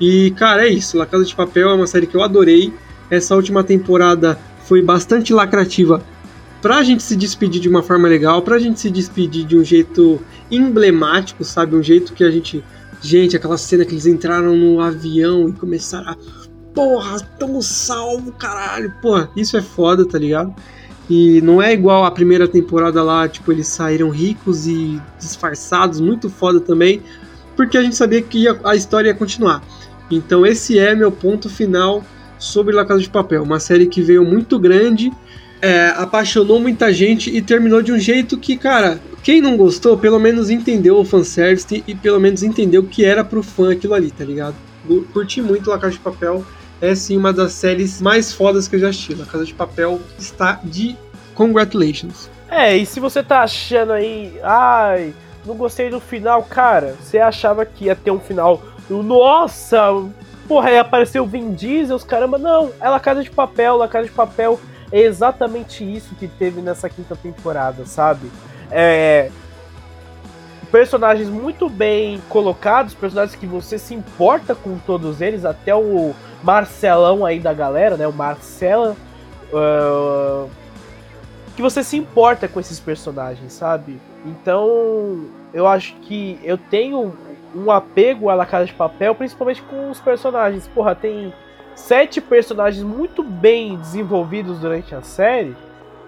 E, 0.00 0.30
cara, 0.32 0.66
é 0.66 0.68
isso. 0.68 0.96
La 0.96 1.06
Casa 1.06 1.24
de 1.24 1.34
Papel 1.34 1.68
é 1.68 1.74
uma 1.74 1.86
série 1.86 2.06
que 2.06 2.16
eu 2.16 2.22
adorei. 2.22 2.72
Essa 3.10 3.34
última 3.34 3.64
temporada 3.64 4.38
foi 4.64 4.82
bastante 4.82 5.32
lacrativa 5.32 6.02
pra 6.60 6.82
gente 6.82 7.02
se 7.02 7.16
despedir 7.16 7.60
de 7.60 7.68
uma 7.68 7.82
forma 7.82 8.08
legal, 8.08 8.42
pra 8.42 8.58
gente 8.58 8.80
se 8.80 8.90
despedir 8.90 9.44
de 9.44 9.56
um 9.56 9.64
jeito 9.64 10.20
emblemático, 10.50 11.44
sabe? 11.44 11.76
Um 11.76 11.82
jeito 11.82 12.12
que 12.12 12.24
a 12.24 12.30
gente. 12.30 12.64
Gente, 13.00 13.36
aquela 13.36 13.56
cena 13.56 13.84
que 13.84 13.92
eles 13.92 14.06
entraram 14.06 14.56
no 14.56 14.80
avião 14.80 15.48
e 15.48 15.52
começaram 15.52 16.10
a. 16.10 16.16
Porra, 16.74 17.20
tamo 17.38 17.62
salvo, 17.62 18.32
caralho. 18.32 18.92
Porra, 19.00 19.30
isso 19.36 19.56
é 19.56 19.62
foda, 19.62 20.04
tá 20.04 20.18
ligado? 20.18 20.54
E 21.08 21.40
não 21.40 21.62
é 21.62 21.72
igual 21.72 22.04
a 22.04 22.10
primeira 22.10 22.46
temporada 22.46 23.02
lá, 23.02 23.28
tipo, 23.28 23.50
eles 23.50 23.66
saíram 23.68 24.10
ricos 24.10 24.66
e 24.66 25.00
disfarçados, 25.18 26.00
muito 26.00 26.28
foda 26.28 26.60
também, 26.60 27.00
porque 27.56 27.78
a 27.78 27.82
gente 27.82 27.96
sabia 27.96 28.20
que 28.20 28.46
a 28.62 28.76
história 28.76 29.08
ia 29.08 29.14
continuar. 29.14 29.62
Então 30.10 30.46
esse 30.46 30.78
é 30.78 30.94
meu 30.94 31.12
ponto 31.12 31.48
final 31.48 32.04
sobre 32.38 32.74
La 32.74 32.84
Casa 32.84 33.00
de 33.00 33.10
Papel, 33.10 33.42
uma 33.42 33.60
série 33.60 33.86
que 33.86 34.00
veio 34.00 34.24
muito 34.24 34.58
grande 34.58 35.12
é, 35.60 35.88
apaixonou 35.96 36.60
muita 36.60 36.92
gente 36.92 37.34
e 37.34 37.42
terminou 37.42 37.82
de 37.82 37.92
um 37.92 37.98
jeito 37.98 38.38
que, 38.38 38.56
cara, 38.56 39.00
quem 39.22 39.40
não 39.40 39.56
gostou, 39.56 39.98
pelo 39.98 40.18
menos 40.18 40.50
entendeu 40.50 40.98
o 40.98 41.04
fanservice 41.04 41.82
e 41.86 41.94
pelo 41.94 42.20
menos 42.20 42.42
entendeu 42.42 42.84
que 42.84 43.04
era 43.04 43.24
pro 43.24 43.42
fã 43.42 43.72
aquilo 43.72 43.94
ali, 43.94 44.10
tá 44.10 44.24
ligado? 44.24 44.54
Curti 45.12 45.42
muito 45.42 45.68
La 45.68 45.78
Casa 45.78 45.94
de 45.94 46.00
Papel, 46.00 46.44
é 46.80 46.94
sim 46.94 47.16
uma 47.16 47.32
das 47.32 47.52
séries 47.52 48.00
mais 48.00 48.32
fodas 48.32 48.68
que 48.68 48.76
eu 48.76 48.80
já 48.80 48.88
assisti. 48.88 49.14
La 49.14 49.26
Casa 49.26 49.44
de 49.44 49.52
Papel 49.52 50.00
está 50.18 50.60
de 50.64 50.96
congratulations. 51.34 52.30
É, 52.48 52.76
e 52.76 52.86
se 52.86 53.00
você 53.00 53.22
tá 53.22 53.42
achando 53.42 53.92
aí, 53.92 54.38
ai, 54.42 55.12
não 55.44 55.54
gostei 55.54 55.90
do 55.90 56.00
final, 56.00 56.42
cara, 56.44 56.96
você 57.00 57.18
achava 57.18 57.66
que 57.66 57.86
ia 57.86 57.96
ter 57.96 58.10
um 58.10 58.20
final, 58.20 58.62
nossa, 58.90 59.78
porra, 60.46 60.70
ia 60.70 60.80
aparecer 60.80 61.20
o 61.20 61.26
Vin 61.26 61.52
Diesel, 61.52 61.96
os 61.96 62.04
caramba, 62.04 62.38
não, 62.38 62.70
é 62.80 62.88
La 62.88 63.00
Casa 63.00 63.22
de 63.22 63.30
Papel, 63.30 63.76
La 63.76 63.88
Casa 63.88 64.06
de 64.06 64.12
Papel 64.12 64.58
é 64.90 65.00
exatamente 65.00 65.84
isso 65.84 66.14
que 66.14 66.26
teve 66.26 66.60
nessa 66.60 66.88
quinta 66.88 67.14
temporada, 67.14 67.84
sabe? 67.84 68.30
É, 68.70 69.30
personagens 70.70 71.28
muito 71.28 71.68
bem 71.68 72.20
colocados, 72.28 72.94
personagens 72.94 73.38
que 73.38 73.46
você 73.46 73.78
se 73.78 73.94
importa 73.94 74.54
com 74.54 74.78
todos 74.78 75.20
eles, 75.20 75.44
até 75.44 75.74
o 75.74 76.14
Marcelão 76.42 77.24
aí 77.24 77.38
da 77.38 77.52
galera, 77.52 77.96
né? 77.96 78.06
O 78.06 78.12
Marcela. 78.12 78.96
Uh, 79.52 80.48
que 81.56 81.62
você 81.62 81.82
se 81.82 81.96
importa 81.96 82.46
com 82.46 82.60
esses 82.60 82.78
personagens, 82.78 83.52
sabe? 83.52 84.00
Então, 84.24 85.24
eu 85.52 85.66
acho 85.66 85.94
que 86.02 86.38
eu 86.44 86.56
tenho 86.56 87.16
um 87.54 87.70
apego 87.70 88.28
à 88.28 88.34
La 88.34 88.46
Casa 88.46 88.66
de 88.66 88.72
Papel, 88.72 89.14
principalmente 89.14 89.62
com 89.62 89.90
os 89.90 90.00
personagens. 90.00 90.68
Porra, 90.68 90.94
tem 90.94 91.32
sete 91.74 92.20
personagens 92.20 92.82
muito 92.82 93.22
bem 93.22 93.76
desenvolvidos 93.76 94.58
durante 94.58 94.94
a 94.94 95.02
série 95.02 95.56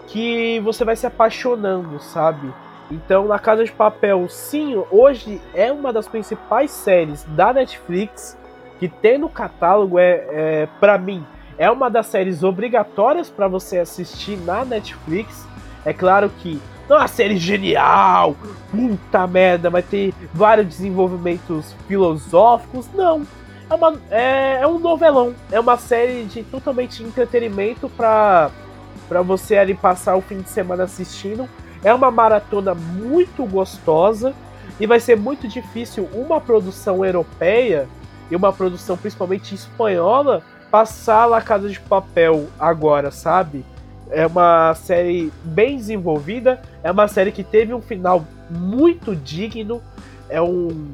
que 0.07 0.59
você 0.61 0.85
vai 0.85 0.97
se 0.97 1.07
apaixonando, 1.07 2.01
sabe? 2.01 2.53
Então, 2.91 3.29
Na 3.29 3.39
Casa 3.39 3.65
de 3.65 3.71
Papel, 3.71 4.29
sim, 4.29 4.83
hoje 4.91 5.41
é 5.55 5.71
uma 5.71 5.93
das 5.93 6.09
principais 6.09 6.73
séries 6.73 7.25
da 7.25 7.53
Netflix 7.53 8.37
que 8.81 8.89
tem 8.89 9.17
no 9.17 9.29
catálogo. 9.29 9.99
É, 9.99 10.27
é 10.31 10.69
para 10.81 10.99
mim, 10.99 11.25
é 11.57 11.71
uma 11.71 11.89
das 11.89 12.07
séries 12.07 12.43
obrigatórias 12.43 13.31
para 13.31 13.47
você 13.47 13.79
assistir 13.79 14.37
na 14.39 14.65
Netflix. 14.65 15.47
É 15.85 15.93
claro 15.93 16.29
que 16.41 16.61
é 16.97 17.01
uma 17.01 17.09
série 17.09 17.37
genial, 17.37 18.37
puta 18.71 19.27
merda, 19.27 19.71
vai 19.71 19.83
ter 19.83 20.13
vários 20.33 20.67
desenvolvimentos 20.67 21.75
filosóficos, 21.87 22.89
não 22.95 23.27
é, 23.71 23.75
uma, 23.75 23.95
é, 24.11 24.59
é, 24.63 24.67
um 24.67 24.79
novelão. 24.79 25.35
É 25.51 25.61
uma 25.61 25.77
série 25.77 26.25
de 26.25 26.43
totalmente 26.43 27.03
entretenimento 27.03 27.89
pra, 27.89 28.51
pra 29.09 29.23
você 29.23 29.57
ali 29.57 29.75
passar 29.75 30.17
o 30.17 30.21
fim 30.21 30.41
de 30.41 30.51
semana 30.51 30.85
assistindo. 30.85 31.49
É 31.83 31.95
uma 31.95 32.11
maratona 32.11 32.75
muito 32.75 33.47
gostosa 33.47 34.35
e 34.79 34.87
vai 34.87 34.99
ser 34.99 35.17
muito 35.17 35.47
difícil 35.47 36.09
uma 36.13 36.41
produção 36.41 37.05
europeia 37.05 37.89
e 38.31 38.37
uma 38.37 38.53
produção 38.53 38.97
principalmente 38.97 39.55
espanhola 39.55 40.43
passar 40.71 41.27
La 41.27 41.41
Casa 41.41 41.69
de 41.69 41.81
Papel 41.81 42.49
agora, 42.59 43.11
sabe? 43.11 43.65
É 44.11 44.27
uma 44.27 44.75
série 44.75 45.33
bem 45.45 45.77
desenvolvida, 45.77 46.61
é 46.83 46.91
uma 46.91 47.07
série 47.07 47.31
que 47.31 47.45
teve 47.45 47.73
um 47.73 47.81
final 47.81 48.25
muito 48.51 49.15
digno, 49.15 49.81
é 50.29 50.43
um, 50.43 50.91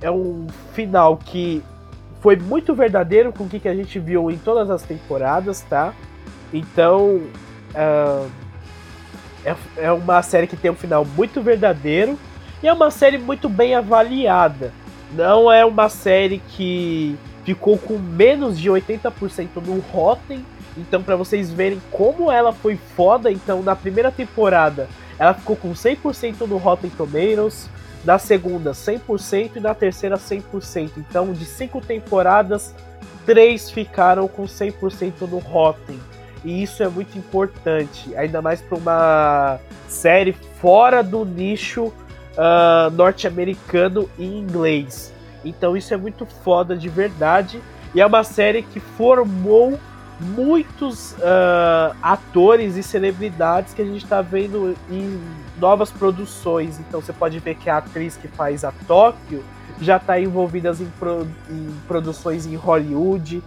é 0.00 0.10
um 0.10 0.46
final 0.72 1.16
que 1.16 1.62
foi 2.20 2.36
muito 2.36 2.74
verdadeiro 2.74 3.32
com 3.32 3.44
o 3.44 3.48
que 3.48 3.68
a 3.68 3.74
gente 3.74 3.98
viu 3.98 4.30
em 4.30 4.36
todas 4.38 4.70
as 4.70 4.82
temporadas, 4.82 5.62
tá? 5.62 5.92
Então, 6.52 7.22
uh, 7.74 8.30
é, 9.44 9.56
é 9.76 9.92
uma 9.92 10.22
série 10.22 10.46
que 10.46 10.56
tem 10.56 10.70
um 10.70 10.76
final 10.76 11.04
muito 11.04 11.40
verdadeiro 11.40 12.18
e 12.62 12.68
é 12.68 12.72
uma 12.72 12.90
série 12.90 13.18
muito 13.18 13.48
bem 13.48 13.74
avaliada. 13.74 14.72
Não 15.12 15.50
é 15.50 15.64
uma 15.64 15.88
série 15.88 16.38
que 16.50 17.16
ficou 17.44 17.78
com 17.78 17.98
menos 17.98 18.58
de 18.58 18.70
80% 18.70 19.48
no 19.64 19.80
Rotten. 19.80 20.44
Então, 20.76 21.02
para 21.02 21.16
vocês 21.16 21.50
verem 21.50 21.80
como 21.90 22.30
ela 22.30 22.52
foi 22.52 22.78
foda, 22.96 23.30
então 23.30 23.62
na 23.62 23.74
primeira 23.74 24.10
temporada 24.10 24.88
ela 25.18 25.34
ficou 25.34 25.56
com 25.56 25.72
100% 25.72 26.46
no 26.46 26.56
Rotten 26.56 26.90
Tomatoes 26.90 27.68
na 28.04 28.18
segunda 28.18 28.72
100% 28.72 29.56
e 29.56 29.60
na 29.60 29.74
terceira 29.74 30.16
100%. 30.16 30.92
Então, 30.96 31.32
de 31.32 31.44
cinco 31.44 31.80
temporadas, 31.80 32.74
três 33.26 33.70
ficaram 33.70 34.26
com 34.26 34.44
100% 34.44 35.28
no 35.28 35.38
Rotten. 35.38 36.00
E 36.42 36.62
isso 36.62 36.82
é 36.82 36.88
muito 36.88 37.18
importante, 37.18 38.16
ainda 38.16 38.40
mais 38.40 38.62
para 38.62 38.78
uma 38.78 39.60
série 39.86 40.32
fora 40.32 41.02
do 41.02 41.24
nicho 41.24 41.92
uh, 42.40 42.90
norte-americano 42.92 44.08
e 44.18 44.24
inglês. 44.24 45.12
Então 45.44 45.76
isso 45.76 45.92
é 45.92 45.96
muito 45.96 46.24
foda 46.24 46.76
de 46.76 46.88
verdade. 46.88 47.60
E 47.94 48.00
é 48.00 48.06
uma 48.06 48.22
série 48.22 48.62
que 48.62 48.78
formou 48.78 49.78
muitos 50.20 51.12
uh, 51.12 51.96
atores 52.02 52.76
e 52.76 52.82
celebridades 52.82 53.72
que 53.72 53.80
a 53.80 53.84
gente 53.84 54.04
está 54.04 54.20
vendo 54.20 54.76
em 54.90 55.20
novas 55.58 55.90
produções. 55.90 56.78
Então 56.78 57.00
você 57.00 57.12
pode 57.12 57.38
ver 57.38 57.54
que 57.54 57.70
a 57.70 57.78
atriz 57.78 58.16
que 58.16 58.28
faz 58.28 58.64
a 58.64 58.72
Tóquio 58.86 59.42
já 59.80 59.96
está 59.96 60.20
envolvida 60.20 60.70
em, 60.78 60.90
pro, 60.98 61.26
em, 61.48 61.74
produções 61.88 62.46
em 62.46 62.54
Hollywood. 62.54 63.42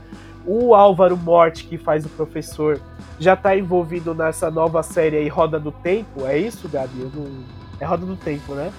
O 0.46 0.74
Álvaro 0.74 1.16
Morte, 1.16 1.66
que 1.66 1.78
faz 1.78 2.06
o 2.06 2.10
professor, 2.10 2.82
já 3.20 3.34
está 3.34 3.56
envolvido 3.56 4.14
nessa 4.14 4.52
nova 4.52 4.84
série 4.84 5.18
aí, 5.18 5.28
Roda 5.28 5.60
do 5.60 5.72
Tempo. 5.72 6.26
É 6.26 6.38
isso, 6.38 6.68
Gabi? 6.68 7.10
Não... 7.14 7.44
É 7.80 7.86
Roda 7.86 8.06
do 8.06 8.16
Tempo, 8.16 8.54
né? 8.54 8.72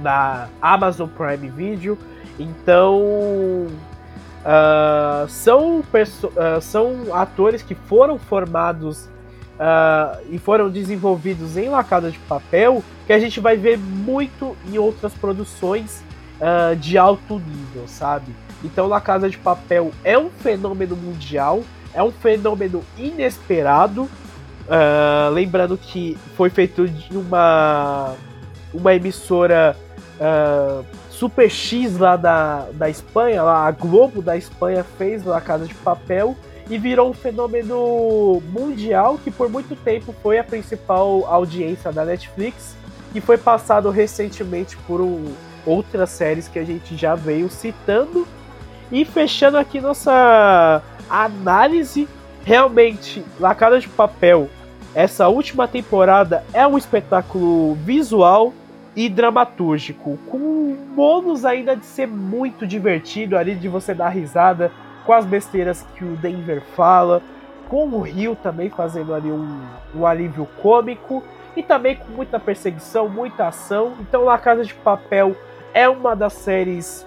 Na 0.00 0.48
Amazon 0.62 1.08
Prime 1.08 1.50
Video. 1.50 1.98
Então, 2.38 3.66
Uh, 4.46 5.28
são, 5.28 5.80
uh, 5.80 6.60
são 6.60 7.12
atores 7.12 7.62
que 7.62 7.74
foram 7.74 8.16
formados 8.16 9.06
uh, 9.58 10.22
e 10.30 10.38
foram 10.38 10.70
desenvolvidos 10.70 11.56
em 11.56 11.68
La 11.68 11.82
Casa 11.82 12.12
de 12.12 12.18
Papel 12.20 12.80
que 13.08 13.12
a 13.12 13.18
gente 13.18 13.40
vai 13.40 13.56
ver 13.56 13.76
muito 13.76 14.56
em 14.70 14.78
outras 14.78 15.12
produções 15.14 16.04
de 16.80 16.98
alto 16.98 17.38
nível, 17.38 17.84
sabe? 17.86 18.30
Então, 18.62 18.86
La 18.86 19.00
Casa 19.00 19.30
de 19.30 19.38
Papel 19.38 19.90
é 20.04 20.18
um 20.18 20.28
fenômeno 20.28 20.94
mundial, 20.94 21.62
é 21.94 22.02
um 22.02 22.10
fenômeno 22.10 22.84
inesperado. 22.98 24.06
lembrando 25.32 25.78
que 25.78 26.18
foi 26.36 26.50
feito 26.50 26.86
de 26.86 27.16
uma, 27.16 28.14
uma 28.74 28.94
emissora 28.94 29.74
Super 31.16 31.50
X 31.50 31.98
lá 31.98 32.14
da, 32.14 32.66
da 32.74 32.90
Espanha, 32.90 33.42
lá, 33.42 33.66
a 33.66 33.70
Globo 33.70 34.20
da 34.20 34.36
Espanha 34.36 34.84
fez 34.84 35.24
La 35.24 35.40
Casa 35.40 35.64
de 35.64 35.74
Papel 35.74 36.36
e 36.68 36.76
virou 36.76 37.08
um 37.08 37.14
fenômeno 37.14 38.42
mundial 38.50 39.18
que 39.22 39.30
por 39.30 39.48
muito 39.48 39.74
tempo 39.74 40.14
foi 40.22 40.38
a 40.38 40.44
principal 40.44 41.24
audiência 41.26 41.90
da 41.90 42.04
Netflix 42.04 42.76
e 43.14 43.20
foi 43.20 43.38
passado 43.38 43.88
recentemente 43.88 44.76
por 44.86 45.00
um, 45.00 45.32
outras 45.64 46.10
séries 46.10 46.48
que 46.48 46.58
a 46.58 46.64
gente 46.64 46.94
já 46.96 47.14
veio 47.14 47.48
citando. 47.48 48.28
E 48.92 49.04
fechando 49.06 49.56
aqui 49.56 49.80
nossa 49.80 50.82
análise, 51.08 52.06
realmente 52.44 53.24
La 53.40 53.54
Casa 53.54 53.80
de 53.80 53.88
Papel, 53.88 54.50
essa 54.94 55.28
última 55.28 55.66
temporada 55.66 56.44
é 56.52 56.66
um 56.66 56.76
espetáculo 56.76 57.74
visual 57.76 58.52
e 58.96 59.10
dramatúrgico, 59.10 60.18
com 60.26 60.38
um 60.38 60.94
bônus 60.94 61.44
ainda 61.44 61.76
de 61.76 61.84
ser 61.84 62.08
muito 62.08 62.66
divertido 62.66 63.36
ali, 63.36 63.54
de 63.54 63.68
você 63.68 63.92
dar 63.92 64.08
risada 64.08 64.72
com 65.04 65.12
as 65.12 65.26
besteiras 65.26 65.86
que 65.94 66.04
o 66.04 66.16
Denver 66.16 66.62
fala, 66.74 67.22
com 67.68 67.86
o 67.88 68.00
Rio 68.00 68.34
também 68.34 68.70
fazendo 68.70 69.14
ali 69.14 69.30
um, 69.30 69.60
um 69.94 70.06
alívio 70.06 70.48
cômico, 70.62 71.22
e 71.54 71.62
também 71.62 71.96
com 71.96 72.10
muita 72.12 72.40
perseguição, 72.40 73.08
muita 73.08 73.48
ação. 73.48 73.92
Então, 74.00 74.24
La 74.24 74.38
Casa 74.38 74.64
de 74.64 74.74
Papel 74.74 75.36
é 75.74 75.86
uma 75.88 76.16
das 76.16 76.32
séries 76.32 77.06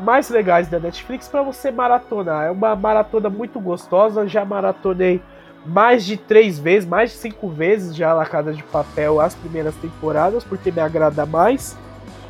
mais 0.00 0.28
legais 0.28 0.68
da 0.68 0.78
Netflix 0.78 1.28
para 1.28 1.42
você 1.42 1.70
maratonar. 1.70 2.46
É 2.46 2.50
uma 2.50 2.74
maratona 2.74 3.28
muito 3.28 3.60
gostosa, 3.60 4.26
já 4.26 4.44
maratonei 4.44 5.22
mais 5.68 6.04
de 6.04 6.16
três 6.16 6.58
vezes, 6.58 6.88
mais 6.88 7.10
de 7.10 7.16
cinco 7.16 7.48
vezes 7.48 7.94
já 7.94 8.12
La 8.12 8.26
Casa 8.26 8.52
de 8.52 8.62
Papel 8.62 9.20
as 9.20 9.34
primeiras 9.34 9.74
temporadas, 9.76 10.42
porque 10.42 10.72
me 10.72 10.80
agrada 10.80 11.26
mais. 11.26 11.76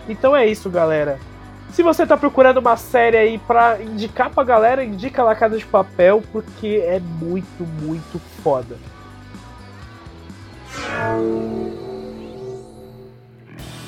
Então 0.08 0.34
é 0.34 0.46
isso, 0.46 0.68
galera. 0.68 1.18
Se 1.70 1.82
você 1.82 2.06
tá 2.06 2.16
procurando 2.16 2.58
uma 2.58 2.76
série 2.76 3.16
aí 3.16 3.38
pra 3.38 3.80
indicar 3.80 4.30
pra 4.30 4.42
galera, 4.42 4.82
indica 4.82 5.22
La 5.22 5.34
Casa 5.34 5.56
de 5.56 5.66
Papel, 5.66 6.22
porque 6.32 6.82
é 6.84 6.98
muito, 6.98 7.64
muito 7.82 8.20
foda. 8.42 8.76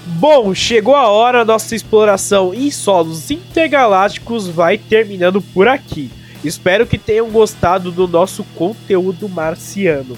Bom, 0.07 0.55
chegou 0.55 0.95
a 0.95 1.09
hora, 1.09 1.45
nossa 1.45 1.75
exploração 1.75 2.53
em 2.53 2.71
solos 2.71 3.31
intergalácticos 3.31 4.47
vai 4.47 4.77
terminando 4.77 5.41
por 5.41 5.67
aqui. 5.67 6.11
Espero 6.45 6.87
que 6.87 6.99
tenham 6.99 7.31
gostado 7.31 7.91
do 7.91 8.09
nosso 8.09 8.45
conteúdo 8.55 9.29
marciano. 9.29 10.17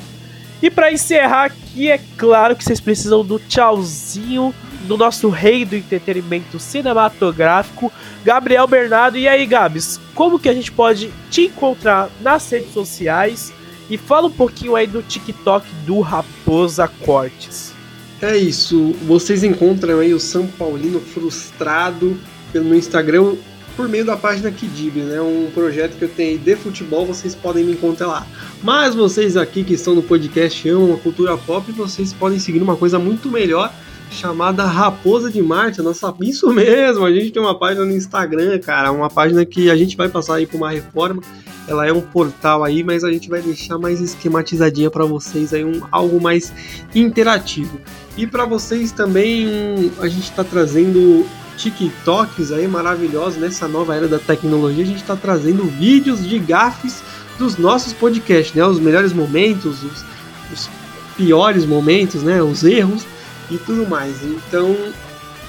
E 0.63 0.71
para 0.71 0.93
encerrar 0.93 1.47
aqui, 1.47 1.91
é 1.91 2.01
claro 2.17 2.55
que 2.55 2.63
vocês 2.63 2.81
precisam 2.81 3.25
do 3.25 3.39
tchauzinho 3.39 4.55
do 4.87 4.97
nosso 4.97 5.29
rei 5.29 5.65
do 5.65 5.77
entretenimento 5.77 6.59
cinematográfico, 6.59 7.93
Gabriel 8.25 8.67
Bernardo. 8.67 9.19
E 9.19 9.29
aí, 9.29 9.47
Gabs, 9.47 10.01
como 10.15 10.39
que 10.39 10.49
a 10.49 10.55
gente 10.55 10.71
pode 10.73 11.11
te 11.31 11.43
encontrar 11.43 12.11
nas 12.21 12.49
redes 12.51 12.73
sociais? 12.73 13.53
E 13.91 13.97
fala 13.97 14.29
um 14.29 14.33
pouquinho 14.33 14.77
aí 14.77 14.87
do 14.87 15.03
TikTok 15.03 15.67
do 15.87 16.01
Raposa 16.01 16.89
Cortes. 16.89 17.73
É 18.21 18.37
isso, 18.37 18.95
vocês 19.03 19.43
encontram 19.43 19.99
aí 19.99 20.15
o 20.15 20.21
São 20.21 20.47
Paulino 20.47 21.01
frustrado 21.01 22.17
pelo 22.53 22.75
Instagram 22.75 23.35
por 23.77 23.89
meio 23.89 24.05
da 24.05 24.17
página 24.17 24.51
Kidib, 24.51 24.97
né? 24.99 25.21
Um 25.21 25.51
projeto 25.53 25.97
que 25.97 26.05
eu 26.05 26.09
tenho 26.09 26.39
de 26.39 26.57
futebol, 26.57 27.07
vocês 27.07 27.35
podem 27.35 27.65
me 27.65 27.73
encontrar 27.73 28.07
lá. 28.07 28.27
Mas 28.63 28.95
vocês 28.95 29.37
aqui 29.37 29.65
que 29.65 29.75
estão 29.75 29.95
no 29.95 30.03
podcast 30.03 30.69
amam 30.69 30.95
a 30.95 30.99
cultura 30.99 31.37
pop, 31.37 31.71
vocês 31.73 32.13
podem 32.13 32.39
seguir 32.39 32.63
uma 32.63 32.77
coisa 32.77 32.99
muito 32.99 33.31
melhor 33.31 33.73
chamada 34.13 34.65
Raposa 34.65 35.31
de 35.31 35.41
Marte, 35.41 35.81
nossa, 35.81 36.15
isso 36.21 36.53
mesmo, 36.53 37.05
a 37.05 37.13
gente 37.13 37.31
tem 37.31 37.43
uma 37.43 37.59
página 37.59 37.85
no 37.85 37.93
Instagram, 37.93 38.59
cara, 38.59 38.93
uma 38.93 39.09
página 39.09 39.45
que 39.45 39.71
a 39.71 39.77
gente 39.77 39.97
vai 39.97 40.09
passar 40.09 40.37
aí 40.37 40.47
por 40.47 40.59
uma 40.59 40.71
reforma. 40.71 41.23
Ela 41.67 41.87
é 41.87 41.93
um 41.93 42.01
portal 42.01 42.65
aí, 42.65 42.83
mas 42.83 43.05
a 43.05 43.13
gente 43.13 43.29
vai 43.29 43.41
deixar 43.41 43.79
mais 43.79 44.01
esquematizadinha 44.01 44.91
para 44.91 45.05
vocês 45.05 45.55
aí 45.55 45.65
um 45.65 45.81
algo 45.93 46.21
mais 46.21 46.53
interativo. 46.95 47.81
E 48.17 48.27
para 48.27 48.45
vocês 48.45 48.91
também, 48.91 49.91
a 50.01 50.09
gente 50.09 50.25
está 50.25 50.43
trazendo 50.43 51.25
TikToks 51.71 52.51
aí 52.51 52.67
maravilhosos 52.67 53.39
nessa 53.39 53.69
nova 53.69 53.95
era 53.95 54.09
da 54.09 54.19
tecnologia. 54.19 54.83
A 54.83 54.87
gente 54.87 55.01
está 55.01 55.17
trazendo 55.17 55.65
vídeos 55.65 56.27
de 56.27 56.39
gafes 56.39 57.03
dos 57.39 57.57
nossos 57.57 57.93
podcasts, 57.93 58.55
né? 58.55 58.65
Os 58.65 58.81
melhores 58.81 59.13
momentos, 59.13 59.83
os, 59.83 60.05
os 60.53 60.71
piores 61.17 61.65
momentos, 61.65 62.23
né? 62.23 62.43
Os 62.43 62.65
erros 62.65 63.05
e 63.51 63.59
tudo 63.59 63.89
mais. 63.89 64.23
Então 64.23 64.77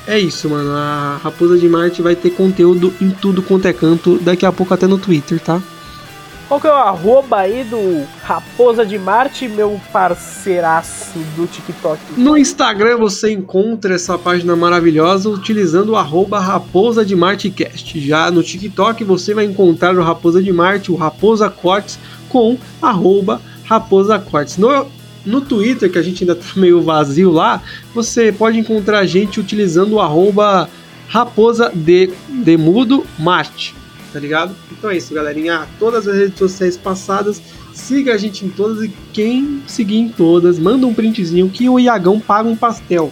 é 0.05 0.19
isso, 0.19 0.49
mano. 0.49 0.71
A 0.71 1.19
Raposa 1.23 1.57
de 1.57 1.67
Marte 1.67 2.01
vai 2.01 2.15
ter 2.15 2.31
conteúdo 2.31 2.93
em 3.01 3.09
tudo 3.09 3.41
quanto 3.41 3.67
é 3.67 3.73
canto, 3.73 4.19
daqui 4.19 4.45
a 4.45 4.51
pouco 4.51 4.73
até 4.73 4.87
no 4.87 4.97
Twitter, 4.97 5.39
tá? 5.39 5.61
Qual 6.47 6.59
que 6.59 6.67
é 6.67 6.69
o 6.69 6.73
arroba 6.73 7.37
aí 7.37 7.63
do 7.63 8.05
Raposa 8.21 8.85
de 8.85 8.99
Marte, 8.99 9.47
meu 9.47 9.79
parceiraço 9.93 11.17
do 11.37 11.47
TikTok? 11.47 11.99
No 12.17 12.37
Instagram 12.37 12.97
você 12.97 13.31
encontra 13.31 13.95
essa 13.95 14.17
página 14.17 14.55
maravilhosa 14.55 15.29
utilizando 15.29 15.93
o 15.93 15.95
arroba 15.95 16.39
Raposa 16.39 17.05
de 17.05 17.15
Marte 17.15 17.49
Cast. 17.49 17.99
Já 17.99 18.29
no 18.29 18.43
TikTok 18.43 19.03
você 19.05 19.33
vai 19.33 19.45
encontrar 19.45 19.95
o 19.95 20.03
Raposa 20.03 20.43
de 20.43 20.51
Marte, 20.51 20.91
o 20.91 20.95
Raposa 20.95 21.49
Cortes, 21.49 21.97
com 22.27 22.57
arroba 22.81 23.41
Raposa 23.63 24.19
Cortes. 24.19 24.57
No, 24.57 24.85
no 25.25 25.39
Twitter, 25.39 25.89
que 25.89 25.97
a 25.97 26.03
gente 26.03 26.23
ainda 26.23 26.35
tá 26.35 26.45
meio 26.57 26.81
vazio 26.81 27.31
lá, 27.31 27.61
você 27.95 28.33
pode 28.33 28.59
encontrar 28.59 28.99
a 28.99 29.05
gente 29.05 29.39
utilizando 29.39 29.93
o 29.93 30.01
arroba 30.01 30.69
Raposa 31.07 31.71
de, 31.73 32.11
de 32.29 32.57
Mudo 32.57 33.05
Marte 33.17 33.82
tá 34.13 34.19
ligado? 34.19 34.55
Então 34.71 34.91
é 34.91 34.97
isso, 34.97 35.13
galerinha. 35.13 35.67
Todas 35.79 36.07
as 36.07 36.15
redes 36.15 36.37
sociais 36.37 36.77
passadas, 36.77 37.41
siga 37.73 38.13
a 38.13 38.17
gente 38.17 38.45
em 38.45 38.49
todas 38.49 38.83
e 38.83 38.89
quem 39.11 39.63
seguir 39.67 39.97
em 39.97 40.09
todas, 40.09 40.59
manda 40.59 40.85
um 40.85 40.93
printzinho 40.93 41.49
que 41.49 41.67
o 41.67 41.79
Iagão 41.79 42.19
paga 42.19 42.47
um 42.47 42.55
pastel. 42.55 43.11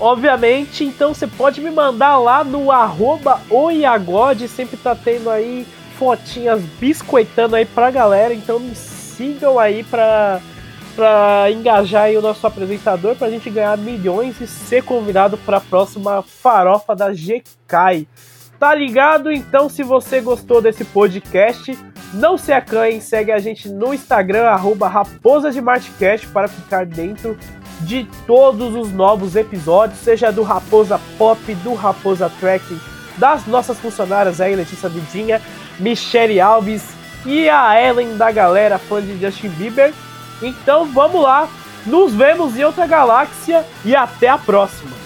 Obviamente, 0.00 0.84
então 0.84 1.12
você 1.12 1.26
pode 1.26 1.60
me 1.60 1.70
mandar 1.70 2.18
lá 2.18 2.42
no 2.42 2.70
arroba 2.70 3.40
oiagode, 3.50 4.48
sempre 4.48 4.76
tá 4.76 4.94
tendo 4.94 5.28
aí 5.28 5.66
fotinhas 5.98 6.62
biscoitando 6.78 7.56
aí 7.56 7.66
pra 7.66 7.90
galera, 7.90 8.32
então 8.32 8.60
me 8.60 8.76
sigam 8.76 9.58
aí 9.58 9.82
pra, 9.82 10.40
pra 10.94 11.50
engajar 11.50 12.04
aí 12.04 12.16
o 12.16 12.22
nosso 12.22 12.46
apresentador 12.46 13.16
pra 13.16 13.28
gente 13.28 13.50
ganhar 13.50 13.76
milhões 13.76 14.40
e 14.40 14.46
ser 14.46 14.84
convidado 14.84 15.36
pra 15.38 15.60
próxima 15.60 16.22
farofa 16.22 16.94
da 16.94 17.10
GK. 17.10 18.06
Tá 18.58 18.74
ligado? 18.74 19.30
Então, 19.30 19.68
se 19.68 19.82
você 19.82 20.20
gostou 20.20 20.60
desse 20.60 20.84
podcast, 20.84 21.78
não 22.12 22.36
se 22.36 22.52
acanhe, 22.52 23.00
segue 23.00 23.30
a 23.30 23.38
gente 23.38 23.68
no 23.68 23.94
Instagram, 23.94 24.46
arroba 24.48 24.88
de 25.52 25.60
para 26.32 26.48
ficar 26.48 26.84
dentro 26.84 27.38
de 27.80 28.08
todos 28.26 28.74
os 28.74 28.92
novos 28.92 29.36
episódios, 29.36 30.00
seja 30.00 30.32
do 30.32 30.42
Raposa 30.42 31.00
Pop, 31.16 31.54
do 31.56 31.74
Raposa 31.74 32.30
Tracking, 32.40 32.80
das 33.16 33.46
nossas 33.46 33.78
funcionárias 33.78 34.40
aí, 34.40 34.56
Letícia 34.56 34.88
Vidinha, 34.88 35.40
Michele 35.78 36.40
Alves 36.40 36.88
e 37.24 37.48
a 37.48 37.80
Ellen 37.80 38.16
da 38.16 38.32
galera 38.32 38.78
fã 38.78 39.00
de 39.00 39.18
Justin 39.18 39.50
Bieber. 39.50 39.92
Então 40.42 40.86
vamos 40.86 41.22
lá, 41.22 41.48
nos 41.86 42.12
vemos 42.12 42.56
em 42.58 42.64
outra 42.64 42.86
galáxia 42.86 43.64
e 43.84 43.94
até 43.94 44.28
a 44.28 44.38
próxima! 44.38 44.97